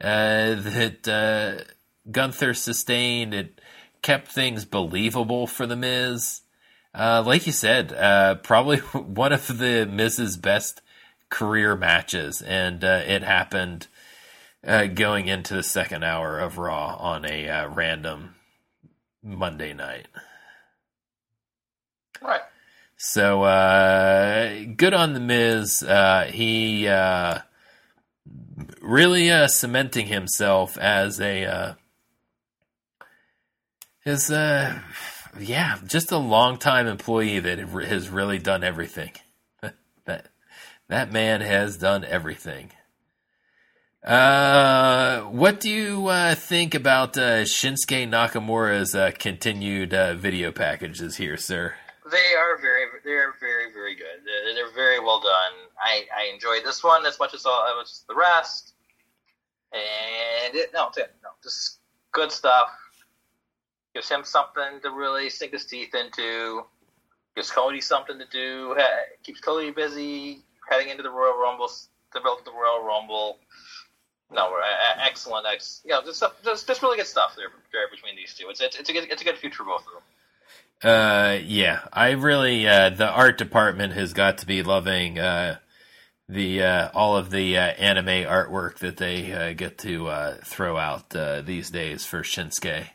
uh, 0.00 0.54
that 0.54 1.06
uh, 1.06 1.64
Gunther 2.10 2.54
sustained. 2.54 3.34
It 3.34 3.60
kept 4.00 4.28
things 4.28 4.64
believable 4.64 5.46
for 5.46 5.66
the 5.66 5.76
Miz. 5.76 6.40
Like 6.94 7.46
you 7.46 7.52
said, 7.52 8.42
probably 8.42 8.78
one 8.92 9.34
of 9.34 9.58
the 9.58 9.86
Miz's 9.86 10.38
best 10.38 10.80
career 11.28 11.76
matches, 11.76 12.40
and 12.40 12.82
it 12.82 13.22
happened 13.22 13.88
uh, 14.66 14.86
going 14.86 15.28
into 15.28 15.54
the 15.54 15.62
second 15.62 16.02
hour 16.02 16.38
of 16.38 16.58
Raw 16.58 16.96
on 16.96 17.24
a 17.24 17.48
uh, 17.48 17.68
random 17.68 18.34
Monday 19.22 19.72
night. 19.72 20.08
Right. 22.20 22.40
So 22.96 23.42
uh, 23.42 24.64
good 24.76 24.94
on 24.94 25.12
the 25.12 25.20
Miz. 25.20 25.82
Uh, 25.82 26.30
he 26.32 26.88
uh, 26.88 27.40
really 28.80 29.30
uh, 29.30 29.48
cementing 29.48 30.06
himself 30.06 30.78
as 30.78 31.20
a 31.20 31.44
uh, 31.44 31.74
is 34.04 34.30
uh, 34.30 34.80
yeah, 35.38 35.78
just 35.86 36.10
a 36.12 36.18
long 36.18 36.58
time 36.58 36.86
employee 36.86 37.40
that 37.40 37.58
has 37.58 38.08
really 38.08 38.38
done 38.38 38.64
everything. 38.64 39.12
that 40.06 40.28
that 40.88 41.12
man 41.12 41.42
has 41.42 41.76
done 41.76 42.04
everything. 42.04 42.70
Uh, 44.06 45.22
what 45.22 45.58
do 45.58 45.68
you 45.68 46.06
uh, 46.06 46.32
think 46.36 46.76
about 46.76 47.18
uh, 47.18 47.42
Shinsuke 47.42 48.08
Nakamura's 48.08 48.94
uh, 48.94 49.10
continued 49.18 49.92
uh, 49.92 50.14
video 50.14 50.52
packages 50.52 51.16
here, 51.16 51.36
sir? 51.36 51.74
They 52.08 52.34
are 52.38 52.56
very, 52.62 52.84
they 53.04 53.10
are 53.10 53.34
very, 53.40 53.72
very 53.72 53.96
good. 53.96 54.22
They're, 54.24 54.54
they're 54.54 54.72
very 54.72 55.00
well 55.00 55.18
done. 55.18 55.68
I, 55.82 56.04
I 56.16 56.32
enjoyed 56.32 56.64
this 56.64 56.84
one 56.84 57.04
as 57.04 57.18
much 57.18 57.34
as 57.34 57.44
all 57.44 57.66
as 57.82 58.04
the 58.08 58.14
rest, 58.14 58.74
and 59.72 60.54
it, 60.54 60.70
no, 60.72 60.92
no, 60.96 61.30
just 61.42 61.80
good 62.12 62.30
stuff. 62.30 62.68
Gives 63.92 64.08
him 64.08 64.22
something 64.22 64.80
to 64.84 64.90
really 64.92 65.28
sink 65.30 65.50
his 65.50 65.66
teeth 65.66 65.96
into. 65.96 66.62
Gives 67.34 67.50
Cody 67.50 67.80
something 67.80 68.20
to 68.20 68.26
do. 68.30 68.76
Keeps 69.24 69.40
Cody 69.40 69.72
busy 69.72 70.44
heading 70.70 70.90
into 70.90 71.02
the 71.02 71.10
Royal 71.10 71.36
Rumble, 71.36 71.68
develop 72.14 72.44
the 72.44 72.52
Royal 72.52 72.84
Rumble 72.84 73.40
no, 74.30 74.52
excellent, 74.98 75.46
ex, 75.46 75.80
you 75.84 75.90
know, 75.90 76.02
just, 76.02 76.22
just, 76.44 76.66
just 76.66 76.82
really 76.82 76.96
good 76.96 77.06
stuff 77.06 77.36
there, 77.36 77.48
between 77.90 78.16
these 78.16 78.34
two. 78.34 78.48
It's, 78.48 78.60
it's, 78.60 78.76
it's 78.76 78.90
a 78.90 78.92
good, 78.92 79.04
it's 79.10 79.22
a 79.22 79.24
good 79.24 79.38
future 79.38 79.64
both 79.64 79.84
of 79.86 79.92
them. 79.92 80.02
Uh, 80.82 81.38
yeah, 81.44 81.80
I 81.92 82.10
really, 82.10 82.66
uh, 82.68 82.90
the 82.90 83.08
art 83.08 83.38
department 83.38 83.94
has 83.94 84.12
got 84.12 84.38
to 84.38 84.46
be 84.46 84.62
loving, 84.62 85.18
uh, 85.18 85.58
the, 86.28 86.62
uh, 86.62 86.88
all 86.92 87.16
of 87.16 87.30
the, 87.30 87.56
uh, 87.56 87.60
anime 87.60 88.26
artwork 88.28 88.78
that 88.78 88.96
they, 88.96 89.32
uh, 89.32 89.52
get 89.52 89.78
to, 89.78 90.08
uh, 90.08 90.34
throw 90.44 90.76
out, 90.76 91.14
uh, 91.14 91.40
these 91.40 91.70
days 91.70 92.04
for 92.04 92.22
Shinsuke. 92.22 92.88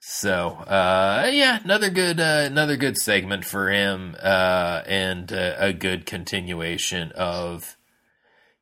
So, 0.00 0.48
uh, 0.66 1.30
yeah, 1.32 1.60
another 1.62 1.90
good, 1.90 2.18
uh, 2.18 2.44
another 2.46 2.76
good 2.76 2.96
segment 2.96 3.44
for 3.44 3.70
him, 3.70 4.16
uh, 4.20 4.82
and 4.86 5.32
uh, 5.32 5.54
a 5.58 5.72
good 5.72 6.06
continuation 6.06 7.12
of, 7.12 7.76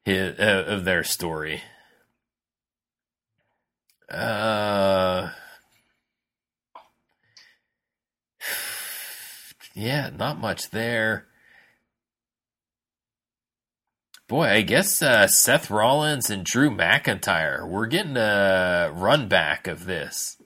his, 0.05 0.39
uh, 0.39 0.65
of 0.67 0.85
their 0.85 1.05
story. 1.05 1.63
Uh, 4.11 5.31
yeah, 9.75 10.11
not 10.17 10.41
much 10.41 10.71
there. 10.71 11.27
Boy, 14.27 14.47
I 14.47 14.63
guess 14.63 15.03
uh, 15.03 15.27
Seth 15.27 15.71
Rollins 15.71 16.31
and 16.31 16.45
Drew 16.45 16.71
McIntyre. 16.71 17.69
We're 17.69 17.87
getting 17.87 18.17
a 18.17 18.91
run 18.93 19.29
back 19.29 19.67
of 19.67 19.87
this, 19.87 20.37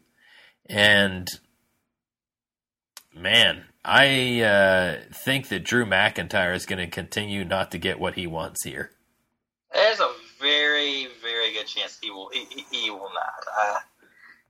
and 0.66 1.28
man, 3.14 3.64
I 3.84 4.40
uh, 4.40 5.00
think 5.12 5.48
that 5.48 5.64
Drew 5.64 5.84
McIntyre 5.84 6.54
is 6.54 6.64
going 6.64 6.78
to 6.78 6.86
continue 6.86 7.44
not 7.44 7.70
to 7.72 7.78
get 7.78 8.00
what 8.00 8.14
he 8.14 8.26
wants 8.26 8.64
here. 8.64 8.90
There's 9.74 10.00
a 10.00 10.10
very, 10.40 11.08
very 11.20 11.52
good 11.52 11.66
chance 11.66 11.98
he 12.00 12.10
will. 12.10 12.30
He, 12.32 12.64
he 12.70 12.90
will 12.90 13.10
not. 13.12 13.44
Uh, 13.60 13.78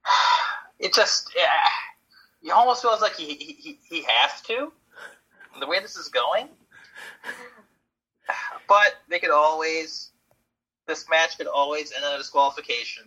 it 0.78 0.92
just, 0.92 1.32
yeah, 1.34 1.46
he 2.42 2.50
almost 2.50 2.82
feels 2.82 3.00
like 3.00 3.14
he, 3.14 3.34
he 3.34 3.78
he 3.88 4.04
has 4.06 4.42
to. 4.42 4.70
The 5.60 5.66
way 5.66 5.80
this 5.80 5.96
is 5.96 6.08
going, 6.08 6.48
but 8.68 8.96
they 9.08 9.18
could 9.18 9.30
always. 9.30 10.10
This 10.86 11.06
match 11.08 11.38
could 11.38 11.46
always 11.46 11.92
end 11.92 12.04
in 12.04 12.12
a 12.12 12.18
disqualification 12.18 13.04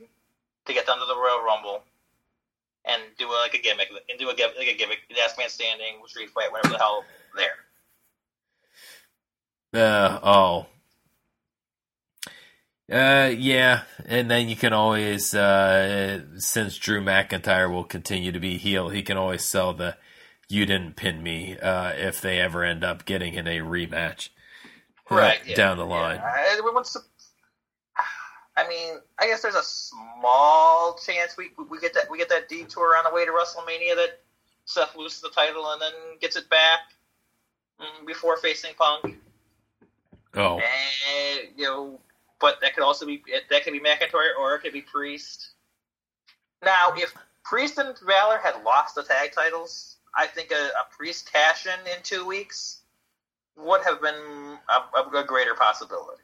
to 0.66 0.74
get 0.74 0.88
them 0.88 0.98
to 1.00 1.06
the 1.06 1.16
Royal 1.16 1.44
Rumble 1.44 1.84
and 2.86 3.02
do 3.20 3.30
like 3.30 3.54
a 3.54 3.62
gimmick 3.62 3.90
and 4.10 4.18
do 4.18 4.26
a 4.26 4.34
like 4.58 4.68
a 4.68 4.76
gimmick, 4.76 5.00
the 5.10 5.16
last 5.16 5.38
man 5.38 5.50
standing, 5.50 6.02
street 6.08 6.32
fight, 6.32 6.52
whatever 6.52 6.74
the 6.74 6.80
hell 6.80 7.04
there. 7.36 7.58
Uh 9.74 10.20
oh, 10.24 10.66
uh, 12.92 13.34
yeah, 13.38 13.84
and 14.06 14.30
then 14.30 14.50
you 14.50 14.56
can 14.56 14.74
always, 14.74 15.34
uh, 15.34 16.22
since 16.38 16.78
Drew 16.78 17.02
McIntyre 17.02 17.72
will 17.72 17.84
continue 17.84 18.32
to 18.32 18.40
be 18.40 18.58
heel, 18.58 18.90
he 18.90 19.04
can 19.04 19.18
always 19.18 19.44
sell 19.44 19.74
the 19.74 19.98
"you 20.48 20.66
didn't 20.66 20.96
pin 20.96 21.22
me" 21.22 21.58
uh, 21.58 21.92
if 21.96 22.22
they 22.22 22.40
ever 22.40 22.64
end 22.64 22.84
up 22.84 23.06
getting 23.06 23.34
in 23.34 23.48
a 23.48 23.60
rematch, 23.60 24.30
uh, 25.12 25.16
right 25.16 25.40
yeah, 25.46 25.56
down 25.56 25.78
the 25.78 25.86
line. 25.86 26.18
Yeah. 26.18 26.58
I 28.58 28.68
mean, 28.68 28.96
I 29.20 29.28
guess 29.28 29.44
there's 29.44 29.56
a 29.56 29.62
small 29.62 30.98
chance 31.06 31.38
we 31.38 31.52
we 31.70 31.80
get 31.80 31.94
that 31.94 32.10
we 32.10 32.18
get 32.18 32.30
that 32.30 32.50
detour 32.50 32.98
on 32.98 33.04
the 33.04 33.14
way 33.14 33.24
to 33.24 33.32
WrestleMania 33.32 33.96
that 33.96 34.20
Seth 34.66 34.96
loses 34.96 35.22
the 35.22 35.30
title 35.30 35.72
and 35.72 35.82
then 35.82 35.92
gets 36.20 36.36
it 36.36 36.50
back 36.50 36.80
mm, 37.80 38.08
before 38.08 38.36
facing 38.38 38.74
Punk. 38.74 39.20
Oh, 40.34 40.60
and 40.60 41.50
you 41.56 41.66
know 41.66 42.00
but 42.40 42.60
that 42.62 42.76
could 42.76 42.84
also 42.84 43.06
be 43.06 43.24
that 43.50 43.64
could 43.64 43.74
be 43.74 43.80
McIntyre 43.80 44.38
or 44.40 44.56
it 44.56 44.62
could 44.62 44.74
be 44.74 44.82
Priest. 44.82 45.52
Now, 46.64 46.94
if 46.96 47.14
Priest 47.44 47.78
and 47.78 47.96
Balor 48.06 48.40
had 48.40 48.64
lost 48.64 48.96
the 48.96 49.04
tag 49.04 49.32
titles, 49.32 49.98
I 50.16 50.28
think 50.28 50.52
a, 50.52 50.56
a 50.56 50.96
Priest 50.96 51.32
cash 51.32 51.66
in 51.66 51.80
in 51.88 52.02
two 52.04 52.26
weeks 52.26 52.82
would 53.58 53.82
have 53.84 54.02
been 54.02 54.58
a, 54.70 55.18
a, 55.18 55.24
greater 55.24 55.56
possibility. 55.56 56.22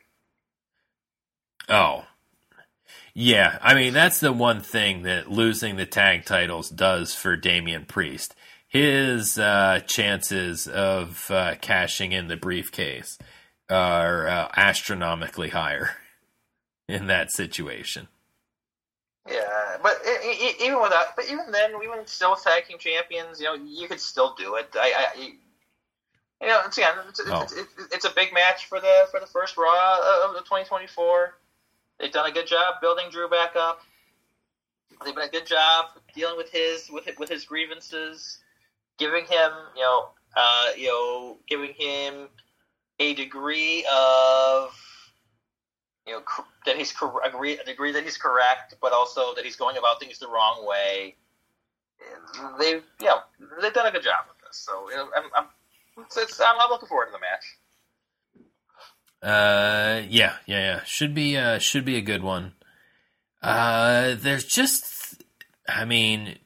Oh, 1.68 2.06
yeah. 3.14 3.58
I 3.62 3.74
mean, 3.74 3.94
that's 3.94 4.20
the 4.20 4.32
one 4.32 4.62
thing 4.62 5.04
that 5.04 5.32
losing 5.32 5.76
the 5.76 5.86
tag 5.86 6.26
titles 6.26 6.70
does 6.70 7.16
for 7.16 7.36
Damian 7.36 7.86
Priest. 7.86 8.36
His 8.68 9.38
uh, 9.38 9.82
chances 9.86 10.68
of 10.68 11.30
uh, 11.30 11.56
cashing 11.62 12.12
in 12.12 12.28
the 12.28 12.38
briefcase 12.38 13.18
are 13.70 14.28
uh, 14.28 14.50
astronomically 14.56 15.50
higher 15.50 15.92
in 16.88 17.08
that 17.08 17.32
situation. 17.32 18.08
Yeah, 19.30 19.78
but 19.82 20.02
even 20.62 20.82
without, 20.82 21.16
but 21.16 21.26
even 21.32 21.52
then, 21.52 21.72
even 21.82 22.06
still 22.06 22.36
tag 22.36 22.66
team 22.68 22.78
champions, 22.78 23.40
you 23.40 23.46
know, 23.46 23.54
you 23.54 23.88
could 23.88 24.02
still 24.02 24.36
do 24.38 24.56
it. 24.56 24.68
I, 24.76 25.08
I 25.16 25.20
you 26.44 26.50
know, 26.50 26.60
it's, 26.66 26.78
again, 26.78 26.96
it's, 27.08 27.22
oh. 27.26 27.42
it's, 27.42 27.54
it's, 27.54 27.94
it's, 27.94 28.06
a 28.06 28.10
big 28.14 28.34
match 28.34 28.66
for 28.66 28.82
the 28.82 29.08
for 29.12 29.22
the 29.22 29.26
first 29.26 29.56
Raw 29.56 30.26
of 30.26 30.34
the 30.34 30.42
2024. 30.42 31.36
They've 32.00 32.12
done 32.12 32.30
a 32.30 32.34
good 32.34 32.48
job 32.48 32.76
building 32.82 33.06
Drew 33.12 33.30
back 33.30 33.56
up. 33.56 33.80
They've 35.06 35.16
done 35.16 35.28
a 35.28 35.32
good 35.32 35.48
job 35.48 35.86
dealing 36.14 36.36
with 36.36 36.52
his 36.52 36.90
with 36.92 37.08
with 37.18 37.30
his 37.30 37.46
grievances, 37.46 38.40
giving 39.00 39.24
him, 39.24 39.52
you 39.74 39.84
know, 39.84 40.10
uh, 40.36 40.72
you 40.78 40.88
know, 40.88 41.38
giving 41.48 41.74
him 41.76 42.28
a 43.00 43.14
degree 43.14 43.86
of 43.94 44.76
you 46.06 46.14
know 46.14 46.22
that 46.66 46.78
he's 46.78 46.92
cor- 46.92 47.22
agree 47.24 47.58
agree 47.68 47.92
that 47.92 48.04
he's 48.04 48.18
correct, 48.18 48.76
but 48.82 48.94
also 48.94 49.34
that 49.36 49.46
he's 49.46 49.56
going 49.56 49.78
about 49.78 50.00
things 50.00 50.20
the 50.20 50.28
wrong 50.28 50.66
way. 50.66 51.16
They've 52.60 52.84
you 53.00 53.06
know 53.06 53.20
they've 53.62 53.74
done 53.74 53.88
a 53.88 53.92
good 53.92 54.04
job 54.04 54.26
with 54.28 54.38
this, 54.48 54.58
so 54.58 54.90
you 54.90 54.98
know, 54.98 55.08
I'm, 55.16 55.24
I'm, 55.36 55.46
it's, 56.06 56.18
it's, 56.18 56.42
I'm, 56.42 56.56
I'm 56.60 56.70
looking 56.70 56.88
forward 56.88 57.08
to 57.08 57.12
the 57.12 57.20
match. 57.20 57.58
Uh, 59.22 60.02
yeah, 60.10 60.36
yeah, 60.46 60.60
yeah. 60.60 60.82
Should 60.84 61.14
be 61.14 61.38
uh 61.38 61.60
should 61.60 61.86
be 61.86 61.96
a 61.96 62.02
good 62.02 62.24
one. 62.24 62.54
Uh, 63.44 64.16
there's 64.18 64.46
just, 64.46 65.22
I 65.68 65.84
mean, 65.84 66.38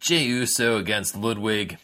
Jey 0.00 0.24
Uso 0.24 0.76
against 0.78 1.16
Ludwig, 1.16 1.78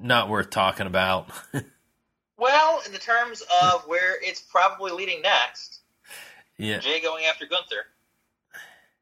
not 0.00 0.28
worth 0.28 0.50
talking 0.50 0.88
about. 0.88 1.30
well, 2.36 2.82
in 2.84 2.92
the 2.92 2.98
terms 2.98 3.42
of 3.62 3.84
where 3.86 4.16
it's 4.20 4.40
probably 4.40 4.90
leading 4.90 5.22
next, 5.22 5.81
yeah. 6.62 6.78
Jey 6.78 7.00
going 7.00 7.24
after 7.24 7.46
Gunther, 7.46 7.86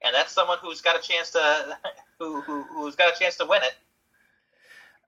and 0.03 0.15
that's 0.15 0.33
someone 0.33 0.59
who's 0.63 0.81
got 0.81 0.99
a 0.99 1.03
chance 1.03 1.31
to 1.33 1.79
who, 2.19 2.41
who 2.41 2.63
who's 2.63 2.97
got 2.97 3.15
a 3.15 3.19
chance 3.19 3.37
to 3.37 3.47
win 3.47 3.61
it. 3.63 3.75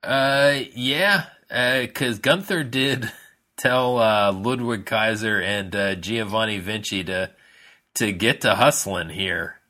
Uh, 0.02 0.64
yeah, 0.74 1.26
because 1.48 2.18
uh, 2.18 2.20
Gunther 2.20 2.64
did 2.64 3.10
tell 3.56 3.98
uh, 3.98 4.32
Ludwig 4.32 4.84
Kaiser 4.84 5.40
and 5.40 5.74
uh, 5.74 5.94
Giovanni 5.94 6.58
Vinci 6.58 7.04
to 7.04 7.30
to 7.94 8.12
get 8.12 8.40
to 8.42 8.54
hustling 8.54 9.10
here 9.10 9.60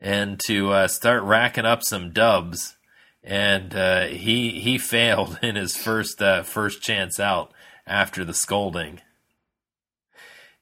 and 0.00 0.40
to 0.46 0.70
uh, 0.72 0.88
start 0.88 1.22
racking 1.22 1.66
up 1.66 1.82
some 1.82 2.12
dubs. 2.12 2.76
And 3.22 3.74
uh, 3.74 4.06
he 4.06 4.60
he 4.60 4.78
failed 4.78 5.38
in 5.42 5.56
his 5.56 5.76
first 5.76 6.22
uh, 6.22 6.42
first 6.42 6.82
chance 6.82 7.18
out 7.18 7.52
after 7.86 8.24
the 8.24 8.34
scolding. 8.34 9.00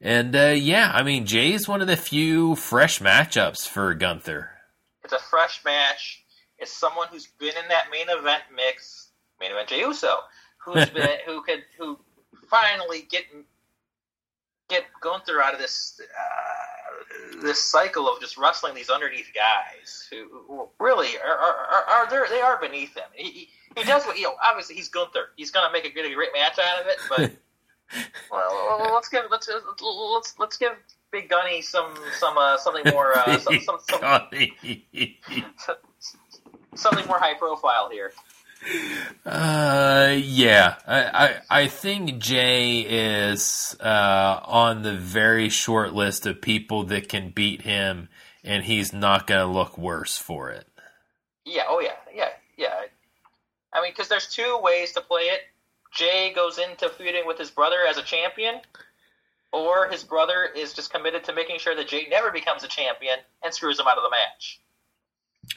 And 0.01 0.35
uh, 0.37 0.55
yeah, 0.57 0.93
I 0.95 1.03
mean, 1.03 1.27
Jey's 1.27 1.67
one 1.67 1.81
of 1.81 1.89
the 1.89 1.97
few 1.97 2.55
fresh 2.55 3.01
matchups 3.01 3.67
for 3.67 3.95
Gunther. 3.95 4.51
It's 5.03 5.13
a 5.13 5.19
fresh 5.19 5.65
match. 5.65 6.23
It's 6.59 6.73
someone 6.73 7.09
who's 7.11 7.27
been 7.27 7.57
in 7.63 7.69
that 7.69 7.87
main 7.91 8.07
event 8.09 8.43
mix, 8.55 9.11
main 9.41 9.51
event 9.51 9.69
Jey 9.69 9.81
Uso, 9.81 10.19
who's 10.59 10.89
been 10.91 11.19
who 11.27 11.43
could 11.43 11.65
who 11.79 11.99
finally 12.49 13.07
get 13.11 13.25
get 14.69 14.85
Gunther 15.01 15.43
out 15.43 15.55
of 15.55 15.61
this 15.61 16.01
uh, 16.01 17.41
this 17.43 17.61
cycle 17.61 18.09
of 18.09 18.21
just 18.21 18.37
wrestling 18.37 18.75
these 18.75 18.91
underneath 18.91 19.31
guys 19.35 20.07
who, 20.11 20.29
who 20.47 20.69
really 20.79 21.17
are 21.19 21.37
are, 21.37 21.85
are, 21.89 22.07
are 22.07 22.29
they 22.29 22.41
are 22.41 22.61
beneath 22.61 22.95
him. 22.95 23.05
He, 23.15 23.31
he, 23.31 23.49
he 23.77 23.85
does 23.85 24.05
what 24.05 24.17
you 24.17 24.25
know. 24.25 24.35
Obviously, 24.45 24.77
he's 24.77 24.89
Gunther. 24.89 25.31
He's 25.37 25.51
gonna 25.51 25.73
make 25.73 25.85
a 25.85 25.89
a 25.89 26.15
great 26.15 26.31
match 26.35 26.59
out 26.59 26.81
of 26.81 26.87
it. 26.87 26.99
But 27.09 27.33
well, 28.31 28.91
let's 28.95 29.09
give 29.09 29.25
let's 29.31 29.49
let's 29.49 30.35
let's 30.39 30.57
give 30.57 30.73
Big 31.11 31.29
Gunny 31.29 31.63
some 31.63 31.95
some 32.19 32.37
uh, 32.37 32.57
something 32.59 32.93
more 32.93 33.17
uh, 33.17 33.39
some, 33.39 33.61
some, 33.61 33.79
some, 33.89 34.01
something 36.75 37.07
more 37.07 37.19
high 37.19 37.35
profile 37.35 37.91
here. 37.91 38.13
Uh, 39.25 40.17
yeah, 40.19 40.77
I, 40.87 41.05
I, 41.05 41.41
I 41.63 41.67
think 41.69 42.19
Jey 42.19 42.81
is 42.81 43.77
uh, 43.81 44.41
on 44.45 44.83
the 44.83 44.95
very 44.95 45.49
short 45.49 45.95
list 45.95 46.27
of 46.27 46.43
people 46.43 46.85
that 46.85 47.09
can 47.09 47.31
beat 47.31 47.63
him, 47.63 48.09
and 48.43 48.65
he's 48.65 48.93
not 48.93 49.27
going 49.27 49.47
to 49.47 49.53
look 49.53 49.79
worse 49.79 50.19
for 50.19 50.51
it. 50.51 50.67
Yeah. 51.45 51.65
Oh 51.69 51.81
yeah. 51.81 51.97
Yeah. 52.15 52.31
Yeah. 52.57 52.75
I 53.73 53.83
mean, 53.83 53.93
because 53.93 54.09
there's 54.09 54.27
two 54.27 54.59
ways 54.63 54.93
to 54.93 55.01
play 55.01 55.23
it. 55.23 55.41
Jey 55.93 56.33
goes 56.35 56.59
into 56.59 56.89
feuding 56.89 57.27
with 57.27 57.39
his 57.39 57.51
brother 57.51 57.79
as 57.89 57.99
a 57.99 58.03
champion, 58.03 58.61
or 59.53 59.89
his 59.89 60.05
brother 60.05 60.49
is 60.57 60.73
just 60.75 60.93
committed 60.93 61.25
to 61.25 61.33
making 61.33 61.59
sure 61.59 61.75
that 61.75 61.89
Jey 61.89 62.07
never 62.11 62.31
becomes 62.31 62.63
a 62.65 62.69
champion 62.69 63.19
and 63.43 63.55
screws 63.55 63.79
him 63.79 63.87
out 63.87 63.97
of 63.97 64.05
the 64.05 64.11
match. 64.11 64.61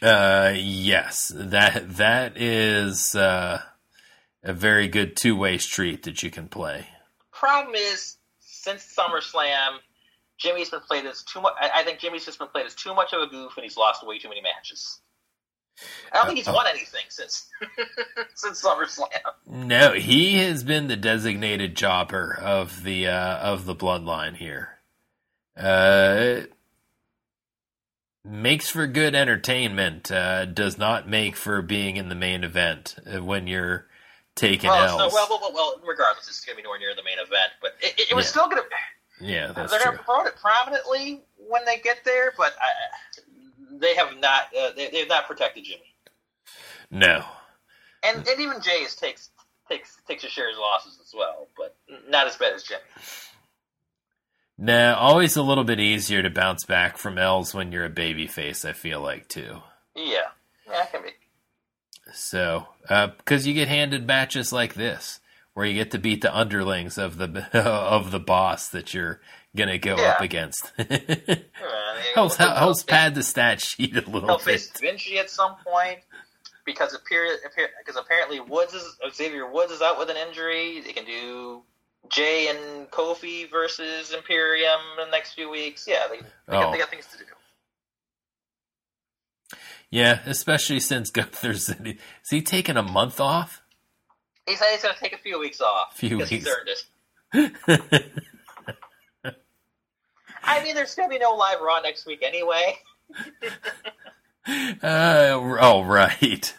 Uh, 0.01 0.53
yes, 0.55 1.31
that 1.35 1.97
that 1.97 2.37
is 2.37 3.13
uh, 3.13 3.61
a 4.43 4.53
very 4.53 4.87
good 4.87 5.15
two 5.15 5.35
way 5.35 5.57
street 5.57 6.03
that 6.03 6.23
you 6.23 6.31
can 6.31 6.47
play. 6.47 6.87
Problem 7.31 7.75
is, 7.75 8.17
since 8.39 8.95
SummerSlam, 8.97 9.77
Jimmy's 10.37 10.69
been 10.69 10.79
played 10.79 11.05
as 11.05 11.23
too 11.23 11.41
much. 11.41 11.53
I 11.61 11.83
think 11.83 11.99
Jimmy's 11.99 12.25
just 12.25 12.39
been 12.39 12.47
played 12.47 12.65
as 12.65 12.73
too 12.73 12.95
much 12.95 13.13
of 13.13 13.21
a 13.21 13.27
goof, 13.27 13.53
and 13.57 13.63
he's 13.63 13.77
lost 13.77 14.05
way 14.05 14.17
too 14.17 14.29
many 14.29 14.41
matches. 14.41 15.00
I 16.11 16.17
don't 16.17 16.27
think 16.27 16.37
he's 16.39 16.47
uh, 16.47 16.53
won 16.53 16.67
anything 16.67 17.05
since 17.09 17.49
since 18.35 18.61
SummerSlam. 18.63 19.07
No, 19.47 19.93
he 19.93 20.37
has 20.39 20.63
been 20.63 20.87
the 20.87 20.95
designated 20.97 21.75
jobber 21.75 22.37
of 22.41 22.83
the 22.83 23.07
uh, 23.07 23.37
of 23.37 23.65
the 23.65 23.75
bloodline 23.75 24.35
here. 24.37 24.79
Uh, 25.57 26.41
makes 28.23 28.69
for 28.69 28.87
good 28.87 29.15
entertainment. 29.15 30.11
Uh, 30.11 30.45
does 30.45 30.77
not 30.77 31.07
make 31.09 31.35
for 31.35 31.61
being 31.61 31.97
in 31.97 32.09
the 32.09 32.15
main 32.15 32.43
event 32.43 32.95
uh, 33.11 33.23
when 33.23 33.47
you're 33.47 33.87
taking 34.35 34.69
well, 34.69 34.99
L's. 34.99 35.11
So, 35.13 35.15
well, 35.15 35.27
well, 35.41 35.51
well, 35.53 35.81
regardless, 35.85 36.27
it's 36.27 36.43
going 36.45 36.55
to 36.55 36.61
be 36.61 36.63
nowhere 36.63 36.79
near 36.79 36.95
the 36.95 37.03
main 37.03 37.17
event, 37.19 37.51
but 37.61 37.75
it, 37.81 37.93
it, 37.99 38.11
it 38.11 38.15
was 38.15 38.25
Yeah. 38.25 38.29
still 38.31 38.45
going 38.45 38.57
to. 38.57 38.63
Yeah, 39.19 39.51
that's 39.51 39.71
They're 39.71 39.79
going 39.83 39.97
to 39.97 40.03
promote 40.03 40.27
it 40.27 40.35
prominently 40.37 41.21
when 41.37 41.63
they 41.65 41.77
get 41.77 42.03
there, 42.03 42.33
but 42.37 42.53
I, 42.59 42.69
they 43.81 43.95
have 43.95 44.17
not. 44.19 44.43
Uh, 44.57 44.69
they, 44.75 44.89
they've 44.89 45.09
not 45.09 45.27
protected 45.27 45.65
Jimmy, 45.65 45.93
No, 46.89 47.25
and 48.03 48.25
and 48.27 48.39
even 48.39 48.61
Jey 48.61 48.83
is 48.83 48.95
takes 48.95 49.29
takes 49.69 49.97
takes 50.07 50.23
a 50.23 50.29
share 50.29 50.49
of 50.49 50.57
losses 50.57 50.99
as 51.01 51.13
well, 51.17 51.47
but 51.57 51.75
not 52.09 52.27
as 52.27 52.37
bad 52.37 52.53
as 52.53 52.63
Jimmy. 52.63 52.81
no. 54.57 54.95
Always 54.95 55.35
a 55.35 55.43
little 55.43 55.63
bit 55.63 55.79
easier 55.79 56.21
to 56.21 56.29
bounce 56.29 56.65
back 56.65 56.97
from 56.97 57.17
L's 57.17 57.53
when 57.53 57.71
you're 57.71 57.85
a 57.85 57.89
baby 57.89 58.27
face. 58.27 58.63
I 58.65 58.73
feel 58.73 59.01
like 59.01 59.27
too. 59.27 59.57
Yeah, 59.95 60.29
yeah, 60.67 60.83
it 60.83 60.91
can 60.91 61.03
be. 61.03 61.09
So, 62.13 62.67
because 62.87 63.47
you 63.47 63.53
get 63.53 63.67
handed 63.67 64.05
matches 64.05 64.51
like 64.51 64.73
this, 64.73 65.19
where 65.53 65.65
you 65.65 65.73
get 65.73 65.91
to 65.91 65.97
beat 65.99 66.21
the 66.21 66.35
underlings 66.35 66.97
of 66.97 67.17
the 67.17 67.47
of 67.57 68.11
the 68.11 68.19
boss 68.19 68.67
that 68.69 68.93
you're 68.93 69.21
gonna 69.55 69.77
go 69.77 69.95
Yeah. 69.97 70.11
up 70.11 70.21
against. 70.21 70.71
Uh, 71.63 72.01
helps 72.15 72.35
helps 72.37 72.83
pad 72.83 73.13
the 73.15 73.23
stat 73.23 73.61
sheet 73.61 73.95
a 73.95 74.01
little 74.09 74.37
face 74.39 74.69
bit. 74.71 74.81
Vinci 74.81 75.17
at 75.19 75.29
some 75.29 75.55
point 75.65 75.99
because 76.65 76.93
appear, 76.93 77.37
appear, 77.45 77.69
because 77.79 77.95
apparently 78.01 78.39
Woods 78.39 78.73
is 78.73 78.97
Xavier 79.13 79.49
Woods 79.49 79.71
is 79.71 79.81
out 79.81 79.97
with 79.99 80.09
an 80.09 80.17
injury. 80.17 80.81
They 80.81 80.91
can 80.93 81.05
do 81.05 81.61
Jey 82.09 82.47
and 82.49 82.89
Kofi 82.89 83.49
versus 83.49 84.11
Imperium 84.11 84.79
in 84.99 85.05
the 85.05 85.11
next 85.11 85.33
few 85.33 85.49
weeks. 85.49 85.85
Yeah, 85.87 86.07
they, 86.09 86.17
they, 86.17 86.23
got, 86.49 86.65
Oh. 86.65 86.71
they 86.71 86.77
got 86.79 86.89
things 86.89 87.05
to 87.07 87.17
do. 87.19 87.23
Yeah, 89.89 90.19
especially 90.25 90.79
since 90.79 91.09
Gunther's 91.11 91.69
is 91.69 91.95
he 92.29 92.41
taking 92.41 92.77
a 92.77 92.83
month 92.83 93.19
off? 93.19 93.61
He 94.47 94.55
said 94.55 94.71
he's 94.71 94.81
going 94.81 94.95
to 94.95 94.99
take 94.99 95.13
a 95.13 95.17
few 95.19 95.39
weeks 95.39 95.61
off 95.61 95.95
Few 95.97 96.17
weeks. 96.17 96.29
he's 96.29 96.47
earned 96.47 96.69
it. 97.33 98.13
I 100.43 100.63
mean, 100.63 100.75
there's 100.75 100.95
going 100.95 101.09
to 101.09 101.13
be 101.13 101.19
no 101.19 101.35
live 101.35 101.61
Raw 101.61 101.79
next 101.79 102.05
week 102.05 102.23
anyway. 102.23 102.77
uh, 104.81 105.57
oh 105.61 105.83
right. 105.83 106.53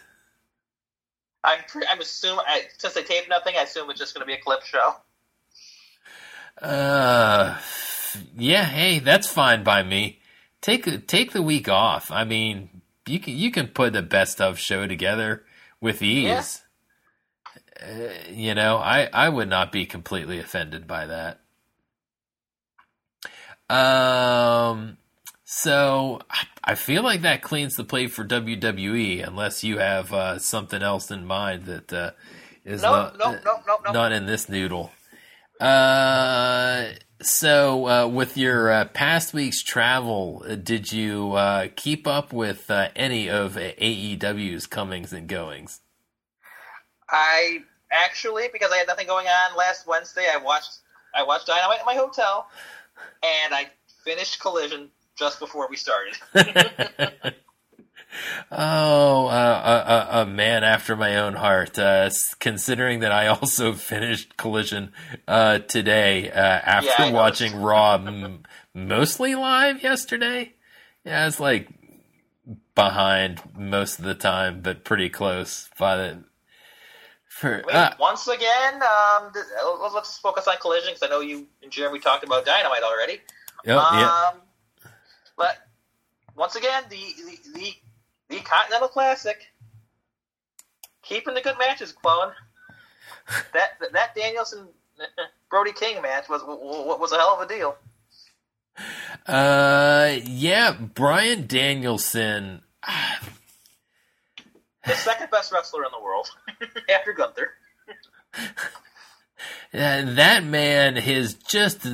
I'm 1.43 1.59
pre- 1.67 1.87
I'm 1.89 1.99
assuming 1.99 2.45
since 2.77 2.93
they 2.93 3.03
taped 3.03 3.29
nothing, 3.29 3.55
I 3.57 3.63
assume 3.63 3.89
it's 3.89 3.99
just 3.99 4.13
going 4.13 4.21
to 4.21 4.27
be 4.27 4.33
a 4.33 4.41
clip 4.41 4.63
show. 4.63 4.95
Uh, 6.61 7.59
yeah. 8.37 8.63
Hey, 8.63 8.99
that's 8.99 9.27
fine 9.27 9.63
by 9.63 9.83
me. 9.83 10.19
Take 10.61 11.07
take 11.07 11.33
the 11.33 11.41
week 11.41 11.67
off. 11.67 12.11
I 12.11 12.23
mean, 12.23 12.81
you 13.05 13.19
can 13.19 13.35
you 13.35 13.51
can 13.51 13.67
put 13.67 13.93
the 13.93 14.01
best 14.01 14.39
of 14.39 14.59
show 14.59 14.87
together 14.87 15.43
with 15.81 16.01
ease. 16.01 16.61
Uh, 17.81 18.13
you 18.29 18.55
know, 18.55 18.77
I 18.77 19.09
I 19.11 19.27
would 19.27 19.49
not 19.49 19.71
be 19.73 19.85
completely 19.85 20.39
offended 20.39 20.87
by 20.87 21.07
that. 21.07 21.41
Um. 23.73 24.97
So 25.45 26.19
I- 26.63 26.75
feel 26.75 27.03
like 27.03 27.21
that 27.21 27.41
cleans 27.41 27.75
the 27.75 27.83
plate 27.83 28.11
for 28.11 28.23
WWE, 28.25 29.21
unless 29.27 29.63
you 29.63 29.77
have 29.77 30.11
uh, 30.13 30.39
something 30.39 30.81
else 30.81 31.11
in 31.11 31.25
mind 31.25 31.65
that 31.65 31.93
uh, 31.93 32.11
is 32.65 32.81
No, 32.81 32.91
not 32.91 33.17
no, 33.19 33.31
no, 33.33 33.61
no, 33.67 33.77
no. 33.85 33.91
not 33.91 34.11
in 34.11 34.25
this 34.25 34.47
noodle. 34.49 34.91
Uh, 35.59 36.87
so 37.21 37.87
uh, 37.87 38.07
with 38.07 38.35
your 38.37 38.71
uh, 38.71 38.85
past 38.85 39.33
week's 39.33 39.61
travel, 39.63 40.43
uh, 40.47 40.55
did 40.55 40.91
you 40.91 41.33
uh, 41.33 41.67
keep 41.75 42.07
up 42.07 42.33
with 42.33 42.69
uh, 42.71 42.89
any 42.95 43.29
of 43.29 43.53
AEW's 43.55 44.65
comings 44.67 45.13
and 45.13 45.27
goings? 45.27 45.81
I 47.09 47.59
actually, 47.91 48.47
because 48.51 48.71
I 48.71 48.77
had 48.77 48.87
nothing 48.87 49.07
going 49.07 49.27
on 49.27 49.55
last 49.57 49.85
Wednesday, 49.87 50.27
I 50.33 50.37
watched 50.37 50.77
I 51.15 51.23
watched 51.23 51.47
Dynamite 51.47 51.79
at 51.79 51.85
my 51.85 51.93
hotel, 51.95 52.47
and 53.23 53.53
I 53.53 53.67
finished 54.03 54.39
Collision 54.39 54.89
just 55.17 55.39
before 55.39 55.67
we 55.69 55.77
started. 55.77 56.15
oh, 58.51 59.27
uh, 59.27 59.83
a, 60.11 60.17
a, 60.17 60.21
a 60.21 60.25
man 60.25 60.63
after 60.63 60.95
my 60.95 61.17
own 61.17 61.33
heart. 61.33 61.77
Uh, 61.77 62.09
considering 62.39 62.99
that 62.99 63.11
I 63.11 63.27
also 63.27 63.73
finished 63.73 64.37
Collision 64.37 64.91
uh, 65.27 65.59
today 65.59 66.31
uh, 66.31 66.37
after 66.37 67.03
Yeah, 67.03 67.11
watching 67.11 67.61
Raw 67.61 67.95
m- 67.95 68.43
mostly 68.73 69.35
live 69.35 69.83
yesterday. 69.83 70.53
Yeah, 71.05 71.27
it's 71.27 71.39
like 71.39 71.69
behind 72.75 73.41
most 73.57 73.99
of 73.99 74.05
the 74.05 74.15
time, 74.15 74.61
but 74.61 74.83
pretty 74.83 75.09
close. 75.09 75.69
By 75.77 75.97
the 75.97 76.23
for 77.33 77.63
Wait, 77.65 77.75
uh, 77.75 77.93
once 77.99 78.27
again, 78.27 78.75
um, 78.75 79.31
uh, 79.33 79.89
let's 79.93 80.19
focus 80.19 80.47
on 80.47 80.55
Collision 80.61 80.93
because 80.93 81.01
I 81.01 81.09
know 81.09 81.19
you 81.21 81.47
and 81.63 81.71
Jeremy 81.71 81.99
talked 81.99 82.23
about 82.23 82.45
Dynamite 82.45 82.83
already. 82.83 83.21
oh, 83.67 83.69
yeah. 83.69 84.29
Um, 84.29 84.41
but 85.35 85.67
once 86.35 86.55
again, 86.55 86.83
the 86.89 86.95
the, 86.95 87.59
the 87.59 87.73
the 88.29 88.39
Continental 88.41 88.87
Classic, 88.87 89.51
keeping 91.01 91.33
the 91.33 91.41
good 91.41 91.57
matches, 91.57 91.91
Clone. 91.91 92.31
That 93.53 93.79
that, 93.79 93.93
that 93.93 94.15
Danielson 94.15 94.67
Brody 95.49 95.71
King 95.71 96.01
match 96.01 96.27
was 96.27 96.41
was 96.43 97.11
a 97.13 97.15
hell 97.15 97.37
of 97.39 97.41
a 97.41 97.47
deal. 97.47 97.77
Uh, 99.25 100.17
yeah, 100.25 100.73
Bryan 100.73 101.47
Danielson. 101.47 102.61
The 104.85 104.93
second 104.95 105.29
best 105.31 105.51
wrestler 105.51 105.83
in 105.85 105.91
the 105.97 106.03
world 106.03 106.29
after 106.89 107.13
Gunther. 107.13 107.51
Uh, 109.73 110.13
that 110.13 110.43
man 110.43 110.97
is 110.97 111.33
just 111.35 111.85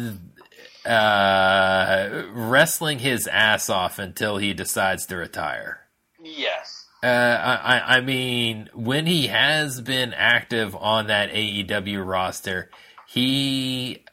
uh, 0.86 2.24
wrestling 2.32 3.00
his 3.00 3.28
ass 3.28 3.70
off 3.70 4.00
until 4.00 4.38
he 4.38 4.54
decides 4.54 5.06
to 5.08 5.18
retire. 5.18 5.82
Yes. 6.22 6.86
Uh, 7.02 7.08
I, 7.08 7.78
I- 7.78 7.98
I 7.98 8.02
mean, 8.02 8.70
when 8.74 9.06
he 9.06 9.28
has 9.28 9.80
been 9.82 10.14
active 10.14 10.76
on 10.76 11.08
that 11.08 11.32
AEW 11.32 12.06
roster, 12.06 12.70
he 13.08 14.04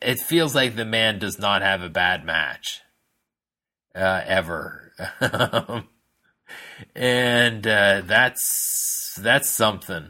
it 0.00 0.18
feels 0.20 0.54
like 0.54 0.76
the 0.76 0.84
man 0.84 1.18
does 1.18 1.38
not 1.38 1.60
have 1.62 1.82
a 1.82 1.88
bad 1.88 2.24
match 2.24 2.80
uh, 3.94 4.22
ever, 4.24 4.92
and 6.94 7.66
uh, 7.66 8.02
that's 8.04 9.18
that's 9.20 9.48
something. 9.48 10.08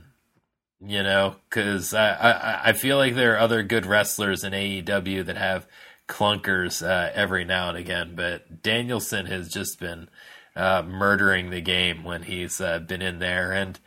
You 0.82 1.02
know, 1.02 1.36
because 1.48 1.92
I, 1.92 2.12
I 2.14 2.60
I 2.70 2.72
feel 2.72 2.96
like 2.96 3.14
there 3.14 3.34
are 3.34 3.38
other 3.40 3.62
good 3.62 3.84
wrestlers 3.84 4.44
in 4.44 4.52
AEW 4.54 5.26
that 5.26 5.36
have 5.36 5.66
clunkers 6.08 6.82
uh, 6.86 7.10
every 7.14 7.44
now 7.44 7.68
and 7.68 7.76
again, 7.78 8.14
but 8.16 8.62
Danielson 8.62 9.26
has 9.26 9.48
just 9.48 9.78
been 9.78 10.08
uh, 10.56 10.82
murdering 10.82 11.50
the 11.50 11.60
game 11.60 12.02
when 12.02 12.22
he's 12.22 12.60
uh, 12.62 12.78
been 12.78 13.02
in 13.02 13.18
there, 13.18 13.52
and 13.52 13.78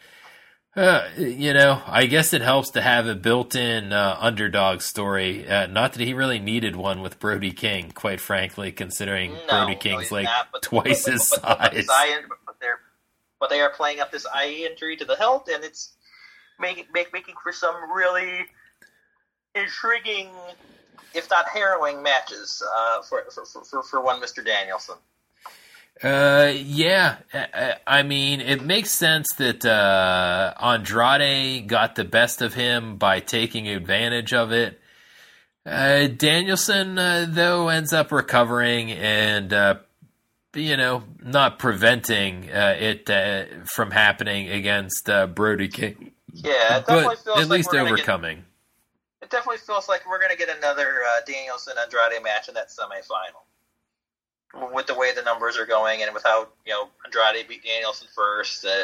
uh, 0.75 1.07
you 1.17 1.53
know, 1.53 1.81
I 1.87 2.05
guess 2.05 2.31
it 2.31 2.41
helps 2.43 2.69
to 2.71 2.81
have 2.81 3.07
a 3.07 3.15
built-in 3.15 3.91
uh, 3.91 4.15
underdog 4.19 4.81
story. 4.81 5.47
Uh, 5.47 5.65
not 5.67 5.93
that 5.93 6.01
he 6.05 6.13
really 6.13 6.39
needed 6.39 6.75
one 6.75 7.01
with 7.01 7.19
Brody 7.19 7.51
King, 7.51 7.91
quite 7.91 8.19
frankly, 8.21 8.71
considering 8.71 9.33
No, 9.33 9.39
Brody 9.49 9.75
King's 9.75 10.03
he's 10.03 10.11
like 10.11 10.25
not, 10.25 10.61
twice 10.61 11.05
but- 11.05 11.11
his 11.13 11.29
but- 11.41 11.59
but 11.59 11.73
size. 11.73 11.87
But 13.43 13.49
they 13.49 13.59
are 13.59 13.71
playing 13.71 13.99
up 13.99 14.09
this 14.09 14.25
eye 14.33 14.65
injury 14.71 14.95
to 14.95 15.03
the 15.03 15.17
hilt, 15.17 15.49
and 15.53 15.65
it's 15.65 15.91
making 16.61 16.85
make, 16.93 17.11
making 17.11 17.35
for 17.43 17.51
some 17.51 17.75
really 17.93 18.45
intriguing, 19.53 20.29
if 21.13 21.29
not 21.29 21.49
harrowing, 21.49 22.01
matches 22.01 22.63
uh, 22.73 23.01
for, 23.01 23.25
for, 23.35 23.43
for, 23.65 23.83
for 23.83 24.01
one 24.01 24.21
Mister 24.21 24.41
Danielson. 24.43 24.95
Uh, 26.01 26.53
yeah. 26.55 27.17
I- 27.33 27.75
I 27.85 28.03
mean, 28.03 28.39
it 28.39 28.63
makes 28.63 28.91
sense 28.91 29.27
that 29.39 29.65
uh, 29.65 30.53
Andrade 30.61 31.67
got 31.67 31.95
the 31.95 32.05
best 32.05 32.41
of 32.41 32.53
him 32.53 32.95
by 32.95 33.19
taking 33.19 33.67
advantage 33.67 34.33
of 34.33 34.53
it. 34.53 34.79
Uh, 35.65 36.07
Danielson, 36.07 36.97
uh, 36.97 37.25
though, 37.27 37.67
ends 37.67 37.91
up 37.91 38.13
recovering 38.13 38.89
and, 38.91 39.51
uh, 39.51 39.75
you 40.53 40.77
know, 40.77 41.03
not 41.21 41.59
preventing 41.59 42.49
uh, 42.51 42.75
it 42.79 43.09
uh, 43.09 43.45
from 43.65 43.91
happening 43.91 44.49
against 44.49 45.09
uh, 45.09 45.27
Brody 45.27 45.67
King, 45.67 46.11
Yeah, 46.33 46.77
it 46.77 46.85
definitely 46.85 47.03
but 47.05 47.17
feels 47.19 47.39
at 47.39 47.49
like 47.49 47.57
least 47.57 47.69
we're 47.73 47.83
get- 47.83 47.91
overcoming. 47.93 48.45
it 49.21 49.29
definitely 49.29 49.57
feels 49.57 49.87
like 49.89 50.07
we're 50.07 50.19
going 50.19 50.31
to 50.31 50.37
get 50.37 50.55
another 50.55 50.89
uh, 51.07 51.21
Danielson 51.25 51.73
Andrade 51.81 52.21
match 52.23 52.47
in 52.49 52.53
that 52.55 52.69
semifinal. 52.69 53.41
With 54.73 54.85
the 54.85 54.93
way 54.93 55.11
the 55.15 55.23
numbers 55.23 55.57
are 55.57 55.65
going, 55.65 56.03
and 56.03 56.13
without 56.13 56.53
you 56.65 56.73
know 56.73 56.87
Andrade 57.05 57.47
beat 57.47 57.63
Danielson 57.63 58.07
first, 58.15 58.63
uh, 58.63 58.83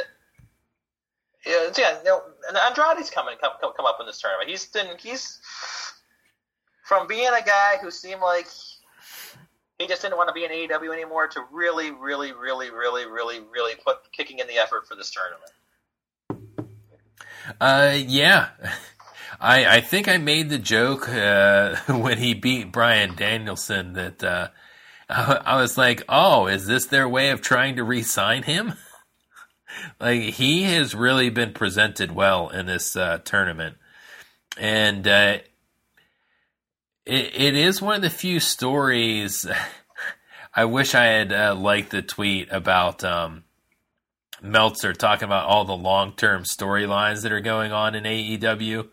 yeah, 1.45 1.69
yeah, 1.77 1.97
you 1.99 2.05
know, 2.05 2.21
Andrade's 2.65 3.11
coming 3.11 3.35
come, 3.39 3.51
come 3.61 3.73
come 3.77 3.85
up 3.85 3.97
in 3.99 4.07
this 4.07 4.19
tournament. 4.19 4.49
He's 4.49 4.65
been 4.65 4.87
he's 4.97 5.39
from 6.85 7.05
being 7.05 7.27
a 7.29 7.45
guy 7.45 7.75
who 7.83 7.91
seemed 7.91 8.21
like 8.21 8.47
he 9.79 9.87
just 9.87 10.01
didn't 10.01 10.17
want 10.17 10.27
to 10.27 10.33
be 10.33 10.43
in 10.43 10.51
AEW 10.51 10.93
anymore 10.93 11.27
to 11.29 11.41
really, 11.51 11.91
really, 11.91 12.33
really, 12.33 12.69
really, 12.69 13.05
really, 13.05 13.39
really 13.51 13.73
put 13.83 13.97
kicking 14.11 14.39
in 14.39 14.47
the 14.47 14.57
effort 14.57 14.85
for 14.87 14.95
this 14.95 15.11
tournament. 15.11 15.51
Uh, 17.59 17.97
yeah. 17.97 18.49
I, 19.39 19.77
I 19.77 19.81
think 19.81 20.09
I 20.09 20.17
made 20.17 20.49
the 20.49 20.57
joke 20.57 21.07
uh, 21.07 21.77
when 21.87 22.17
he 22.17 22.33
beat 22.33 22.73
Bryan 22.73 23.15
Danielson 23.15 23.93
that 23.93 24.23
uh, 24.23 24.49
I, 25.09 25.55
was 25.59 25.77
like, 25.77 26.03
"Oh, 26.09 26.47
is 26.47 26.67
this 26.67 26.85
their 26.85 27.07
way 27.07 27.29
of 27.29 27.41
trying 27.41 27.77
to 27.77 27.83
re-sign 27.83 28.43
him?" 28.43 28.73
like 29.99 30.21
he 30.21 30.63
has 30.63 30.93
really 30.93 31.29
been 31.29 31.53
presented 31.53 32.11
well 32.11 32.49
in 32.49 32.65
this 32.65 32.95
uh, 32.95 33.19
tournament, 33.23 33.77
and 34.57 35.07
uh, 35.07 35.37
it, 37.09 37.31
it 37.33 37.55
is 37.55 37.81
one 37.81 37.95
of 37.95 38.01
the 38.01 38.09
few 38.09 38.39
stories. 38.39 39.45
I 40.55 40.65
wish 40.65 40.95
I 40.95 41.05
had 41.05 41.33
uh, 41.33 41.55
liked 41.55 41.91
the 41.91 42.01
tweet 42.01 42.49
about 42.51 43.03
um, 43.03 43.43
Meltzer 44.41 44.93
talking 44.93 45.25
about 45.25 45.47
all 45.47 45.65
the 45.65 45.75
long 45.75 46.13
term 46.13 46.43
storylines 46.43 47.23
that 47.23 47.31
are 47.31 47.41
going 47.41 47.71
on 47.71 47.95
in 47.95 48.03
AEW. 48.03 48.89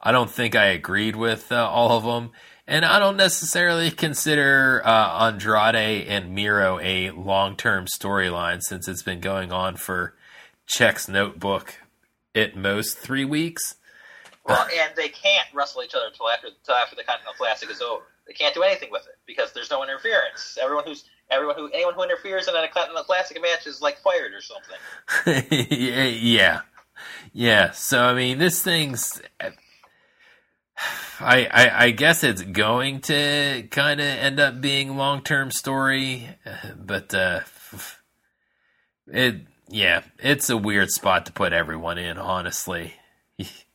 I 0.00 0.12
don't 0.12 0.30
think 0.30 0.54
I 0.54 0.66
agreed 0.66 1.16
with 1.16 1.50
uh, 1.52 1.68
all 1.68 1.92
of 1.96 2.04
them. 2.04 2.32
And 2.66 2.84
I 2.84 2.98
don't 2.98 3.16
necessarily 3.16 3.90
consider 3.90 4.82
uh, 4.84 5.26
Andrade 5.26 6.06
and 6.06 6.34
Miro 6.34 6.78
a 6.80 7.10
long 7.10 7.56
term 7.56 7.86
storyline 7.86 8.60
since 8.62 8.86
it's 8.88 9.02
been 9.02 9.20
going 9.20 9.52
on 9.52 9.76
for 9.76 10.14
Check's 10.66 11.08
notebook 11.08 11.76
at 12.34 12.56
most 12.56 12.98
three 12.98 13.24
weeks. 13.24 13.76
Well, 14.52 14.66
and 14.74 14.92
they 14.96 15.08
can't 15.08 15.46
wrestle 15.52 15.82
each 15.82 15.94
other 15.94 16.06
until 16.06 16.28
after 16.30 16.46
until 16.46 16.74
after 16.74 16.96
the 16.96 17.04
Continental 17.04 17.34
Classic 17.34 17.70
is 17.70 17.82
over. 17.82 18.04
They 18.26 18.32
can't 18.32 18.54
do 18.54 18.62
anything 18.62 18.90
with 18.90 19.02
it 19.02 19.18
because 19.26 19.52
there's 19.52 19.70
no 19.70 19.82
interference. 19.82 20.56
Everyone 20.60 20.84
who's 20.84 21.04
everyone 21.30 21.56
who 21.56 21.68
anyone 21.68 21.92
who 21.92 22.02
interferes 22.02 22.48
in 22.48 22.54
a 22.56 22.66
Continental 22.68 23.04
Classic 23.04 23.38
match 23.42 23.66
is 23.66 23.82
like 23.82 23.98
fired 23.98 24.32
or 24.32 24.40
something. 24.40 25.46
yeah. 26.10 26.62
Yeah. 27.32 27.70
So, 27.72 28.02
I 28.02 28.14
mean, 28.14 28.38
this 28.38 28.62
thing's. 28.62 29.20
I, 31.20 31.48
I, 31.50 31.84
I 31.86 31.90
guess 31.90 32.22
it's 32.22 32.42
going 32.42 33.00
to 33.02 33.66
kind 33.70 34.00
of 34.00 34.06
end 34.06 34.38
up 34.38 34.60
being 34.60 34.90
a 34.90 34.96
long 34.96 35.22
term 35.22 35.50
story, 35.50 36.28
but 36.76 37.12
uh, 37.12 37.40
it 39.08 39.42
yeah, 39.68 40.02
it's 40.18 40.48
a 40.48 40.56
weird 40.56 40.90
spot 40.90 41.26
to 41.26 41.32
put 41.32 41.52
everyone 41.52 41.98
in. 41.98 42.16
Honestly, 42.18 42.94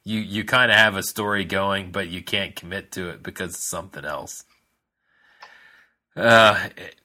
you 0.03 0.19
you 0.19 0.43
kind 0.43 0.71
of 0.71 0.77
have 0.77 0.95
a 0.95 1.03
story 1.03 1.45
going, 1.45 1.91
but 1.91 2.09
you 2.09 2.21
can't 2.21 2.55
commit 2.55 2.91
to 2.93 3.09
it 3.09 3.23
because 3.23 3.55
it's 3.55 3.69
something 3.69 4.05
else. 4.05 4.43
Uh, 6.15 6.69
it 6.77 6.95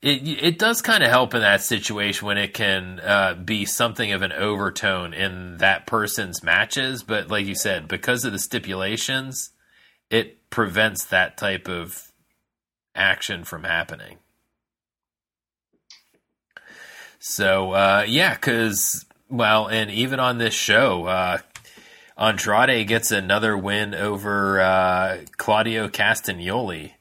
it 0.00 0.44
it 0.44 0.58
does 0.58 0.82
kind 0.82 1.02
of 1.02 1.10
help 1.10 1.34
in 1.34 1.40
that 1.40 1.62
situation 1.62 2.26
when 2.26 2.38
it 2.38 2.54
can 2.54 3.00
uh, 3.00 3.34
be 3.34 3.64
something 3.64 4.12
of 4.12 4.22
an 4.22 4.32
overtone 4.32 5.12
in 5.12 5.56
that 5.58 5.86
person's 5.86 6.42
matches, 6.42 7.02
but 7.02 7.28
like 7.28 7.46
you 7.46 7.54
said, 7.54 7.88
because 7.88 8.24
of 8.24 8.32
the 8.32 8.38
stipulations, 8.38 9.50
it 10.10 10.50
prevents 10.50 11.04
that 11.06 11.36
type 11.36 11.68
of 11.68 12.12
action 12.94 13.44
from 13.44 13.64
happening. 13.64 14.18
So 17.18 17.72
uh, 17.72 18.04
yeah, 18.06 18.34
because 18.34 19.06
well, 19.30 19.66
and 19.66 19.90
even 19.90 20.20
on 20.20 20.36
this 20.36 20.54
show, 20.54 21.06
uh, 21.06 21.38
Andrade 22.16 22.86
gets 22.86 23.10
another 23.10 23.56
win 23.56 23.94
over 23.94 24.60
uh, 24.60 25.18
Claudio 25.36 25.88
Castagnoli. 25.88 26.92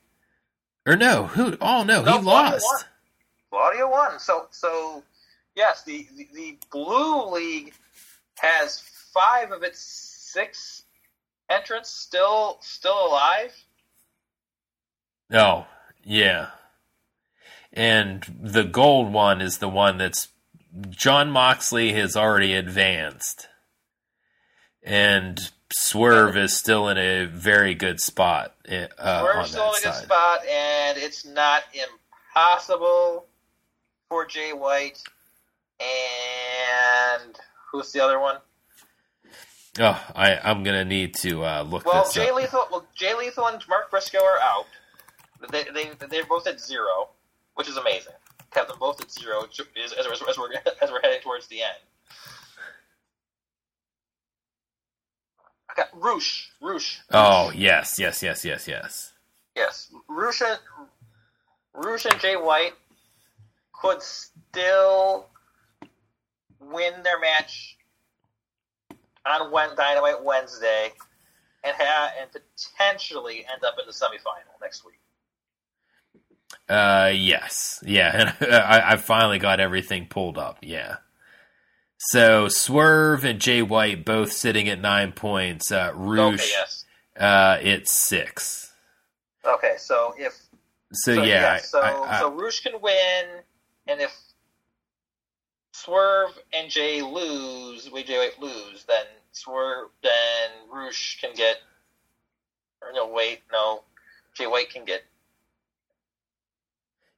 Or 0.85 0.95
no, 0.95 1.27
who? 1.27 1.55
Oh 1.61 1.83
no, 1.83 2.01
No, 2.03 2.17
he 2.17 2.23
Claudio 2.23 2.23
lost. 2.23 2.65
won. 2.65 2.83
Claudio 3.51 3.89
won. 3.91 4.19
So 4.19 4.47
so 4.51 5.03
yes, 5.55 5.83
the, 5.83 6.07
the 6.15 6.27
the 6.33 6.57
Blue 6.71 7.31
League 7.31 7.73
has 8.39 8.79
five 9.13 9.51
of 9.51 9.63
its 9.63 9.79
six 9.79 10.83
entrants 11.49 11.89
still 11.91 12.57
still 12.61 13.07
alive. 13.07 13.53
Oh, 15.31 15.67
yeah. 16.03 16.47
And 17.71 18.23
the 18.41 18.63
gold 18.63 19.11
one 19.13 19.41
is 19.41 19.59
the 19.59 19.69
one 19.69 19.97
that's 19.97 20.27
Jon 20.89 21.31
Moxley 21.31 21.93
has 21.93 22.15
already 22.15 22.53
advanced. 22.53 23.47
And 24.83 25.39
Swerve 25.71 26.35
is 26.37 26.55
still 26.55 26.89
in 26.89 26.97
a 26.97 27.25
very 27.25 27.73
good 27.73 27.99
spot 27.99 28.53
uh, 28.69 29.21
We're 29.23 29.43
still 29.45 29.73
in 29.73 29.79
a 29.79 29.81
good 29.83 30.03
spot, 30.03 30.45
and 30.47 30.97
it's 30.97 31.25
not 31.25 31.63
impossible 31.73 33.25
for 34.09 34.25
Jay 34.25 34.53
White. 34.53 35.01
And 35.79 37.35
who's 37.71 37.91
the 37.91 37.99
other 37.99 38.19
one? 38.19 38.37
Oh, 39.79 40.01
I, 40.15 40.37
I'm 40.43 40.63
gonna 40.63 40.85
need 40.85 41.15
to 41.15 41.43
uh, 41.43 41.63
look 41.63 41.85
Well, 41.85 42.03
this 42.03 42.13
Jay 42.13 42.29
up. 42.29 42.35
Lethal. 42.35 42.67
Well, 42.71 42.85
Jay 42.95 43.15
Lethal 43.15 43.47
and 43.47 43.61
Mark 43.67 43.89
Briscoe 43.89 44.23
are 44.23 44.39
out. 44.39 44.65
They 45.51 45.63
they 45.73 45.91
they're 46.09 46.25
both 46.25 46.47
at 46.47 46.61
zero, 46.61 47.09
which 47.55 47.67
is 47.67 47.77
amazing. 47.77 48.13
Have 48.51 48.67
them 48.67 48.77
both 48.79 49.01
at 49.01 49.11
zero 49.11 49.45
as, 49.83 49.93
as, 49.93 50.21
as 50.29 50.37
we're 50.37 50.49
as 50.81 50.91
we're 50.91 51.01
heading 51.01 51.21
towards 51.21 51.47
the 51.47 51.63
end. 51.63 51.77
Got 55.75 55.89
Rush. 55.93 56.51
Rush. 56.61 56.99
Oh, 57.11 57.51
yes, 57.55 57.97
yes, 57.99 58.21
yes, 58.21 58.45
yes, 58.45 58.67
yes. 58.67 59.13
Yes, 59.55 59.91
Rush 60.07 60.41
and 60.41 60.59
Rush 61.73 62.05
and 62.05 62.19
Jay 62.19 62.35
White 62.35 62.73
could 63.73 64.01
still 64.01 65.27
win 66.59 66.93
their 67.03 67.19
match 67.19 67.77
on 69.25 69.75
Dynamite 69.75 70.23
Wednesday 70.23 70.91
and 71.63 71.75
have 71.75 72.11
and 72.19 72.29
potentially 72.31 73.45
end 73.51 73.63
up 73.63 73.75
in 73.79 73.85
the 73.85 73.93
semifinal 73.93 74.59
next 74.61 74.85
week. 74.85 74.99
Uh, 76.69 77.11
yes, 77.13 77.83
yeah. 77.85 78.33
I, 78.41 78.93
I 78.93 78.97
finally 78.97 79.39
got 79.39 79.59
everything 79.59 80.07
pulled 80.07 80.37
up. 80.37 80.59
Yeah. 80.61 80.97
So 82.09 82.47
Swerve 82.49 83.23
and 83.23 83.39
Jay 83.39 83.61
White 83.61 84.03
both 84.05 84.31
sitting 84.33 84.67
at 84.67 84.79
nine 84.79 85.11
points. 85.13 85.71
Uh, 85.71 85.91
Rush, 85.95 86.33
Okay, 86.33 86.49
yes. 86.51 86.85
uh, 87.17 87.57
it's 87.61 87.91
six. 87.97 88.73
Okay, 89.45 89.75
so 89.77 90.13
if 90.17 90.37
So, 90.91 91.23
yeah, 91.23 91.53
I- 91.53 91.57
so 91.59 91.79
I, 91.81 92.17
I, 92.17 92.19
so 92.19 92.31
Rush 92.31 92.59
can 92.59 92.79
win, 92.81 93.25
and 93.87 93.99
if 94.01 94.15
Swerve 95.71 96.37
and 96.53 96.69
Jay 96.69 97.01
lose, 97.01 97.89
we 97.91 98.03
Jay 98.03 98.17
White 98.19 98.39
lose, 98.39 98.83
then 98.85 99.05
Swerve, 99.31 99.89
then 100.03 100.49
Rush 100.71 101.19
can 101.19 101.33
get, 101.33 101.57
or 102.81 102.91
no, 102.93 103.07
wait, 103.07 103.41
no, 103.51 103.83
Jay 104.35 104.45
White 104.45 104.69
can 104.69 104.85
get. 104.85 105.03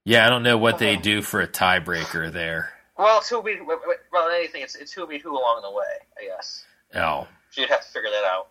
Yeah, 0.05 0.25
I 0.25 0.29
don't 0.29 0.43
know 0.43 0.57
what 0.57 0.77
they 0.77 0.95
do 0.95 1.21
for 1.23 1.41
a 1.41 1.47
tiebreaker 1.47 2.31
there. 2.31 2.71
Well, 2.97 3.19
it's 3.19 3.29
who 3.29 3.43
beat, 3.43 3.59
well, 3.65 4.29
anything, 4.29 4.61
it's, 4.61 4.75
it's 4.75 4.93
who 4.93 5.05
beat 5.05 5.21
who 5.21 5.31
along 5.31 5.61
the 5.63 5.71
way, 5.71 5.83
I 6.17 6.35
guess. 6.35 6.63
Oh. 6.95 7.27
So 7.51 7.61
you'd 7.61 7.69
have 7.69 7.81
to 7.81 7.91
figure 7.91 8.09
that 8.09 8.23
out. 8.23 8.47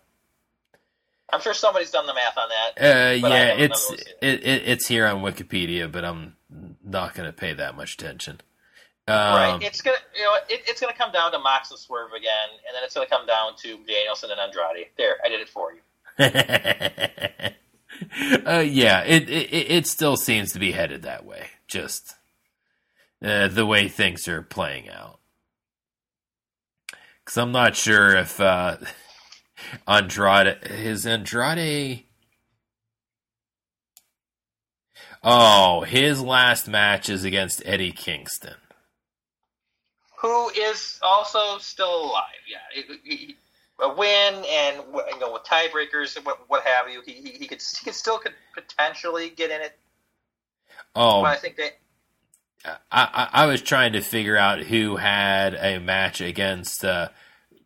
I'm 1.33 1.41
sure 1.41 1.53
somebody's 1.53 1.89
done 1.89 2.05
the 2.05 2.13
math 2.13 2.37
on 2.37 2.49
that. 2.49 2.77
Uh, 2.79 3.27
yeah, 3.27 3.55
it's 3.57 3.91
it, 4.21 4.43
it, 4.43 4.67
it's 4.67 4.87
here 4.87 5.07
on 5.07 5.21
Wikipedia, 5.21 5.91
but 5.91 6.05
I'm 6.05 6.35
not 6.83 7.15
going 7.15 7.27
to 7.27 7.33
pay 7.33 7.53
that 7.53 7.75
much 7.75 7.95
attention. 7.95 8.41
Um, 9.07 9.15
right. 9.15 9.59
It's 9.61 9.81
gonna 9.81 9.97
you 10.15 10.23
know 10.23 10.33
it, 10.49 10.63
it's 10.65 10.81
gonna 10.81 10.93
come 10.93 11.11
down 11.11 11.31
to 11.31 11.37
Mox 11.37 11.69
and 11.69 11.79
Swerve 11.79 12.13
again, 12.13 12.49
and 12.67 12.75
then 12.75 12.83
it's 12.83 12.95
gonna 12.95 13.05
come 13.05 13.27
down 13.27 13.55
to 13.57 13.77
Danielson 13.85 14.31
and 14.31 14.39
Andrade. 14.39 14.87
There, 14.97 15.17
I 15.23 15.29
did 15.29 15.41
it 15.41 15.49
for 15.49 15.73
you. 15.73 15.81
uh, 18.47 18.61
yeah, 18.61 19.03
it, 19.03 19.29
it 19.29 19.71
it 19.71 19.85
still 19.85 20.17
seems 20.17 20.53
to 20.53 20.59
be 20.59 20.71
headed 20.71 21.03
that 21.03 21.23
way. 21.23 21.49
Just 21.67 22.14
uh, 23.23 23.47
the 23.47 23.65
way 23.65 23.87
things 23.87 24.27
are 24.27 24.41
playing 24.41 24.89
out. 24.89 25.19
Because 27.23 27.37
I'm 27.37 27.51
not 27.51 27.75
sure 27.75 28.15
if 28.15 28.39
uh, 28.39 28.77
Andrade 29.87 30.67
his 30.67 31.05
Andrade. 31.05 32.03
Oh, 35.23 35.81
his 35.81 36.21
last 36.21 36.67
match 36.67 37.09
is 37.09 37.23
against 37.23 37.63
Eddie 37.65 37.91
Kingston 37.91 38.55
who 40.25 40.49
is 40.49 40.99
also 41.01 41.57
still 41.59 42.05
alive. 42.05 42.23
Yeah, 42.47 43.31
a 43.81 43.93
win 43.93 44.33
and 44.49 44.77
you 44.93 45.19
know 45.19 45.33
with 45.33 45.43
tiebreakers 45.43 46.15
and 46.15 46.25
what, 46.25 46.39
what 46.47 46.65
have 46.65 46.89
you, 46.89 47.01
he, 47.05 47.13
he, 47.13 47.29
he 47.31 47.47
could 47.47 47.61
he 47.61 47.85
could 47.85 47.93
still 47.93 48.17
could 48.17 48.33
potentially 48.53 49.29
get 49.29 49.51
in 49.51 49.61
it. 49.61 49.77
Oh, 50.95 51.21
but 51.21 51.31
I 51.31 51.35
think 51.35 51.57
that. 51.57 51.77
I, 52.91 53.29
I, 53.31 53.45
was 53.45 53.61
trying 53.61 53.93
to 53.93 54.01
figure 54.01 54.37
out 54.37 54.59
who 54.59 54.95
had 54.97 55.53
a 55.55 55.79
match 55.79 56.21
against 56.21 56.83
uh, 56.83 57.09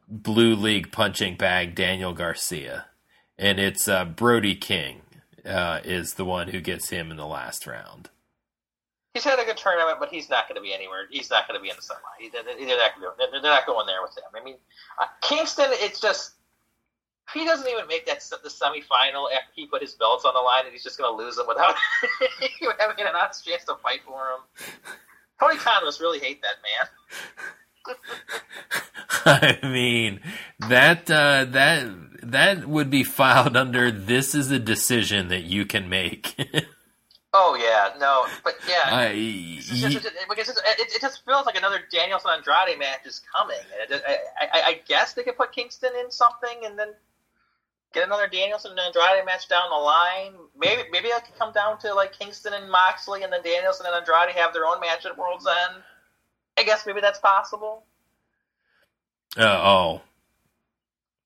Blue 0.07 0.55
League 0.55 0.91
punching 0.91 1.37
bag 1.37 1.75
Daniel 1.75 2.13
Garcia, 2.13 2.85
and 3.37 3.59
it's 3.59 3.87
uh, 3.87 4.05
Brody 4.05 4.55
King 4.55 5.01
uh, 5.45 5.79
is 5.83 6.15
the 6.15 6.25
one 6.25 6.49
who 6.49 6.61
gets 6.61 6.89
him 6.89 7.11
in 7.11 7.17
the 7.17 7.25
last 7.25 7.65
round 7.65 8.09
he's 9.13 9.29
had 9.29 9.39
a 9.39 9.45
good 9.45 9.57
tournament, 9.57 9.97
but 9.99 10.09
he's 10.09 10.29
not 10.29 10.47
going 10.47 10.55
to 10.55 10.61
be 10.61 10.73
anywhere. 10.73 11.05
He's 11.09 11.29
not 11.29 11.47
going 11.47 11.59
to 11.59 11.63
be 11.63 11.69
in 11.69 11.75
the 11.75 11.81
semi. 11.81 11.99
They're, 12.31 12.43
not, 12.43 13.17
they're 13.31 13.41
not 13.41 13.65
going 13.65 13.85
there 13.87 14.01
with 14.01 14.17
him. 14.17 14.23
I 14.35 14.43
mean, 14.43 14.55
uh, 15.01 15.07
Kingston, 15.21 15.67
it's 15.71 15.99
just 15.99 16.33
he 17.33 17.45
doesn't 17.45 17.67
even 17.67 17.87
make 17.87 18.05
that 18.07 18.21
the 18.43 18.49
semifinal 18.49 19.31
after 19.31 19.51
he 19.55 19.65
put 19.65 19.81
his 19.81 19.93
belts 19.93 20.25
on 20.25 20.33
the 20.33 20.39
line, 20.39 20.65
and 20.65 20.71
he's 20.71 20.83
just 20.83 20.97
going 20.97 21.11
to 21.11 21.23
lose 21.23 21.35
them 21.35 21.47
without 21.47 21.75
having 22.79 23.05
an 23.05 23.15
honest 23.15 23.45
chance 23.45 23.63
to 23.65 23.75
fight 23.75 24.01
for 24.05 24.29
him. 24.29 24.75
Tony 25.39 25.57
Khan 25.57 25.83
must 25.83 26.01
really 26.01 26.19
hate 26.19 26.41
that 26.41 26.55
man. 26.63 27.97
I 29.25 29.57
mean 29.63 30.21
that 30.67 31.09
uh, 31.09 31.45
that 31.45 31.87
that 32.23 32.67
would 32.67 32.89
be 32.89 33.03
filed 33.03 33.57
under 33.57 33.89
this 33.91 34.35
is 34.35 34.51
a 34.51 34.59
decision 34.59 35.29
that 35.29 35.43
you 35.43 35.65
can 35.65 35.89
make. 35.89 36.35
Oh 37.31 37.55
yeah, 37.55 37.93
no, 37.99 38.25
but 38.43 38.55
yeah, 38.67 39.11
it's 39.13 39.67
just, 39.67 39.97
it, 39.97 40.03
it, 40.03 40.95
it, 40.95 40.99
just 40.99 41.23
feels 41.25 41.45
like 41.45 41.55
another 41.55 41.79
Danielson 41.91 42.31
Andrade 42.31 42.79
match 42.79 43.05
is 43.05 43.21
coming. 43.35 43.55
I, 43.87 44.17
I, 44.41 44.61
I, 44.65 44.81
guess 44.87 45.13
they 45.13 45.21
could 45.21 45.37
put 45.37 45.51
Kingston 45.51 45.91
in 46.03 46.09
something 46.09 46.65
and 46.65 46.77
then 46.77 46.87
get 47.93 48.05
another 48.05 48.27
Danielson 48.27 48.71
and 48.71 48.79
Andrade 48.79 49.25
match 49.25 49.47
down 49.47 49.69
the 49.69 49.75
line. 49.75 50.33
Maybe 50.57 50.83
maybe 50.91 51.07
it 51.07 51.25
could 51.25 51.37
come 51.37 51.53
down 51.53 51.77
to 51.79 51.93
like 51.93 52.17
Kingston 52.17 52.53
and 52.53 52.71
Moxley, 52.71 53.23
and 53.23 53.31
then 53.31 53.43
Danielson 53.43 53.85
and 53.85 53.95
Andrade 53.95 54.35
have 54.35 54.53
their 54.53 54.65
own 54.65 54.79
match 54.79 55.05
at 55.05 55.17
World's 55.17 55.47
End. 55.47 55.83
I 56.57 56.63
guess 56.63 56.85
maybe 56.85 57.01
that's 57.01 57.19
possible. 57.19 57.83
Uh, 59.37 59.43
oh. 59.43 60.01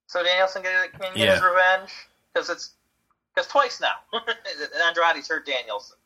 So 0.07 0.23
Danielson 0.23 0.61
can 0.61 0.89
get 0.99 1.15
yeah. 1.15 1.33
his 1.33 1.43
revenge 1.43 1.91
because 2.33 2.49
it's 2.49 2.71
because 3.33 3.49
twice 3.49 3.81
now, 3.81 3.95
Andrade's 4.87 5.27
hurt 5.27 5.45
Danielson. 5.45 5.97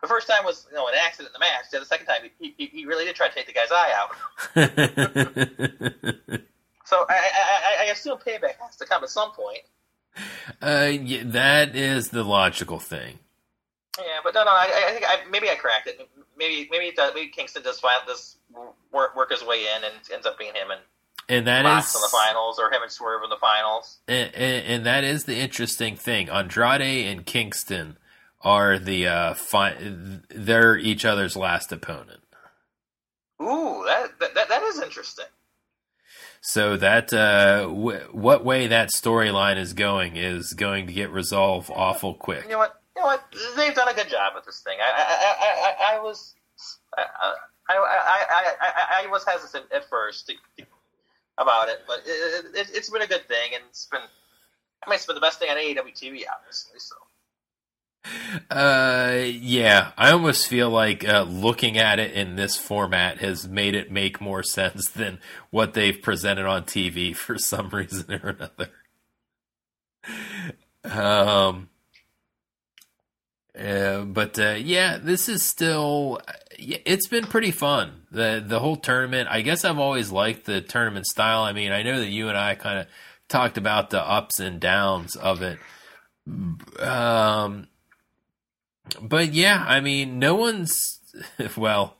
The 0.00 0.08
first 0.08 0.26
time 0.26 0.44
was 0.44 0.66
you 0.70 0.76
know 0.76 0.88
an 0.88 0.94
accident 0.98 1.28
in 1.28 1.34
the 1.34 1.40
match. 1.40 1.66
The 1.70 1.84
second 1.84 2.06
time, 2.06 2.22
he, 2.38 2.54
he, 2.56 2.66
he 2.66 2.86
really 2.86 3.04
did 3.04 3.16
try 3.16 3.28
to 3.28 3.34
take 3.34 3.46
the 3.46 3.52
guy's 3.52 3.70
eye 3.70 3.92
out. 3.94 4.10
so 6.90 7.06
I, 7.08 7.14
I, 7.14 7.84
I 7.84 7.90
assume 7.92 8.18
payback 8.18 8.56
has 8.60 8.76
to 8.76 8.84
come 8.84 9.04
at 9.04 9.10
some 9.10 9.30
point. 9.30 9.60
Uh, 10.60 10.90
yeah, 11.00 11.22
that 11.24 11.76
is 11.76 12.08
the 12.08 12.24
logical 12.24 12.80
thing. 12.80 13.20
Yeah, 13.96 14.18
but 14.24 14.34
no, 14.34 14.42
no. 14.42 14.50
I, 14.50 14.88
I 14.88 14.92
think 14.92 15.04
I, 15.06 15.30
maybe 15.30 15.48
I 15.48 15.54
cracked 15.54 15.86
it. 15.86 16.00
Maybe 16.36 16.68
maybe, 16.70 16.92
does, 16.94 17.12
maybe 17.14 17.28
Kingston 17.28 17.62
does 17.62 17.78
find 17.78 18.00
this 18.08 18.36
work, 18.92 19.14
work 19.16 19.30
his 19.30 19.44
way 19.44 19.66
in 19.76 19.84
and 19.84 19.94
ends 20.12 20.26
up 20.26 20.36
being 20.36 20.52
him 20.54 20.70
and 20.70 20.80
and 21.28 21.46
that 21.46 21.64
is 21.64 21.94
in 21.94 22.00
the 22.00 22.08
finals, 22.10 22.58
or 22.58 22.72
him 22.72 22.82
and 22.82 22.90
Swerve 22.90 23.22
in 23.22 23.30
the 23.30 23.36
finals. 23.36 23.98
And, 24.08 24.34
and, 24.34 24.66
and, 24.66 24.86
that 24.86 25.04
is 25.04 25.24
the 25.24 25.36
interesting 25.36 25.94
thing. 25.94 26.28
Andrade 26.28 27.06
and 27.06 27.24
Kingston 27.24 27.98
are 28.42 28.80
the 28.80 29.06
uh, 29.06 29.34
fi- 29.34 29.76
they're 30.28 30.76
each 30.76 31.04
other's 31.04 31.36
last 31.36 31.70
opponent. 31.70 32.22
Ooh, 33.40 33.84
that 33.86 34.18
that, 34.34 34.48
that 34.48 34.62
is 34.64 34.80
interesting. 34.80 35.26
So 36.42 36.76
that 36.78 37.12
uh, 37.12 37.62
w- 37.62 38.08
what 38.12 38.44
way 38.44 38.66
that 38.66 38.90
storyline 38.90 39.58
is 39.58 39.74
going 39.74 40.16
is 40.16 40.54
going 40.54 40.86
to 40.86 40.92
get 40.92 41.10
resolved 41.10 41.70
awful 41.74 42.14
quick. 42.14 42.44
You 42.44 42.50
know 42.50 42.58
what? 42.58 42.80
You 42.96 43.02
know 43.02 43.06
what? 43.06 43.24
They've 43.56 43.74
done 43.74 43.88
a 43.88 43.94
good 43.94 44.08
job 44.08 44.32
with 44.34 44.46
this 44.46 44.60
thing. 44.60 44.78
I 44.80 44.90
I, 44.90 45.92
I, 45.92 45.94
I, 45.94 45.96
I 45.96 46.00
was 46.02 46.34
I, 46.96 47.04
I, 47.68 47.76
I, 47.76 48.54
I, 48.60 49.04
I 49.04 49.06
was 49.10 49.24
hesitant 49.24 49.66
at 49.72 49.88
first 49.88 50.26
to, 50.26 50.34
to 50.58 50.66
about 51.38 51.68
it, 51.68 51.82
but 51.86 52.00
it, 52.06 52.46
it, 52.54 52.76
has 52.76 52.90
been 52.90 53.02
a 53.02 53.06
good 53.06 53.26
thing, 53.26 53.52
and 53.54 53.64
it's 53.68 53.86
been, 53.86 54.00
I 54.00 54.90
mean, 54.90 54.96
it's 54.96 55.06
been 55.06 55.14
the 55.14 55.20
best 55.20 55.38
thing 55.38 55.50
on 55.50 55.56
AEW 55.56 55.94
TV, 55.94 56.24
obviously. 56.30 56.78
So. 56.78 56.96
Uh, 58.50 59.24
yeah, 59.26 59.92
I 59.96 60.10
almost 60.10 60.48
feel 60.48 60.70
like 60.70 61.06
uh, 61.06 61.22
looking 61.22 61.76
at 61.76 61.98
it 61.98 62.12
in 62.12 62.36
this 62.36 62.56
format 62.56 63.18
has 63.18 63.46
made 63.46 63.74
it 63.74 63.90
make 63.92 64.20
more 64.20 64.42
sense 64.42 64.88
than 64.88 65.18
what 65.50 65.74
they've 65.74 66.00
presented 66.00 66.46
on 66.46 66.64
TV 66.64 67.14
for 67.16 67.38
some 67.38 67.68
reason 67.68 68.12
or 68.12 68.30
another. 68.30 68.70
Um, 70.84 71.68
uh, 73.58 74.02
but 74.02 74.38
uh, 74.38 74.56
yeah, 74.58 74.96
this 74.96 75.28
is 75.28 75.42
still 75.42 76.20
it's 76.58 77.08
been 77.08 77.26
pretty 77.26 77.50
fun. 77.50 78.06
the 78.10 78.42
The 78.44 78.60
whole 78.60 78.76
tournament. 78.76 79.28
I 79.30 79.42
guess 79.42 79.64
I've 79.64 79.78
always 79.78 80.10
liked 80.10 80.46
the 80.46 80.60
tournament 80.60 81.06
style. 81.06 81.42
I 81.42 81.52
mean, 81.52 81.72
I 81.72 81.82
know 81.82 81.98
that 81.98 82.08
you 82.08 82.28
and 82.28 82.38
I 82.38 82.54
kind 82.54 82.78
of 82.78 82.86
talked 83.28 83.58
about 83.58 83.90
the 83.90 84.00
ups 84.00 84.40
and 84.40 84.60
downs 84.60 85.16
of 85.16 85.42
it. 85.42 85.58
Um, 86.80 87.68
but 89.00 89.32
yeah, 89.32 89.64
I 89.66 89.80
mean, 89.80 90.18
no 90.18 90.34
one's 90.34 91.00
well, 91.56 91.96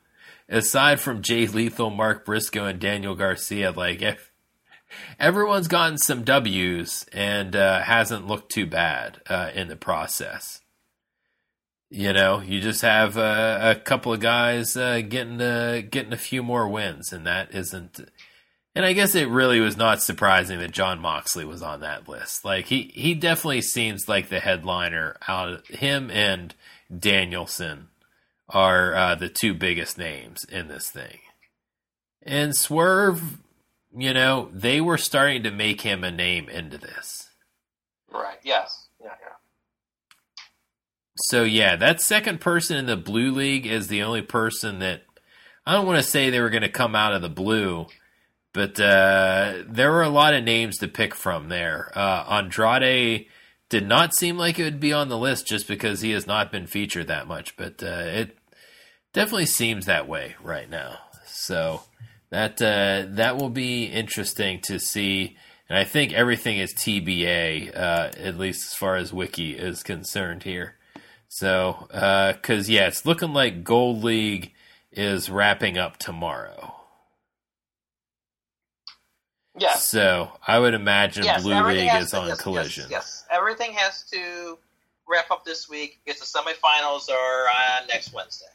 aside 0.48 1.00
from 1.00 1.22
Jay 1.22 1.46
Lethal, 1.46 1.90
Mark 1.90 2.24
Briscoe, 2.24 2.66
and 2.66 2.80
Daniel 2.80 3.14
Garcia. 3.14 3.70
Like, 3.70 4.02
everyone's 5.18 5.68
gotten 5.68 5.98
some 5.98 6.24
W's 6.24 7.06
and 7.12 7.54
uh, 7.54 7.82
hasn't 7.82 8.26
looked 8.26 8.52
too 8.52 8.66
bad 8.66 9.20
uh, 9.28 9.50
in 9.54 9.68
the 9.68 9.76
process. 9.76 10.60
You 11.92 12.12
know, 12.12 12.40
you 12.40 12.60
just 12.60 12.82
have 12.82 13.18
uh, 13.18 13.58
a 13.60 13.74
couple 13.74 14.12
of 14.12 14.20
guys 14.20 14.76
uh, 14.76 15.00
getting 15.00 15.40
uh, 15.40 15.82
getting 15.90 16.12
a 16.12 16.18
few 16.18 16.40
more 16.40 16.68
wins, 16.68 17.12
and 17.12 17.26
that 17.26 17.52
isn't. 17.52 17.98
And 18.74 18.84
I 18.84 18.92
guess 18.92 19.14
it 19.14 19.28
really 19.28 19.60
was 19.60 19.76
not 19.76 20.00
surprising 20.00 20.60
that 20.60 20.70
Jon 20.70 21.00
Moxley 21.00 21.44
was 21.44 21.62
on 21.62 21.80
that 21.80 22.08
list. 22.08 22.44
Like 22.44 22.66
he 22.66 22.90
he 22.94 23.14
definitely 23.14 23.62
seems 23.62 24.08
like 24.08 24.28
the 24.28 24.40
headliner. 24.40 25.16
Out 25.26 25.66
him 25.66 26.10
and 26.10 26.54
Danielson 26.96 27.88
are 28.48 28.94
uh, 28.94 29.14
the 29.16 29.28
two 29.28 29.54
biggest 29.54 29.98
names 29.98 30.44
in 30.44 30.68
this 30.68 30.90
thing. 30.90 31.18
And 32.22 32.54
Swerve, 32.54 33.38
you 33.96 34.14
know, 34.14 34.50
they 34.52 34.80
were 34.80 34.98
starting 34.98 35.42
to 35.44 35.50
make 35.50 35.80
him 35.80 36.04
a 36.04 36.10
name 36.10 36.48
into 36.48 36.78
this. 36.78 37.28
Right. 38.12 38.38
Yes. 38.42 38.88
Yeah. 39.00 39.14
Yeah. 39.20 39.34
So 41.16 41.42
yeah, 41.42 41.76
that 41.76 42.00
second 42.00 42.40
person 42.40 42.76
in 42.76 42.86
the 42.86 42.96
blue 42.96 43.32
league 43.32 43.66
is 43.66 43.88
the 43.88 44.02
only 44.02 44.22
person 44.22 44.78
that 44.78 45.02
I 45.66 45.72
don't 45.72 45.86
want 45.86 45.98
to 45.98 46.08
say 46.08 46.30
they 46.30 46.40
were 46.40 46.50
going 46.50 46.62
to 46.62 46.68
come 46.68 46.94
out 46.94 47.14
of 47.14 47.22
the 47.22 47.28
blue, 47.28 47.86
but 48.52 48.80
uh, 48.80 49.62
there 49.66 49.92
were 49.92 50.02
a 50.02 50.08
lot 50.08 50.34
of 50.34 50.44
names 50.44 50.78
to 50.78 50.88
pick 50.88 51.14
from 51.14 51.48
there. 51.48 51.90
Uh, 51.96 52.24
Andrade 52.28 53.26
did 53.68 53.86
not 53.86 54.14
seem 54.14 54.36
like 54.36 54.58
it 54.58 54.64
would 54.64 54.80
be 54.80 54.92
on 54.92 55.08
the 55.08 55.18
list 55.18 55.46
just 55.46 55.68
because 55.68 56.00
he 56.00 56.10
has 56.10 56.26
not 56.26 56.50
been 56.50 56.66
featured 56.66 57.06
that 57.06 57.28
much, 57.28 57.56
but 57.56 57.82
uh, 57.82 58.02
it 58.04 58.36
definitely 59.12 59.46
seems 59.46 59.86
that 59.86 60.08
way 60.08 60.34
right 60.42 60.68
now. 60.68 60.98
So 61.26 61.82
that 62.30 62.60
uh, 62.60 63.06
that 63.14 63.36
will 63.36 63.50
be 63.50 63.84
interesting 63.84 64.60
to 64.62 64.78
see. 64.80 65.36
And 65.68 65.78
I 65.78 65.84
think 65.84 66.12
everything 66.12 66.58
is 66.58 66.74
TBA, 66.74 67.76
uh, 67.76 68.10
at 68.16 68.36
least 68.36 68.72
as 68.72 68.74
far 68.74 68.96
as 68.96 69.12
Wiki 69.12 69.52
is 69.52 69.84
concerned 69.84 70.42
here. 70.42 70.74
So, 71.28 71.86
because 71.88 72.68
uh, 72.68 72.72
yeah, 72.72 72.88
it's 72.88 73.06
looking 73.06 73.32
like 73.32 73.62
Gold 73.62 74.02
League 74.02 74.52
is 74.90 75.30
wrapping 75.30 75.78
up 75.78 75.96
tomorrow. 75.96 76.79
Yeah. 79.60 79.74
So 79.74 80.32
I 80.46 80.58
would 80.58 80.74
imagine 80.74 81.24
Yes, 81.24 81.42
Blue 81.42 81.62
League 81.64 81.90
is 81.94 82.10
to- 82.12 82.18
on 82.18 82.28
yes, 82.28 82.40
Collision. 82.40 82.86
Yes, 82.90 82.90
yes, 82.90 83.24
everything 83.30 83.72
has 83.74 84.02
to 84.10 84.58
wrap 85.06 85.30
up 85.30 85.44
this 85.44 85.68
week 85.68 86.00
because 86.04 86.20
the 86.20 86.26
semifinals 86.38 87.10
are 87.10 87.48
on 87.48 87.86
next 87.88 88.12
Wednesday, 88.14 88.46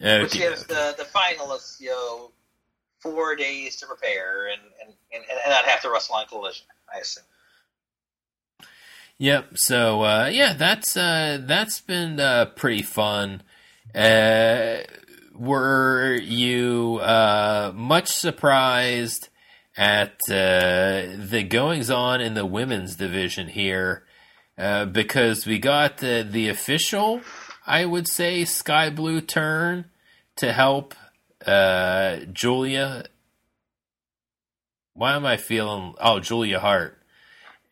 which 0.00 0.32
Okey 0.32 0.38
gives 0.38 0.64
the 0.64 0.94
the 0.96 1.04
finalists 1.04 1.78
you 1.80 1.90
know 1.90 2.30
four 3.00 3.36
days 3.36 3.76
to 3.76 3.86
prepare 3.86 4.48
and 4.48 4.62
and, 4.82 4.94
and, 5.12 5.24
and 5.28 5.50
not 5.50 5.64
have 5.66 5.82
to 5.82 5.90
wrestle 5.90 6.14
on 6.16 6.26
Collision. 6.26 6.66
I 6.94 7.00
assume. 7.00 7.24
Yep. 9.18 9.48
So 9.56 10.02
uh, 10.04 10.30
yeah, 10.32 10.54
that's 10.54 10.96
uh, 10.96 11.38
that's 11.42 11.80
been 11.80 12.18
uh, 12.20 12.46
pretty 12.46 12.82
fun. 12.82 13.42
Were 15.38 16.14
you 16.16 16.98
uh, 17.00 17.70
much 17.72 18.08
surprised 18.08 19.28
at 19.76 20.14
uh, 20.28 21.14
the 21.16 21.46
goings 21.48 21.90
on 21.90 22.20
in 22.20 22.34
the 22.34 22.44
women's 22.44 22.96
division 22.96 23.46
here? 23.46 24.04
Uh, 24.58 24.86
because 24.86 25.46
we 25.46 25.60
got 25.60 25.98
the 25.98 26.26
the 26.28 26.48
official, 26.48 27.20
I 27.64 27.84
would 27.84 28.08
say, 28.08 28.44
Skye 28.44 28.90
Blue 28.90 29.20
turn 29.20 29.84
to 30.36 30.52
help 30.52 30.96
uh, 31.46 32.16
Julia. 32.32 33.04
Why 34.94 35.14
am 35.14 35.24
I 35.24 35.36
feeling? 35.36 35.94
Oh, 36.00 36.18
Julia 36.18 36.58
Hart. 36.58 36.98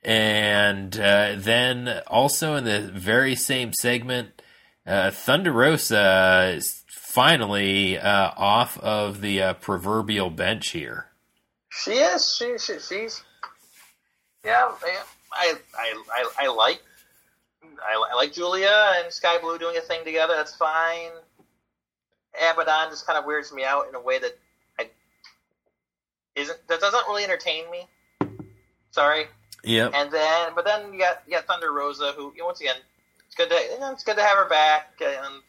And 0.05 0.97
uh, 1.01 1.35
then 1.37 2.03
also 2.07 2.55
in 2.55 2.63
the 2.63 2.81
very 2.95 3.35
same 3.35 3.73
segment, 3.73 4.41
uh, 4.87 5.11
Thunder 5.11 5.51
Rosa 5.51 6.61
finally 7.17 7.99
uh, 7.99 8.31
off 8.37 8.79
of 8.81 9.23
the 9.23 9.43
uh, 9.43 9.55
proverbial 9.55 10.29
bench 10.29 10.73
here. 10.73 11.07
She 11.71 11.93
is. 11.93 12.37
She, 12.37 12.59
she 12.59 12.79
she's. 12.79 13.25
Yeah, 14.45 14.71
I 15.33 15.55
I 15.73 16.03
I, 16.11 16.31
I 16.41 16.47
like. 16.49 16.83
I, 17.63 18.11
I 18.13 18.15
like 18.17 18.35
Julia 18.35 18.93
and 18.99 19.11
Skye 19.11 19.39
Blue 19.41 19.59
doing 19.59 19.79
a 19.79 19.81
thing 19.81 20.05
together. 20.05 20.35
That's 20.37 20.55
fine. 20.57 21.11
Abaddon 22.35 22.91
just 22.91 23.07
kind 23.07 23.19
of 23.19 23.25
weirds 23.25 23.51
me 23.51 23.65
out 23.65 23.89
in 23.89 23.95
a 23.95 24.01
way 24.01 24.19
that 24.19 24.39
I 24.79 24.91
isn't 26.35 26.69
that 26.69 26.81
doesn't 26.81 27.09
really 27.09 27.25
entertain 27.25 27.65
me. 27.71 27.89
Sorry. 28.91 29.25
Yeah. 29.65 29.89
And 29.95 30.13
then, 30.13 30.51
but 30.55 30.67
then 30.67 30.93
you 30.93 30.99
got 30.99 31.23
you 31.27 31.33
got 31.33 31.47
Thunder 31.47 31.73
Rosa, 31.73 32.13
who 32.15 32.35
you 32.35 32.41
know, 32.41 32.47
once 32.47 32.61
again, 32.61 32.77
it's 33.27 33.35
good 33.35 33.49
to 33.49 33.55
you 33.73 33.81
know, 33.81 33.91
it's 33.93 34.05
good 34.05 34.17
to 34.17 34.23
have 34.23 34.37
her 34.37 34.49
back, 34.51 35.01
and 35.01 35.43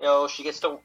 you 0.00 0.06
know 0.06 0.28
she 0.28 0.42
gets 0.42 0.60
to, 0.60 0.68
you 0.68 0.78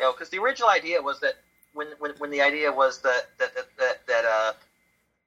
know, 0.00 0.12
because 0.12 0.30
the 0.30 0.38
original 0.38 0.68
idea 0.68 1.00
was 1.00 1.20
that 1.20 1.34
when 1.72 1.88
when, 1.98 2.12
when 2.18 2.30
the 2.30 2.40
idea 2.40 2.72
was 2.72 3.00
that 3.02 3.28
that 3.38 3.54
that 3.54 3.66
that, 3.78 4.06
that 4.06 4.24
uh, 4.24 4.52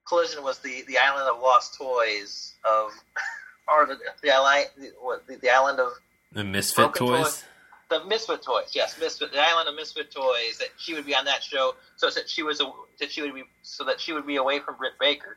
Collision 0.06 0.42
was 0.42 0.58
the 0.58 0.84
the 0.86 0.98
island 0.98 1.28
of 1.28 1.40
lost 1.40 1.76
toys 1.76 2.54
of, 2.68 2.92
or 3.68 3.86
the 3.86 3.98
the 4.22 4.30
island 4.30 4.68
the, 4.76 5.36
the 5.36 5.50
island 5.50 5.80
of 5.80 5.92
The 6.32 6.44
Misfit 6.44 6.92
Broken 6.92 7.06
Toys. 7.06 7.44
the 7.88 8.04
Misfit 8.04 8.42
Toys, 8.42 8.70
yes, 8.72 8.98
Misfit, 8.98 9.32
the 9.32 9.40
island 9.40 9.68
of 9.68 9.74
Misfit 9.74 10.10
Toys. 10.10 10.58
That 10.58 10.68
she 10.78 10.94
would 10.94 11.06
be 11.06 11.14
on 11.14 11.24
that 11.24 11.42
show, 11.42 11.74
so 11.96 12.10
that 12.10 12.28
she 12.28 12.42
was 12.42 12.60
a, 12.60 12.70
that 12.98 13.10
she 13.10 13.22
would 13.22 13.34
be 13.34 13.44
so 13.62 13.84
that 13.84 14.00
she 14.00 14.12
would 14.12 14.26
be 14.26 14.36
away 14.36 14.58
from 14.60 14.76
Britt 14.76 14.94
Baker. 15.00 15.36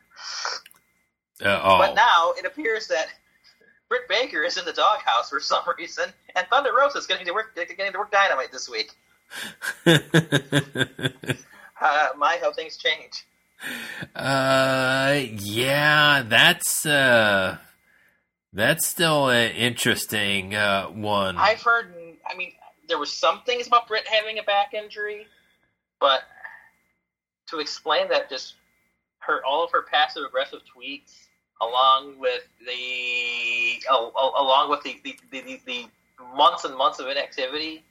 Uh, 1.44 1.60
oh. 1.62 1.78
But 1.78 1.94
now 1.94 2.32
it 2.38 2.46
appears 2.46 2.88
that 2.88 3.08
Britt 3.88 4.08
Baker 4.08 4.42
is 4.42 4.56
in 4.56 4.64
the 4.64 4.72
doghouse 4.72 5.30
for 5.30 5.40
some 5.40 5.62
reason, 5.78 6.10
and 6.34 6.46
Thunder 6.48 6.70
Rosa 6.76 6.98
is 6.98 7.06
getting 7.06 7.26
to 7.26 7.32
work 7.32 7.54
getting 7.54 7.92
to 7.92 7.98
work 7.98 8.10
Dynamite 8.10 8.52
this 8.52 8.68
week. 8.68 8.92
Uh, 11.78 12.08
my 12.16 12.38
how 12.40 12.52
things 12.52 12.76
change. 12.76 13.26
uh, 14.14 15.20
yeah, 15.38 16.22
that's 16.26 16.86
uh, 16.86 17.58
that's 18.52 18.86
still 18.86 19.28
an 19.28 19.52
interesting 19.52 20.54
uh, 20.54 20.86
one. 20.86 21.36
I've 21.36 21.62
heard. 21.62 21.94
I 22.28 22.36
mean, 22.36 22.52
there 22.88 22.98
were 22.98 23.06
some 23.06 23.42
things 23.42 23.66
about 23.66 23.88
Britt 23.88 24.06
having 24.08 24.38
a 24.38 24.42
back 24.42 24.74
injury, 24.74 25.26
but 26.00 26.22
to 27.48 27.58
explain 27.58 28.08
that, 28.08 28.30
just 28.30 28.54
her 29.18 29.44
all 29.44 29.64
of 29.64 29.70
her 29.72 29.82
passive 29.82 30.24
aggressive 30.26 30.60
tweets, 30.74 31.25
along 31.60 32.18
with 32.18 32.46
the 32.60 33.82
al- 33.90 34.12
al- 34.18 34.34
along 34.38 34.70
with 34.70 34.82
the 34.82 34.96
the, 35.02 35.16
the, 35.30 35.40
the 35.40 35.60
the 35.66 35.86
months 36.36 36.64
and 36.64 36.76
months 36.76 36.98
of 36.98 37.06
inactivity. 37.06 37.84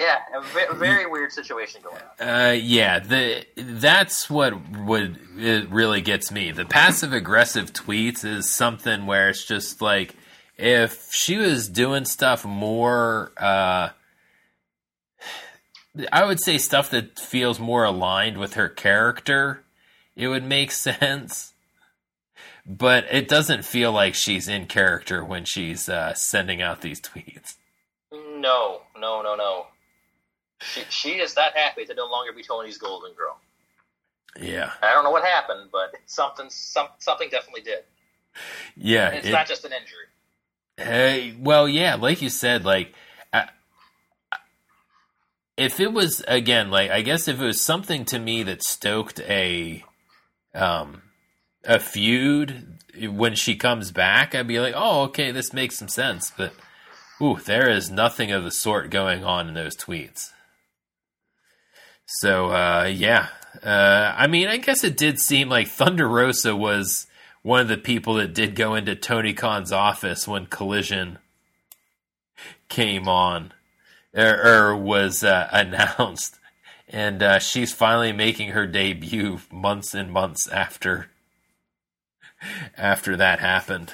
Yeah, 0.00 0.18
a 0.34 0.74
very 0.74 1.06
weird 1.06 1.32
situation 1.32 1.80
going 1.82 2.00
on. 2.18 2.28
Uh, 2.28 2.52
yeah, 2.52 2.98
the 2.98 3.44
that's 3.56 4.28
what 4.28 4.54
would 4.78 5.18
it 5.36 5.68
really 5.70 6.00
gets 6.00 6.32
me. 6.32 6.50
The 6.50 6.64
passive 6.64 7.12
aggressive 7.12 7.72
tweets 7.72 8.24
is 8.24 8.50
something 8.50 9.06
where 9.06 9.28
it's 9.28 9.44
just 9.44 9.80
like 9.82 10.16
if 10.56 11.08
she 11.12 11.36
was 11.36 11.68
doing 11.68 12.04
stuff 12.04 12.44
more, 12.44 13.32
uh, 13.36 13.90
I 16.10 16.24
would 16.24 16.40
say 16.40 16.58
stuff 16.58 16.90
that 16.90 17.18
feels 17.18 17.60
more 17.60 17.84
aligned 17.84 18.38
with 18.38 18.54
her 18.54 18.68
character, 18.68 19.62
it 20.16 20.28
would 20.28 20.44
make 20.44 20.70
sense. 20.72 21.51
But 22.64 23.06
it 23.10 23.26
doesn't 23.28 23.64
feel 23.64 23.90
like 23.92 24.14
she's 24.14 24.46
in 24.48 24.66
character 24.66 25.24
when 25.24 25.44
she's 25.44 25.88
uh, 25.88 26.14
sending 26.14 26.62
out 26.62 26.80
these 26.80 27.00
tweets. 27.00 27.56
No, 28.12 28.82
no, 28.98 29.20
no, 29.22 29.34
no. 29.34 29.66
She, 30.60 30.82
she 30.88 31.08
is 31.20 31.34
that 31.34 31.56
happy 31.56 31.84
to 31.86 31.94
no 31.94 32.06
longer 32.06 32.32
be 32.32 32.42
Tony's 32.42 32.78
golden 32.78 33.12
girl. 33.14 33.38
Yeah, 34.40 34.70
I 34.80 34.92
don't 34.92 35.02
know 35.04 35.10
what 35.10 35.24
happened, 35.24 35.70
but 35.72 35.92
something, 36.06 36.46
some, 36.50 36.86
something 36.98 37.28
definitely 37.30 37.62
did. 37.62 37.80
yeah. 38.76 39.08
And 39.08 39.16
it's 39.18 39.26
it- 39.26 39.32
not 39.32 39.46
just 39.48 39.64
an 39.64 39.72
injury. 39.72 40.06
Hey, 40.78 41.36
well, 41.38 41.68
yeah, 41.68 41.96
like 41.96 42.22
you 42.22 42.30
said, 42.30 42.64
like 42.64 42.94
I, 43.32 43.48
if 45.56 45.80
it 45.80 45.92
was 45.92 46.24
again, 46.26 46.70
like 46.70 46.90
I 46.90 47.02
guess 47.02 47.28
if 47.28 47.40
it 47.40 47.44
was 47.44 47.60
something 47.60 48.04
to 48.06 48.18
me 48.18 48.42
that 48.44 48.62
stoked 48.62 49.20
a 49.20 49.84
um 50.54 51.02
a 51.64 51.78
feud 51.78 52.78
when 53.00 53.34
she 53.34 53.56
comes 53.56 53.90
back, 53.90 54.34
I'd 54.34 54.48
be 54.48 54.60
like, 54.60 54.74
oh, 54.76 55.02
okay, 55.04 55.30
this 55.30 55.52
makes 55.52 55.78
some 55.78 55.88
sense. 55.88 56.30
But 56.36 56.52
ooh, 57.20 57.38
there 57.44 57.70
is 57.70 57.90
nothing 57.90 58.32
of 58.32 58.44
the 58.44 58.50
sort 58.50 58.90
going 58.90 59.24
on 59.24 59.48
in 59.48 59.54
those 59.54 59.76
tweets. 59.76 60.30
So 62.06 62.50
uh, 62.50 62.90
yeah, 62.92 63.28
uh, 63.62 64.14
I 64.16 64.26
mean, 64.26 64.48
I 64.48 64.58
guess 64.58 64.84
it 64.84 64.96
did 64.96 65.18
seem 65.18 65.48
like 65.48 65.68
Thunder 65.68 66.08
Rosa 66.08 66.54
was 66.54 67.06
one 67.42 67.60
of 67.60 67.68
the 67.68 67.76
people 67.76 68.14
that 68.14 68.34
did 68.34 68.54
go 68.54 68.74
into 68.74 68.94
Tony 68.94 69.32
Khan's 69.32 69.72
office 69.72 70.28
when 70.28 70.46
Collision 70.46 71.18
came 72.68 73.08
on 73.08 73.52
or, 74.14 74.70
or 74.70 74.76
was 74.76 75.24
uh, 75.24 75.48
announced, 75.52 76.38
and 76.88 77.22
uh, 77.22 77.38
she's 77.38 77.72
finally 77.72 78.12
making 78.12 78.50
her 78.50 78.66
debut 78.66 79.40
months 79.50 79.94
and 79.94 80.12
months 80.12 80.48
after 80.48 81.08
after 82.76 83.16
that 83.16 83.40
happened. 83.40 83.92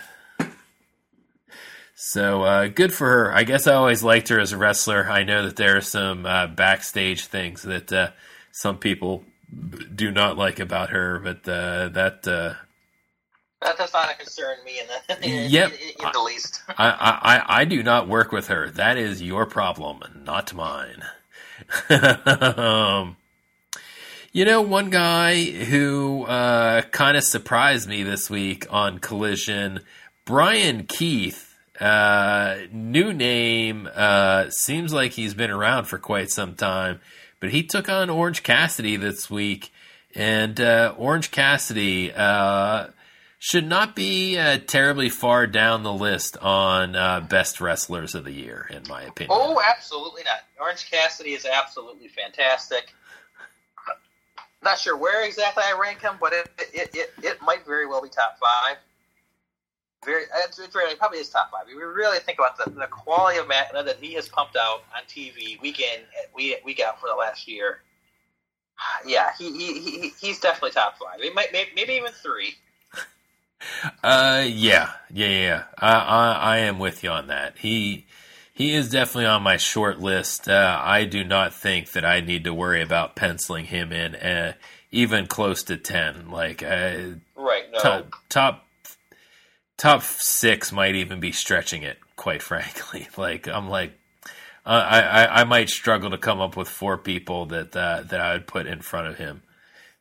So 1.94 2.42
uh, 2.44 2.68
good 2.68 2.92
for 2.94 3.09
her. 3.09 3.32
I 3.34 3.42
guess 3.44 3.66
I 3.66 3.74
always 3.74 4.05
liked 4.05 4.28
her 4.28 4.38
as 4.38 4.53
a 4.53 4.57
wrestler. 4.57 5.09
I 5.11 5.24
know 5.24 5.44
that 5.46 5.57
there 5.57 5.76
are 5.76 5.80
some 5.82 6.26
uh, 6.26 6.46
backstage 6.46 7.26
things 7.26 7.62
that 7.62 7.92
uh, 7.92 8.11
some 8.53 8.78
people 8.78 9.24
do 9.94 10.11
not 10.12 10.36
like 10.36 10.61
about 10.61 10.90
her, 10.90 11.18
but 11.18 11.49
uh, 11.49 11.88
that 11.88 12.28
uh, 12.28 12.55
That 13.62 13.76
does 13.78 13.92
not 13.92 14.16
concern 14.16 14.59
me 14.64 14.78
in 14.80 14.86
the, 14.86 15.26
in, 15.28 15.51
Yep. 15.51 15.72
in, 15.72 16.07
in 16.07 16.12
the 16.12 16.20
least. 16.20 16.62
I, 16.68 16.88
I, 16.88 17.36
I- 17.36 17.61
I 17.61 17.64
do 17.64 17.82
not 17.82 18.07
work 18.09 18.30
with 18.30 18.46
her. 18.49 18.70
That 18.70 18.96
is 18.96 19.20
your 19.20 19.46
problem, 19.46 20.01
not 20.24 20.55
mine. 20.55 21.03
um, 21.90 23.16
you 24.32 24.44
know, 24.44 24.60
one 24.60 24.90
guy 24.90 25.42
who 25.44 26.24
uh, 26.24 26.82
kind 26.82 27.16
of 27.16 27.24
surprised 27.24 27.88
me 27.88 28.02
this 28.02 28.28
week 28.28 28.66
on 28.70 28.98
Collision, 28.98 29.80
Bryan 30.24 30.84
Keith. 30.84 31.56
Uh, 31.80 32.58
new 32.72 33.12
name. 33.12 33.88
Uh, 33.94 34.50
seems 34.50 34.92
like 34.92 35.12
he's 35.12 35.34
been 35.34 35.50
around 35.50 35.84
for 35.84 35.98
quite 35.98 36.30
some 36.30 36.54
time, 36.54 37.00
but 37.40 37.50
he 37.50 37.62
took 37.62 37.88
on 37.88 38.10
Orange 38.10 38.42
Cassidy 38.42 38.96
this 38.96 39.30
week, 39.30 39.72
and 40.14 40.60
uh, 40.60 40.94
Orange 40.96 41.30
Cassidy. 41.30 42.12
Uh, 42.12 42.88
should 43.40 43.68
not 43.68 43.94
be 43.94 44.36
uh, 44.36 44.58
terribly 44.66 45.08
far 45.08 45.46
down 45.46 45.84
the 45.84 45.92
list 45.92 46.36
on 46.38 46.94
best 47.28 47.60
wrestlers 47.60 48.16
of 48.16 48.24
the 48.24 48.32
year, 48.32 48.68
in 48.68 48.82
my 48.88 49.02
opinion. 49.04 49.30
Oh, 49.30 49.62
absolutely 49.64 50.24
not. 50.24 50.40
Orange 50.60 50.90
Cassidy 50.90 51.34
is 51.34 51.46
absolutely 51.46 52.08
fantastic. 52.08 52.92
Not 54.62 54.78
sure 54.78 54.96
where 54.96 55.24
exactly 55.24 55.62
I 55.64 55.78
rank 55.78 56.02
him, 56.02 56.14
but 56.20 56.32
it 56.32 56.50
it, 56.59 56.90
it, 56.94 57.12
it 57.22 57.42
might 57.42 57.64
very 57.64 57.86
well 57.86 58.02
be 58.02 58.09
top 58.09 58.38
five. 58.38 58.76
Very, 60.04 60.24
it's, 60.44 60.59
it's 60.59 60.74
really 60.74 60.94
probably 60.94 61.18
his 61.18 61.28
top 61.28 61.50
five. 61.50 61.62
If 61.68 61.76
we 61.76 61.82
really 61.82 62.18
think 62.20 62.38
about 62.38 62.56
the, 62.56 62.70
the 62.70 62.86
quality 62.86 63.38
of 63.38 63.48
Matt 63.48 63.72
that 63.72 63.96
he 64.00 64.14
has 64.14 64.28
pumped 64.28 64.56
out 64.56 64.82
on 64.94 65.02
TV 65.09 65.61
week 65.61 65.80
in 65.80 66.00
week, 66.34 66.61
week 66.64 66.80
out 66.80 67.00
for 67.00 67.09
the 67.09 67.16
last 67.16 67.48
year. 67.48 67.80
Yeah, 69.04 69.30
he, 69.36 69.50
he, 69.56 69.80
he 69.80 70.12
he's 70.20 70.38
definitely 70.38 70.70
top 70.70 70.98
five. 70.98 71.20
He 71.20 71.30
might 71.30 71.52
maybe, 71.52 71.70
maybe 71.74 71.94
even 71.94 72.12
three. 72.12 72.54
Uh, 74.04 74.44
yeah, 74.46 74.92
yeah, 75.12 75.26
yeah. 75.26 75.62
I, 75.78 75.92
I, 75.92 76.32
I 76.32 76.56
am 76.59 76.78
with 76.78 77.02
you 77.02 77.11
on 77.11 77.26
that. 77.26 77.59
He, 77.59 78.06
he 78.59 78.74
is 78.74 78.90
definitely 78.90 79.26
on 79.26 79.44
my 79.44 79.56
short 79.56 80.00
list. 80.00 80.48
Uh, 80.48 80.80
I 80.82 81.04
do 81.04 81.22
not 81.22 81.54
think 81.54 81.92
that 81.92 82.04
I 82.04 82.20
need 82.20 82.42
to 82.42 82.52
worry 82.52 82.82
about 82.82 83.14
penciling 83.14 83.66
him 83.66 83.92
in, 83.92 84.16
uh, 84.16 84.54
even 84.90 85.28
close 85.28 85.62
to 85.62 85.76
ten. 85.76 86.28
Like, 86.28 86.61
uh, 86.61 86.96
right, 87.36 87.70
no. 87.72 87.78
top, 87.78 88.12
top, 88.28 88.66
top 89.76 90.02
six 90.02 90.72
might 90.72 90.96
even 90.96 91.20
be 91.20 91.30
stretching 91.30 91.84
it. 91.84 91.98
Quite 92.16 92.42
frankly, 92.50 93.06
like 93.16 93.46
I'm 93.46 93.68
like, 93.68 93.92
uh, 94.66 94.70
I, 94.70 95.00
I, 95.02 95.40
I 95.42 95.44
might 95.44 95.68
struggle 95.68 96.11
to 96.11 96.18
come 96.18 96.40
up 96.40 96.56
with 96.56 96.68
four 96.68 96.98
people 96.98 97.46
that 97.46 97.76
uh, 97.76 98.02
that 98.09 98.20
I 98.20 98.32
would 98.32 98.48
put 98.48 98.66
in 98.66 98.80
front 98.80 99.06
of 99.06 99.18
him 99.18 99.42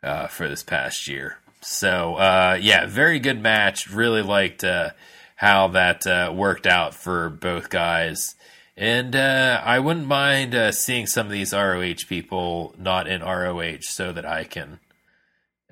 uh, 0.02 0.26
for 0.26 0.48
this 0.48 0.64
past 0.64 1.08
year. 1.08 1.38
So 1.62 2.16
uh, 2.16 2.58
yeah, 2.60 2.88
very 2.88 3.20
good 3.20 3.40
match. 3.40 3.88
Really 3.88 4.24
liked 4.24 4.64
uh, 4.64 4.90
how 5.38 5.68
that 5.70 6.06
uh, 6.06 6.34
worked 6.36 6.66
out 6.68 6.94
for 6.94 7.30
both 7.30 7.70
guys, 7.70 8.36
and 8.76 9.16
uh, 9.16 9.62
I 9.64 9.80
wouldn't 9.80 10.08
mind 10.08 10.54
uh, 10.54 10.72
seeing 10.72 11.08
some 11.08 11.28
of 11.28 11.32
these 11.32 11.54
ROH 11.54 12.06
people 12.08 12.76
not 12.78 13.08
in 13.08 13.22
ROH 13.22 13.82
so 13.82 14.12
that 14.12 14.26
I 14.26 14.44
can 14.44 14.80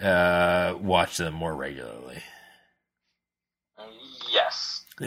uh, 0.01 0.75
watch 0.79 1.17
them 1.17 1.33
more 1.33 1.55
regularly. 1.55 2.23
Yes. 4.31 4.85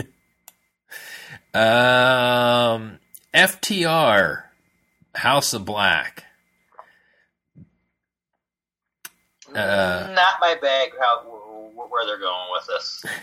um, 1.55 2.99
FTR, 3.35 4.43
House 5.15 5.53
of 5.53 5.65
Black. 5.65 6.25
Uh, 9.55 10.13
Not 10.15 10.35
my 10.41 10.57
bag. 10.61 10.91
How 11.01 11.23
where 11.91 12.07
they're 12.07 12.19
going 12.19 12.49
with 12.53 12.67
this? 12.67 13.05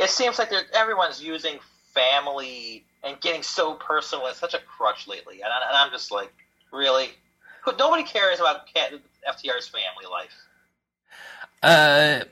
It 0.00 0.10
seems 0.10 0.38
like 0.38 0.50
everyone's 0.74 1.22
using 1.22 1.58
family 1.94 2.84
and 3.02 3.20
getting 3.20 3.42
so 3.42 3.74
personal. 3.74 4.26
It's 4.26 4.38
such 4.38 4.54
a 4.54 4.58
crutch 4.58 5.06
lately, 5.06 5.42
and, 5.42 5.52
I, 5.52 5.68
and 5.68 5.76
I'm 5.76 5.90
just 5.90 6.10
like, 6.10 6.32
really? 6.72 7.10
Nobody 7.78 8.02
cares 8.02 8.40
about 8.40 8.66
FTR's 8.74 9.68
family 9.68 10.06
life. 10.10 10.32
Uh, 11.62 12.24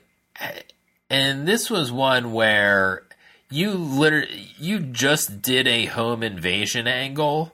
and 1.09 1.47
this 1.47 1.69
was 1.69 1.91
one 1.91 2.33
where 2.33 3.03
you 3.49 3.71
literally 3.71 4.51
you 4.57 4.79
just 4.79 5.41
did 5.41 5.67
a 5.67 5.85
home 5.85 6.23
invasion 6.23 6.87
angle. 6.87 7.53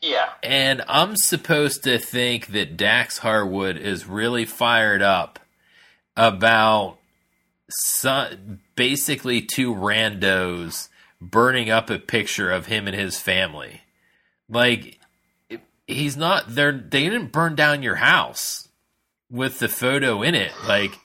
Yeah. 0.00 0.28
And 0.42 0.82
I'm 0.88 1.16
supposed 1.16 1.82
to 1.84 1.98
think 1.98 2.48
that 2.48 2.76
Dax 2.76 3.18
Harwood 3.18 3.76
is 3.76 4.06
really 4.06 4.44
fired 4.44 5.02
up 5.02 5.40
about 6.16 6.97
some, 7.70 8.60
basically 8.76 9.42
two 9.42 9.74
randos 9.74 10.88
burning 11.20 11.70
up 11.70 11.90
a 11.90 11.98
picture 11.98 12.50
of 12.50 12.66
him 12.66 12.86
and 12.86 12.96
his 12.96 13.20
family. 13.20 13.82
Like 14.48 14.98
he's 15.86 16.16
not 16.16 16.54
there 16.54 16.72
they 16.72 17.04
didn't 17.04 17.32
burn 17.32 17.54
down 17.54 17.82
your 17.82 17.96
house 17.96 18.68
with 19.30 19.58
the 19.58 19.68
photo 19.68 20.22
in 20.22 20.34
it. 20.34 20.52
Like 20.66 20.98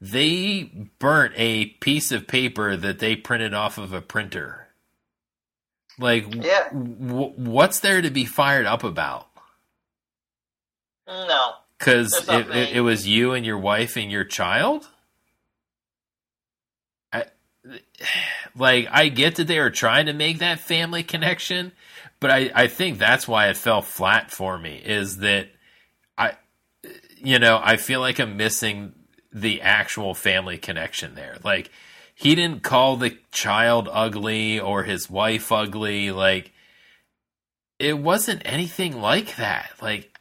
they 0.00 0.70
burnt 0.98 1.34
a 1.36 1.66
piece 1.66 2.12
of 2.12 2.26
paper 2.26 2.76
that 2.76 2.98
they 2.98 3.16
printed 3.16 3.54
off 3.54 3.78
of 3.78 3.92
a 3.92 4.00
printer. 4.00 4.66
Like, 5.98 6.34
yeah. 6.34 6.68
w- 6.70 7.32
what's 7.36 7.80
there 7.80 8.02
to 8.02 8.10
be 8.10 8.26
fired 8.26 8.66
up 8.66 8.84
about? 8.84 9.28
No. 11.06 11.52
Because 11.78 12.12
it, 12.28 12.50
it, 12.50 12.76
it, 12.76 12.80
was 12.80 13.06
you 13.06 13.32
and 13.32 13.46
your 13.46 13.58
wife 13.58 13.96
and 13.96 14.10
your 14.10 14.24
child? 14.24 14.88
I, 17.12 17.24
like, 18.56 18.88
I 18.90 19.08
get 19.08 19.36
that 19.36 19.46
they 19.46 19.58
were 19.58 19.70
trying 19.70 20.06
to 20.06 20.12
make 20.12 20.38
that 20.38 20.60
family 20.60 21.02
connection, 21.02 21.72
but 22.20 22.30
I, 22.30 22.50
I 22.54 22.66
think 22.68 22.98
that's 22.98 23.28
why 23.28 23.48
it 23.48 23.56
fell 23.56 23.82
flat 23.82 24.30
for 24.30 24.58
me, 24.58 24.80
is 24.84 25.18
that 25.18 25.48
I, 26.16 26.32
you 27.18 27.38
know, 27.38 27.60
I 27.62 27.76
feel 27.76 28.00
like 28.00 28.18
I'm 28.18 28.36
missing 28.36 28.92
the 29.36 29.60
actual 29.60 30.14
family 30.14 30.56
connection 30.56 31.14
there. 31.14 31.36
Like 31.44 31.70
he 32.14 32.34
didn't 32.34 32.62
call 32.62 32.96
the 32.96 33.18
child 33.30 33.86
ugly 33.92 34.58
or 34.58 34.82
his 34.82 35.10
wife 35.10 35.52
ugly. 35.52 36.10
Like 36.10 36.52
it 37.78 37.98
wasn't 37.98 38.40
anything 38.46 38.98
like 38.98 39.36
that. 39.36 39.72
Like 39.82 40.18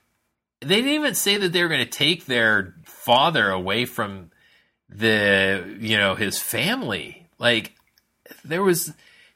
they 0.60 0.76
didn't 0.76 0.92
even 0.92 1.16
say 1.16 1.38
that 1.38 1.54
they 1.54 1.64
were 1.64 1.70
going 1.70 1.86
to 1.86 1.90
take 1.90 2.26
their 2.26 2.76
father 2.84 3.50
away 3.50 3.86
from 3.86 4.32
the 4.90 5.78
you 5.80 5.98
know 5.98 6.16
his 6.16 6.38
family. 6.38 7.25
Like 7.38 7.74
there 8.44 8.64
was 8.64 8.94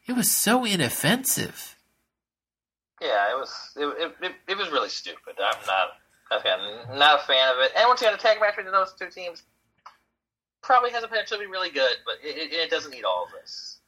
it 0.07 0.13
was 0.13 0.31
so 0.31 0.65
inoffensive. 0.65 1.75
Yeah, 3.01 3.31
it 3.31 3.37
was 3.37 3.71
it, 3.75 4.15
it, 4.21 4.31
it 4.47 4.57
was 4.57 4.69
really 4.69 4.89
stupid. 4.89 5.35
I'm 5.37 5.65
not 5.65 5.89
I'm 6.31 6.99
not 6.99 7.21
a 7.21 7.25
fan 7.25 7.53
of 7.53 7.59
it. 7.59 7.71
And 7.75 7.87
once 7.87 8.01
you 8.01 8.07
had 8.07 8.17
a 8.17 8.21
tag 8.21 8.39
match 8.39 8.55
between 8.55 8.71
those 8.71 8.93
two 8.93 9.09
teams, 9.09 9.43
probably 10.61 10.91
has 10.91 11.03
a 11.03 11.07
potential 11.07 11.37
to 11.37 11.43
be 11.43 11.49
really 11.49 11.71
good, 11.71 11.95
but 12.05 12.15
it, 12.23 12.53
it 12.53 12.69
doesn't 12.69 12.91
need 12.91 13.03
all 13.03 13.25
of 13.25 13.31
this. 13.41 13.79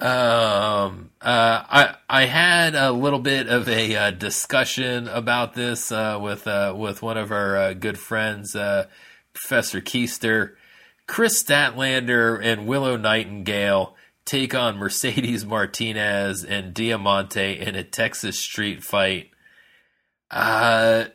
Um, 0.00 1.10
uh, 1.20 1.64
I 1.68 1.94
I 2.08 2.24
had 2.26 2.74
a 2.74 2.92
little 2.92 3.18
bit 3.18 3.48
of 3.48 3.68
a 3.68 3.96
uh, 3.96 4.10
discussion 4.10 5.08
about 5.08 5.54
this 5.54 5.90
uh, 5.92 6.18
with 6.20 6.46
uh, 6.46 6.74
with 6.76 7.02
one 7.02 7.16
of 7.16 7.30
our 7.30 7.56
uh, 7.56 7.72
good 7.72 7.98
friends, 7.98 8.54
uh, 8.54 8.86
Professor 9.32 9.80
Keister. 9.80 10.54
Kris 11.06 11.42
Statlander 11.42 12.40
and 12.42 12.66
Willow 12.66 12.96
Nightingale 12.96 13.96
take 14.24 14.54
on 14.54 14.76
Mercedes 14.76 15.44
Martinez 15.46 16.44
and 16.44 16.74
Diamante 16.74 17.58
in 17.58 17.74
a 17.74 17.84
Texas 17.84 18.38
street 18.38 18.82
fight. 18.82 19.30
Uh, 20.30 21.06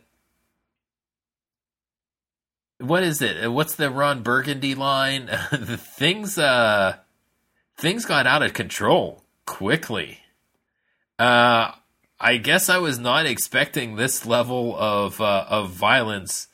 what 2.79 3.03
is 3.03 3.21
it? 3.21 3.51
What's 3.51 3.75
the 3.75 3.89
Ron 3.89 4.21
Burgundy 4.21 4.75
line? 4.75 5.25
the 5.51 5.77
things 5.77 6.37
uh 6.37 6.97
things 7.77 8.05
got 8.05 8.27
out 8.27 8.43
of 8.43 8.53
control 8.53 9.23
quickly. 9.45 10.19
Uh 11.17 11.71
I 12.19 12.37
guess 12.37 12.69
I 12.69 12.77
was 12.77 12.99
not 12.99 13.25
expecting 13.25 13.95
this 13.95 14.25
level 14.25 14.75
of 14.77 15.19
uh, 15.21 15.45
of 15.49 15.71
violence 15.71 16.47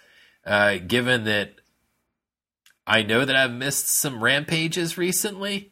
uh 0.46 0.78
given 0.78 1.26
that 1.26 1.56
I 2.86 3.02
know 3.02 3.26
that 3.26 3.36
I've 3.36 3.54
missed 3.54 4.00
some 4.00 4.24
rampages 4.24 4.98
recently. 4.98 5.72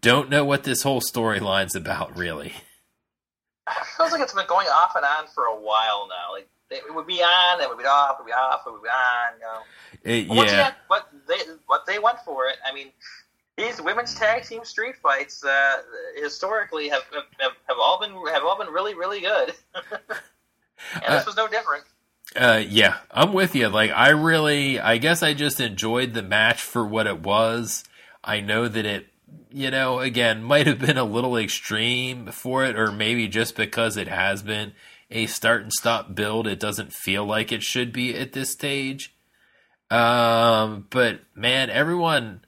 Don't 0.00 0.30
know 0.30 0.44
what 0.44 0.64
this 0.64 0.82
whole 0.82 1.00
storyline's 1.00 1.74
about 1.74 2.16
really. 2.16 2.52
It 3.68 3.86
feels 3.96 4.12
like 4.12 4.20
it's 4.20 4.34
been 4.34 4.46
going 4.46 4.68
off 4.68 4.94
and 4.94 5.04
on 5.04 5.26
for 5.34 5.44
a 5.44 5.56
while 5.56 6.06
now. 6.08 6.32
Like 6.34 6.48
it 6.70 6.94
would 6.94 7.06
be 7.06 7.22
on, 7.22 7.60
it 7.60 7.68
would 7.68 7.78
be 7.78 7.84
off, 7.84 8.18
it 8.18 8.22
would 8.22 8.28
be 8.28 8.32
off, 8.32 8.62
it 8.66 8.72
would 8.72 8.82
be 8.82 8.88
on. 8.88 9.34
You 9.38 9.44
know. 9.44 9.60
It, 10.02 10.26
yeah. 10.26 10.42
Again, 10.42 10.72
what 10.88 11.10
they 11.26 11.38
what 11.66 11.86
they 11.86 11.98
went 11.98 12.18
for 12.24 12.46
it. 12.46 12.56
I 12.64 12.74
mean, 12.74 12.88
these 13.56 13.80
women's 13.80 14.14
tag 14.14 14.44
team 14.44 14.64
street 14.64 14.96
fights 14.96 15.44
uh, 15.44 15.82
historically 16.16 16.88
have, 16.88 17.02
have 17.40 17.52
have 17.66 17.78
all 17.80 17.98
been 18.00 18.12
have 18.32 18.44
all 18.44 18.58
been 18.58 18.68
really 18.68 18.94
really 18.94 19.20
good, 19.20 19.54
and 19.74 19.84
this 21.08 21.22
uh, 21.22 21.24
was 21.26 21.36
no 21.36 21.48
different. 21.48 21.84
Uh, 22.36 22.62
yeah, 22.66 22.96
I'm 23.10 23.32
with 23.32 23.54
you. 23.54 23.68
Like, 23.68 23.92
I 23.92 24.10
really, 24.10 24.80
I 24.80 24.98
guess 24.98 25.22
I 25.22 25.34
just 25.34 25.60
enjoyed 25.60 26.14
the 26.14 26.22
match 26.22 26.60
for 26.60 26.84
what 26.84 27.06
it 27.06 27.20
was. 27.20 27.84
I 28.24 28.40
know 28.40 28.66
that 28.66 28.84
it, 28.84 29.06
you 29.50 29.70
know, 29.70 30.00
again, 30.00 30.42
might 30.42 30.66
have 30.66 30.80
been 30.80 30.98
a 30.98 31.04
little 31.04 31.36
extreme 31.36 32.26
for 32.26 32.64
it, 32.64 32.76
or 32.76 32.90
maybe 32.90 33.28
just 33.28 33.56
because 33.56 33.96
it 33.96 34.08
has 34.08 34.42
been 34.42 34.72
a 35.10 35.26
start 35.26 35.62
and 35.62 35.72
stop 35.72 36.14
build. 36.14 36.46
It 36.46 36.58
doesn't 36.58 36.92
feel 36.92 37.24
like 37.24 37.52
it 37.52 37.62
should 37.62 37.92
be 37.92 38.16
at 38.16 38.32
this 38.32 38.50
stage. 38.50 39.14
Um, 39.90 40.86
but 40.90 41.20
man, 41.36 41.70
everyone 41.70 42.40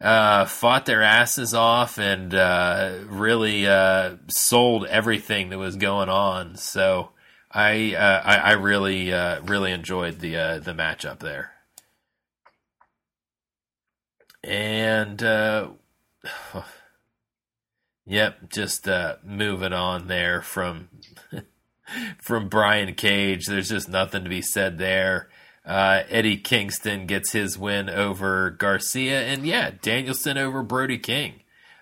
uh, 0.00 0.46
fought 0.46 0.84
their 0.84 1.02
asses 1.02 1.54
off 1.54 1.96
and 1.98 2.34
uh, 2.34 2.94
really 3.06 3.68
uh, 3.68 4.16
sold 4.28 4.86
everything 4.86 5.50
that 5.50 5.58
was 5.58 5.76
going 5.76 6.08
on. 6.08 6.56
So 6.56 7.11
I 7.52 7.94
uh, 7.94 8.22
I, 8.24 8.36
I, 8.36 8.52
really 8.52 9.12
uh, 9.12 9.40
really 9.42 9.72
enjoyed 9.72 10.20
the 10.20 10.36
uh, 10.36 10.58
the 10.58 10.72
matchup 10.72 11.18
there. 11.18 11.52
and 14.44 15.22
uh, 15.22 15.68
yep, 18.06 18.50
just 18.50 18.88
uh, 18.88 19.16
moving 19.24 19.72
on 19.72 20.08
there 20.08 20.42
from 20.42 20.88
from 22.18 22.48
Brian 22.48 22.94
Cage. 22.94 23.46
There's 23.46 23.68
just 23.68 23.88
nothing 23.88 24.24
to 24.24 24.30
be 24.30 24.42
said 24.42 24.78
there. 24.78 25.28
Uh, 25.64 26.02
Eddie 26.08 26.38
Kingston 26.38 27.06
gets 27.06 27.32
his 27.32 27.56
win 27.56 27.88
over 27.88 28.50
Garcia, 28.50 29.22
and 29.22 29.46
yeah, 29.46 29.70
Danielson 29.80 30.36
over 30.36 30.62
Brody 30.62 30.98
King. 30.98 31.34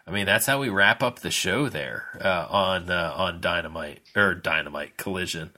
I 0.06 0.10
mean, 0.10 0.26
that's 0.26 0.46
how 0.46 0.60
we 0.60 0.68
wrap 0.68 1.02
up 1.02 1.20
the 1.20 1.30
show 1.30 1.68
there 1.68 2.18
uh, 2.22 2.46
on 2.50 2.90
uh, 2.90 3.12
on 3.16 3.40
Dynamite 3.40 4.00
or 4.14 4.34
Dynamite 4.34 4.96
Collision. 4.96 5.52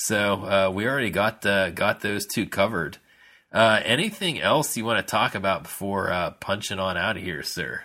So 0.00 0.44
uh, 0.44 0.70
we 0.72 0.86
already 0.86 1.10
got 1.10 1.44
uh, 1.44 1.70
got 1.70 2.02
those 2.02 2.24
two 2.24 2.46
covered. 2.46 2.98
Uh, 3.52 3.80
anything 3.84 4.40
else 4.40 4.76
you 4.76 4.84
want 4.84 5.04
to 5.04 5.10
talk 5.10 5.34
about 5.34 5.64
before 5.64 6.12
uh, 6.12 6.30
punching 6.30 6.78
on 6.78 6.96
out 6.96 7.16
of 7.16 7.22
here, 7.24 7.42
sir? 7.42 7.82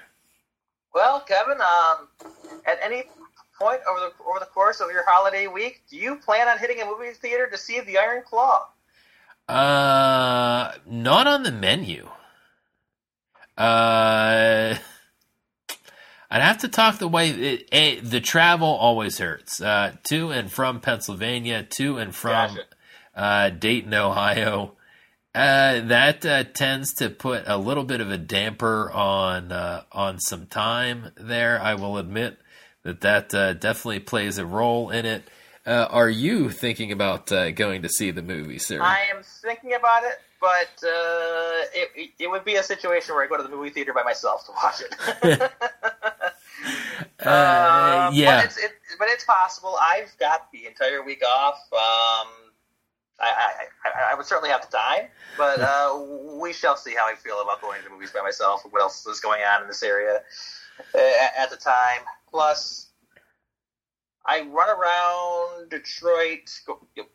Well, 0.94 1.22
Kevin, 1.22 1.58
um, 1.60 2.08
at 2.68 2.78
any 2.84 3.06
point 3.60 3.80
over 3.90 4.00
the 4.00 4.24
over 4.30 4.40
the 4.40 4.46
course 4.46 4.80
of 4.80 4.92
your 4.92 5.04
holiday 5.08 5.48
week, 5.48 5.82
do 5.90 5.98
you 5.98 6.18
plan 6.18 6.48
on 6.48 6.60
hitting 6.60 6.80
a 6.84 6.86
movie 6.86 7.14
theater 7.14 7.50
to 7.50 7.58
see 7.58 7.80
The 7.80 7.98
Iron 7.98 8.22
Claw? 8.24 8.68
Uh, 9.50 10.74
not 10.86 11.26
on 11.26 11.42
the 11.42 11.52
menu. 11.52 12.08
Uh, 13.58 14.76
I'd 16.34 16.42
have 16.42 16.58
to 16.60 16.68
talk 16.68 16.98
the 16.98 17.08
way 17.08 17.30
it, 17.30 17.70
it, 17.72 18.10
the 18.10 18.20
travel 18.20 18.68
always 18.68 19.20
hurts. 19.20 19.62
Uh, 19.62 19.94
to 20.06 20.32
and 20.32 20.52
from 20.52 20.80
Pennsylvania, 20.80 21.62
to 21.62 21.98
and 21.98 22.14
from 22.14 22.56
Gotcha. 22.56 22.66
uh, 23.16 23.50
Dayton, 23.52 23.94
Ohio. 23.94 24.72
Uh, 25.36 25.82
that 25.82 26.26
uh, 26.26 26.44
tends 26.44 26.96
to 26.96 27.12
put 27.12 27.44
a 27.46 27.58
little 27.58 27.84
bit 27.84 28.02
of 28.02 28.10
a 28.10 28.18
damper 28.18 28.92
on 28.92 29.52
uh, 29.52 29.84
on 29.92 30.20
some 30.20 30.48
time 30.48 31.12
there. 31.18 31.62
I 31.62 31.76
will 31.76 32.00
admit 32.00 32.40
that 32.82 33.02
that 33.02 33.32
uh, 33.36 33.54
definitely 33.54 34.00
plays 34.00 34.40
a 34.40 34.46
role 34.46 34.90
in 34.90 35.06
it. 35.06 35.30
Uh, 35.68 35.88
are 35.92 36.10
you 36.10 36.50
thinking 36.50 36.92
about 36.92 37.32
uh, 37.32 37.52
going 37.52 37.84
to 37.84 37.90
see 37.90 38.10
the 38.10 38.24
movie, 38.24 38.58
sir? 38.58 38.82
I 38.82 39.06
am 39.16 39.22
thinking 39.24 39.76
about 39.76 40.04
it, 40.04 40.20
but 40.42 40.84
uh, 40.84 41.62
it, 41.76 42.12
it 42.18 42.28
would 42.28 42.44
be 42.44 42.56
a 42.56 42.64
situation 42.64 43.14
where 43.14 43.24
I 43.24 43.28
go 43.28 43.38
to 43.38 43.44
the 43.44 43.56
movie 43.56 43.70
theater 43.70 43.94
by 43.94 44.02
myself 44.02 44.48
to 44.48 44.52
watch 44.52 44.82
it. 44.82 45.52
Uh, 47.26 48.08
Um, 48.10 48.14
yeah. 48.14 48.38
but 48.38 48.46
it's, 48.46 48.58
it, 48.58 48.72
but 49.00 49.08
it's 49.10 49.24
possible. 49.26 49.78
I've 49.82 50.16
got 50.20 50.52
the 50.52 50.66
entire 50.68 51.04
week 51.04 51.24
off. 51.28 51.60
Um, 51.72 52.28
I, 53.20 53.30
I, 53.30 53.50
I, 53.86 54.12
I 54.12 54.16
would 54.16 54.26
certainly 54.26 54.50
have 54.50 54.62
the 54.70 54.76
time, 54.76 55.08
but 55.38 55.60
uh, 55.62 55.98
we 56.42 56.54
shall 56.54 56.76
see 56.76 56.94
how 56.96 57.08
I 57.08 57.16
feel 57.16 57.42
about 57.42 57.62
going 57.62 57.80
to 57.80 57.86
the 57.86 57.94
movies 57.94 58.12
by 58.12 58.22
myself. 58.22 58.64
What 58.70 58.82
else 58.82 59.06
is 59.06 59.20
going 59.20 59.42
on 59.44 59.62
in 59.62 59.68
this 59.68 59.84
area 59.84 60.22
uh, 60.96 60.98
at, 60.98 61.34
at 61.38 61.50
the 61.50 61.58
time? 61.58 62.02
Plus, 62.30 62.88
I 64.26 64.42
run 64.42 64.70
around 64.70 65.70
Detroit, 65.70 66.50
go, 66.66 66.80
you 66.96 67.04
know, 67.04 67.10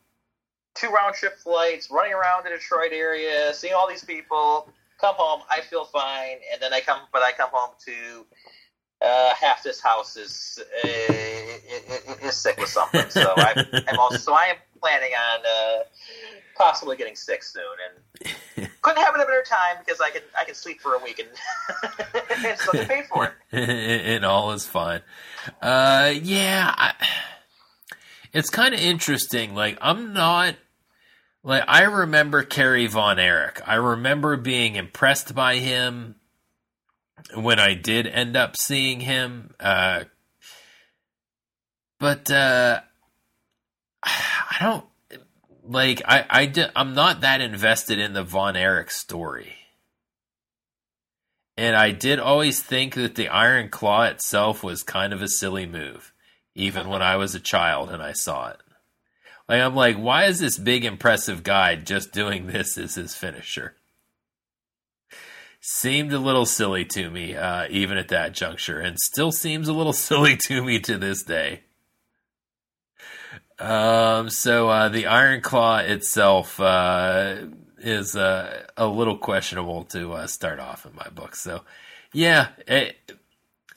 two 0.75 0.89
round 0.89 1.15
trip 1.15 1.37
flights, 1.39 1.91
running 1.91 2.13
around 2.15 2.45
the 2.45 2.51
Detroit 2.51 2.93
area, 2.93 3.53
seeing 3.55 3.75
all 3.75 3.89
these 3.89 4.05
people. 4.05 4.71
Come 5.01 5.15
home, 5.17 5.43
I 5.49 5.61
feel 5.61 5.85
fine, 5.85 6.39
and 6.53 6.61
then 6.61 6.73
I 6.73 6.81
come, 6.81 7.01
but 7.13 7.23
I 7.23 7.31
come 7.33 7.51
home 7.53 7.71
to 7.87 8.27
uh, 9.01 9.35
half 9.35 9.63
this 9.63 9.81
house 9.81 10.17
is 10.17 10.59
uh, 10.85 10.89
is, 10.89 12.23
is 12.23 12.37
sick 12.37 12.59
with 12.59 12.69
something. 12.69 13.09
So 13.11 13.33
I'm, 13.37 13.67
I'm 13.89 13.99
also 13.99 14.19
so 14.19 14.35
I 14.35 14.47
am 14.47 14.57
planning 14.81 15.13
on 15.13 15.41
uh, 15.41 15.85
possibly 16.57 16.97
getting 16.97 17.15
sick 17.17 17.43
soon, 17.43 17.63
and 18.57 18.69
couldn't 18.83 19.03
have 19.03 19.15
a 19.15 19.19
better 19.19 19.45
time 19.49 19.77
because 19.85 20.01
I 20.01 20.11
can 20.11 20.23
I 20.39 20.45
can 20.45 20.55
sleep 20.55 20.81
for 20.81 20.95
a 20.95 21.03
week 21.03 21.21
and, 21.21 22.59
still 22.59 22.73
get 22.73 22.89
paid 22.89 23.05
for 23.07 23.27
it. 23.27 23.33
and 23.53 24.25
all 24.25 24.53
is 24.53 24.67
fine. 24.67 25.03
Uh, 25.63 26.13
yeah, 26.21 26.75
I, 26.77 26.95
it's 28.33 28.51
kind 28.51 28.75
of 28.75 28.81
interesting. 28.81 29.55
Like, 29.55 29.79
I'm 29.81 30.13
not 30.13 30.57
like 31.45 31.65
I 31.69 31.83
remember 31.85 32.43
Kerry 32.43 32.87
Von 32.89 33.19
Erich. 33.19 33.61
I 33.67 33.77
remember 33.77 34.37
being 34.37 34.75
impressed 34.75 35.35
by 35.35 35.57
him 35.57 36.17
when 37.35 37.59
I 37.59 37.75
did 37.75 38.07
end 38.07 38.37
up 38.37 38.57
seeing 38.57 39.01
him. 39.01 39.55
Uh, 39.61 40.05
but 41.99 42.31
uh, 42.31 42.81
I 44.03 44.57
don't 44.61 44.85
like. 45.65 46.03
I 46.05 46.25
I 46.29 46.47
di- 46.47 46.71
I'm 46.75 46.95
not 46.95 47.21
that 47.21 47.41
invested 47.41 47.99
in 47.99 48.13
the 48.13 48.25
Von 48.25 48.57
Erich 48.57 48.91
story. 48.91 49.55
And 51.57 51.75
I 51.75 51.91
did 51.91 52.21
always 52.21 52.63
think 52.63 52.95
that 52.95 53.17
the 53.17 53.29
Iron 53.29 53.69
Claw 53.69 54.05
itself 54.05 54.63
was 54.63 54.85
kind 54.85 55.13
of 55.13 55.21
a 55.21 55.29
silly 55.29 55.67
move, 55.67 56.13
even 56.55 56.89
when 56.89 57.03
I 57.03 57.17
was 57.17 57.35
a 57.35 57.41
child 57.41 57.91
and 57.91 58.01
I 58.01 58.13
saw 58.13 58.51
it. 58.51 58.61
Like 59.49 59.63
I'm 59.63 59.75
like, 59.75 59.97
why 59.97 60.27
is 60.27 60.39
this 60.39 60.57
big 60.57 60.85
impressive 60.85 61.43
guy 61.43 61.75
just 61.75 62.13
doing 62.13 62.47
this 62.47 62.79
as 62.79 62.95
his 62.95 63.17
finisher? 63.17 63.75
Seemed 65.71 66.15
a 66.15 66.19
little 66.19 66.47
silly 66.47 66.87
to 66.87 67.11
me, 67.11 67.37
uh, 67.37 67.67
even 67.69 67.99
at 67.99 68.09
that 68.09 68.33
juncture, 68.33 68.81
and 68.81 68.99
still 68.99 69.31
seems 69.31 69.69
a 69.69 69.75
little 69.75 69.93
silly 70.09 70.35
to 70.45 70.65
me 70.65 70.81
to 70.81 70.97
this 70.97 71.23
day. 71.23 71.61
Um, 73.59 74.31
so 74.31 74.71
uh, 74.71 74.89
the 74.89 75.07
Iron 75.07 75.43
Claw 75.43 75.81
itself 75.81 76.59
uh, 76.59 77.37
is 77.77 78.17
uh, 78.17 78.65
a 78.79 78.87
little 78.87 79.19
questionable 79.19 79.85
to 79.85 80.15
uh, 80.15 80.27
start 80.27 80.59
off 80.59 80.87
in 80.87 80.95
my 80.95 81.11
book. 81.11 81.37
So, 81.37 81.65
yeah, 82.15 82.49
it, 82.67 82.97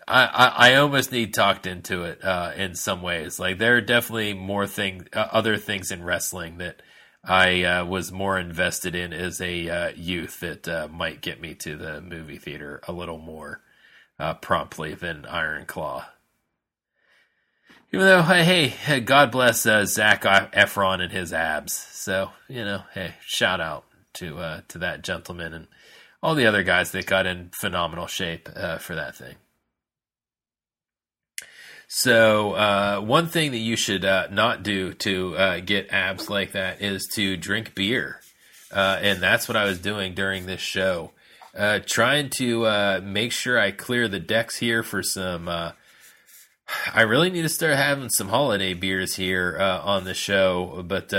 I, 0.07 0.25
I 0.27 0.69
I 0.69 0.75
almost 0.75 1.11
need 1.11 1.33
talked 1.33 1.67
into 1.67 2.03
it 2.03 2.23
uh, 2.23 2.53
in 2.55 2.75
some 2.75 3.01
ways. 3.01 3.37
Like 3.37 3.57
there 3.57 3.75
are 3.75 3.81
definitely 3.81 4.33
more 4.33 4.65
thing, 4.65 5.09
uh, 5.11 5.27
other 5.33 5.57
things 5.57 5.91
in 5.91 6.05
wrestling 6.05 6.57
that 6.59 6.81
I 7.23 7.63
uh, 7.63 7.85
was 7.85 8.11
more 8.11 8.39
invested 8.39 8.95
in 8.95 9.13
as 9.13 9.39
a 9.41 9.69
uh, 9.69 9.89
youth 9.95 10.39
that 10.39 10.67
uh, 10.67 10.87
might 10.91 11.21
get 11.21 11.39
me 11.39 11.53
to 11.55 11.77
the 11.77 12.01
movie 12.01 12.37
theater 12.37 12.81
a 12.87 12.91
little 12.91 13.19
more 13.19 13.61
uh, 14.19 14.33
promptly 14.35 14.95
than 14.95 15.25
Iron 15.25 15.65
Claw. 15.65 16.07
Even 17.93 18.05
though, 18.05 18.21
hey, 18.21 18.67
hey, 18.67 19.01
God 19.01 19.31
bless 19.31 19.65
uh, 19.65 19.85
Zac 19.85 20.23
Efron 20.23 21.01
and 21.01 21.11
his 21.11 21.33
abs. 21.33 21.73
So 21.73 22.31
you 22.47 22.65
know, 22.65 22.83
hey, 22.93 23.15
shout 23.25 23.61
out 23.61 23.85
to 24.13 24.39
uh, 24.39 24.61
to 24.69 24.79
that 24.79 25.03
gentleman 25.03 25.53
and 25.53 25.67
all 26.23 26.35
the 26.35 26.45
other 26.45 26.63
guys 26.63 26.91
that 26.91 27.05
got 27.05 27.25
in 27.25 27.49
phenomenal 27.53 28.07
shape 28.07 28.47
for 28.79 28.95
that 28.95 29.15
thing. 29.15 29.35
So 31.93 32.53
uh, 32.53 33.01
one 33.01 33.27
thing 33.27 33.51
that 33.51 33.57
you 33.57 33.75
should 33.75 34.05
uh, 34.05 34.27
not 34.31 34.63
do 34.63 34.93
to 34.93 35.35
uh, 35.35 35.59
get 35.59 35.91
abs 35.91 36.29
like 36.29 36.53
that 36.53 36.81
is 36.81 37.05
to 37.15 37.35
drink 37.35 37.75
beer, 37.75 38.21
uh, 38.71 38.99
and 39.01 39.21
that's 39.21 39.49
what 39.49 39.57
I 39.57 39.65
was 39.65 39.77
doing 39.77 40.13
during 40.13 40.45
this 40.45 40.61
show, 40.61 41.11
uh, 41.53 41.79
trying 41.85 42.29
to 42.37 42.65
uh, 42.65 43.01
make 43.03 43.33
sure 43.33 43.59
I 43.59 43.71
clear 43.71 44.07
the 44.07 44.21
decks 44.21 44.55
here 44.55 44.83
for 44.83 45.03
some. 45.03 45.49
I 45.49 47.01
really 47.01 47.29
need 47.29 47.41
to 47.41 47.49
start 47.49 47.75
having 47.75 48.09
some 48.09 48.29
holiday 48.29 48.73
beers 48.73 49.17
here 49.17 49.57
on 49.59 50.05
the 50.05 50.13
show, 50.13 50.85
but 50.87 51.09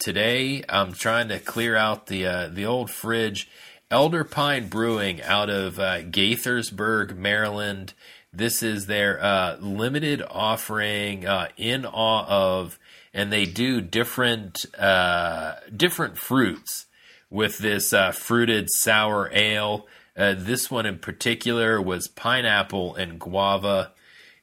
today 0.00 0.64
I'm 0.66 0.94
trying 0.94 1.28
to 1.28 1.40
clear 1.40 1.76
out 1.76 2.06
the 2.06 2.50
the 2.50 2.64
old 2.64 2.90
fridge. 2.90 3.50
Elder 3.90 4.24
Pine 4.24 4.68
Brewing 4.68 5.20
out 5.20 5.50
of 5.50 5.74
Gaithersburg, 5.74 7.18
Maryland. 7.18 7.92
This 8.34 8.62
is 8.62 8.86
their 8.86 9.22
uh, 9.22 9.56
limited 9.60 10.22
offering 10.22 11.26
uh, 11.26 11.48
in 11.58 11.84
awe 11.84 12.24
of, 12.26 12.78
and 13.12 13.30
they 13.30 13.44
do 13.44 13.82
different 13.82 14.64
uh, 14.78 15.56
different 15.74 16.16
fruits 16.16 16.86
with 17.28 17.58
this 17.58 17.92
uh, 17.92 18.10
fruited 18.10 18.68
sour 18.70 19.28
ale. 19.34 19.86
Uh, 20.16 20.34
this 20.36 20.70
one 20.70 20.86
in 20.86 20.98
particular 20.98 21.80
was 21.80 22.08
pineapple 22.08 22.94
and 22.94 23.20
guava, 23.20 23.92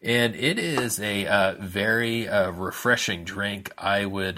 and 0.03 0.35
it 0.35 0.59
is 0.59 0.99
a 0.99 1.25
uh, 1.25 1.55
very 1.59 2.27
refreshing 2.27 3.23
drink. 3.23 3.71
I 3.75 4.05
would 4.05 4.35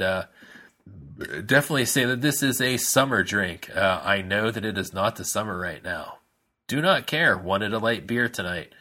definitely 1.17 1.85
say 1.85 2.05
that 2.05 2.21
this 2.21 2.41
is 2.41 2.61
a 2.61 2.77
summer 2.77 3.21
drink. 3.21 3.69
I 3.75 4.21
know 4.21 4.49
that 4.49 4.63
it 4.63 4.77
is 4.77 4.93
not 4.93 5.17
the 5.17 5.25
summer 5.25 5.59
right 5.59 5.83
now. 5.83 6.19
Do 6.67 6.81
not 6.81 7.05
care. 7.05 7.37
Wanted 7.37 7.73
a 7.73 7.79
light 7.79 8.07
beer 8.07 8.29
tonight 8.29 8.71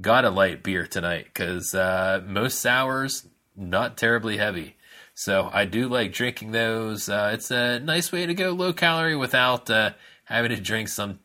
got 0.00 0.24
a 0.24 0.30
light 0.30 0.62
beer 0.62 0.86
tonight 0.86 1.26
because 1.26 1.74
uh, 1.74 2.22
most 2.26 2.60
sours 2.60 3.26
not 3.56 3.96
terribly 3.96 4.38
heavy. 4.38 4.76
So 5.14 5.50
I 5.52 5.66
do 5.66 5.88
like 5.88 6.12
drinking 6.12 6.52
those. 6.52 7.08
Uh, 7.08 7.32
it's 7.34 7.50
a 7.50 7.78
nice 7.78 8.10
way 8.10 8.26
to 8.26 8.34
go 8.34 8.52
low 8.52 8.72
calorie 8.72 9.16
without 9.16 9.68
uh, 9.68 9.90
having 10.24 10.50
to 10.50 10.60
drink 10.60 10.88
some 10.88 11.20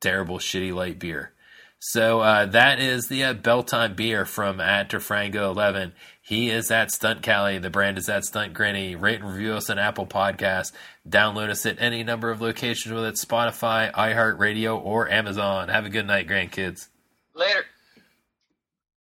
terrible 0.00 0.38
shitty 0.38 0.72
light 0.72 0.98
beer. 0.98 1.32
So 1.80 2.20
uh, 2.20 2.46
that 2.46 2.78
is 2.78 3.08
the 3.08 3.24
uh, 3.24 3.32
Belton 3.32 3.94
beer 3.94 4.26
from 4.26 4.60
at 4.60 4.90
Frango 4.90 5.50
11. 5.50 5.94
He 6.20 6.50
is 6.50 6.70
at 6.70 6.92
Stunt 6.92 7.22
Cali. 7.22 7.58
The 7.58 7.70
brand 7.70 7.96
is 7.96 8.08
at 8.08 8.24
Stunt 8.24 8.52
Granny. 8.52 8.94
Rate 8.94 9.20
and 9.20 9.32
review 9.32 9.54
us 9.54 9.70
on 9.70 9.78
Apple 9.78 10.06
Podcasts. 10.06 10.72
Download 11.08 11.48
us 11.48 11.64
at 11.64 11.80
any 11.80 12.04
number 12.04 12.30
of 12.30 12.42
locations, 12.42 12.94
whether 12.94 13.08
it's 13.08 13.24
Spotify, 13.24 13.90
iHeartRadio, 13.92 14.80
or 14.84 15.08
Amazon. 15.08 15.70
Have 15.70 15.86
a 15.86 15.90
good 15.90 16.06
night, 16.06 16.28
grandkids. 16.28 16.88
Later. 17.34 17.64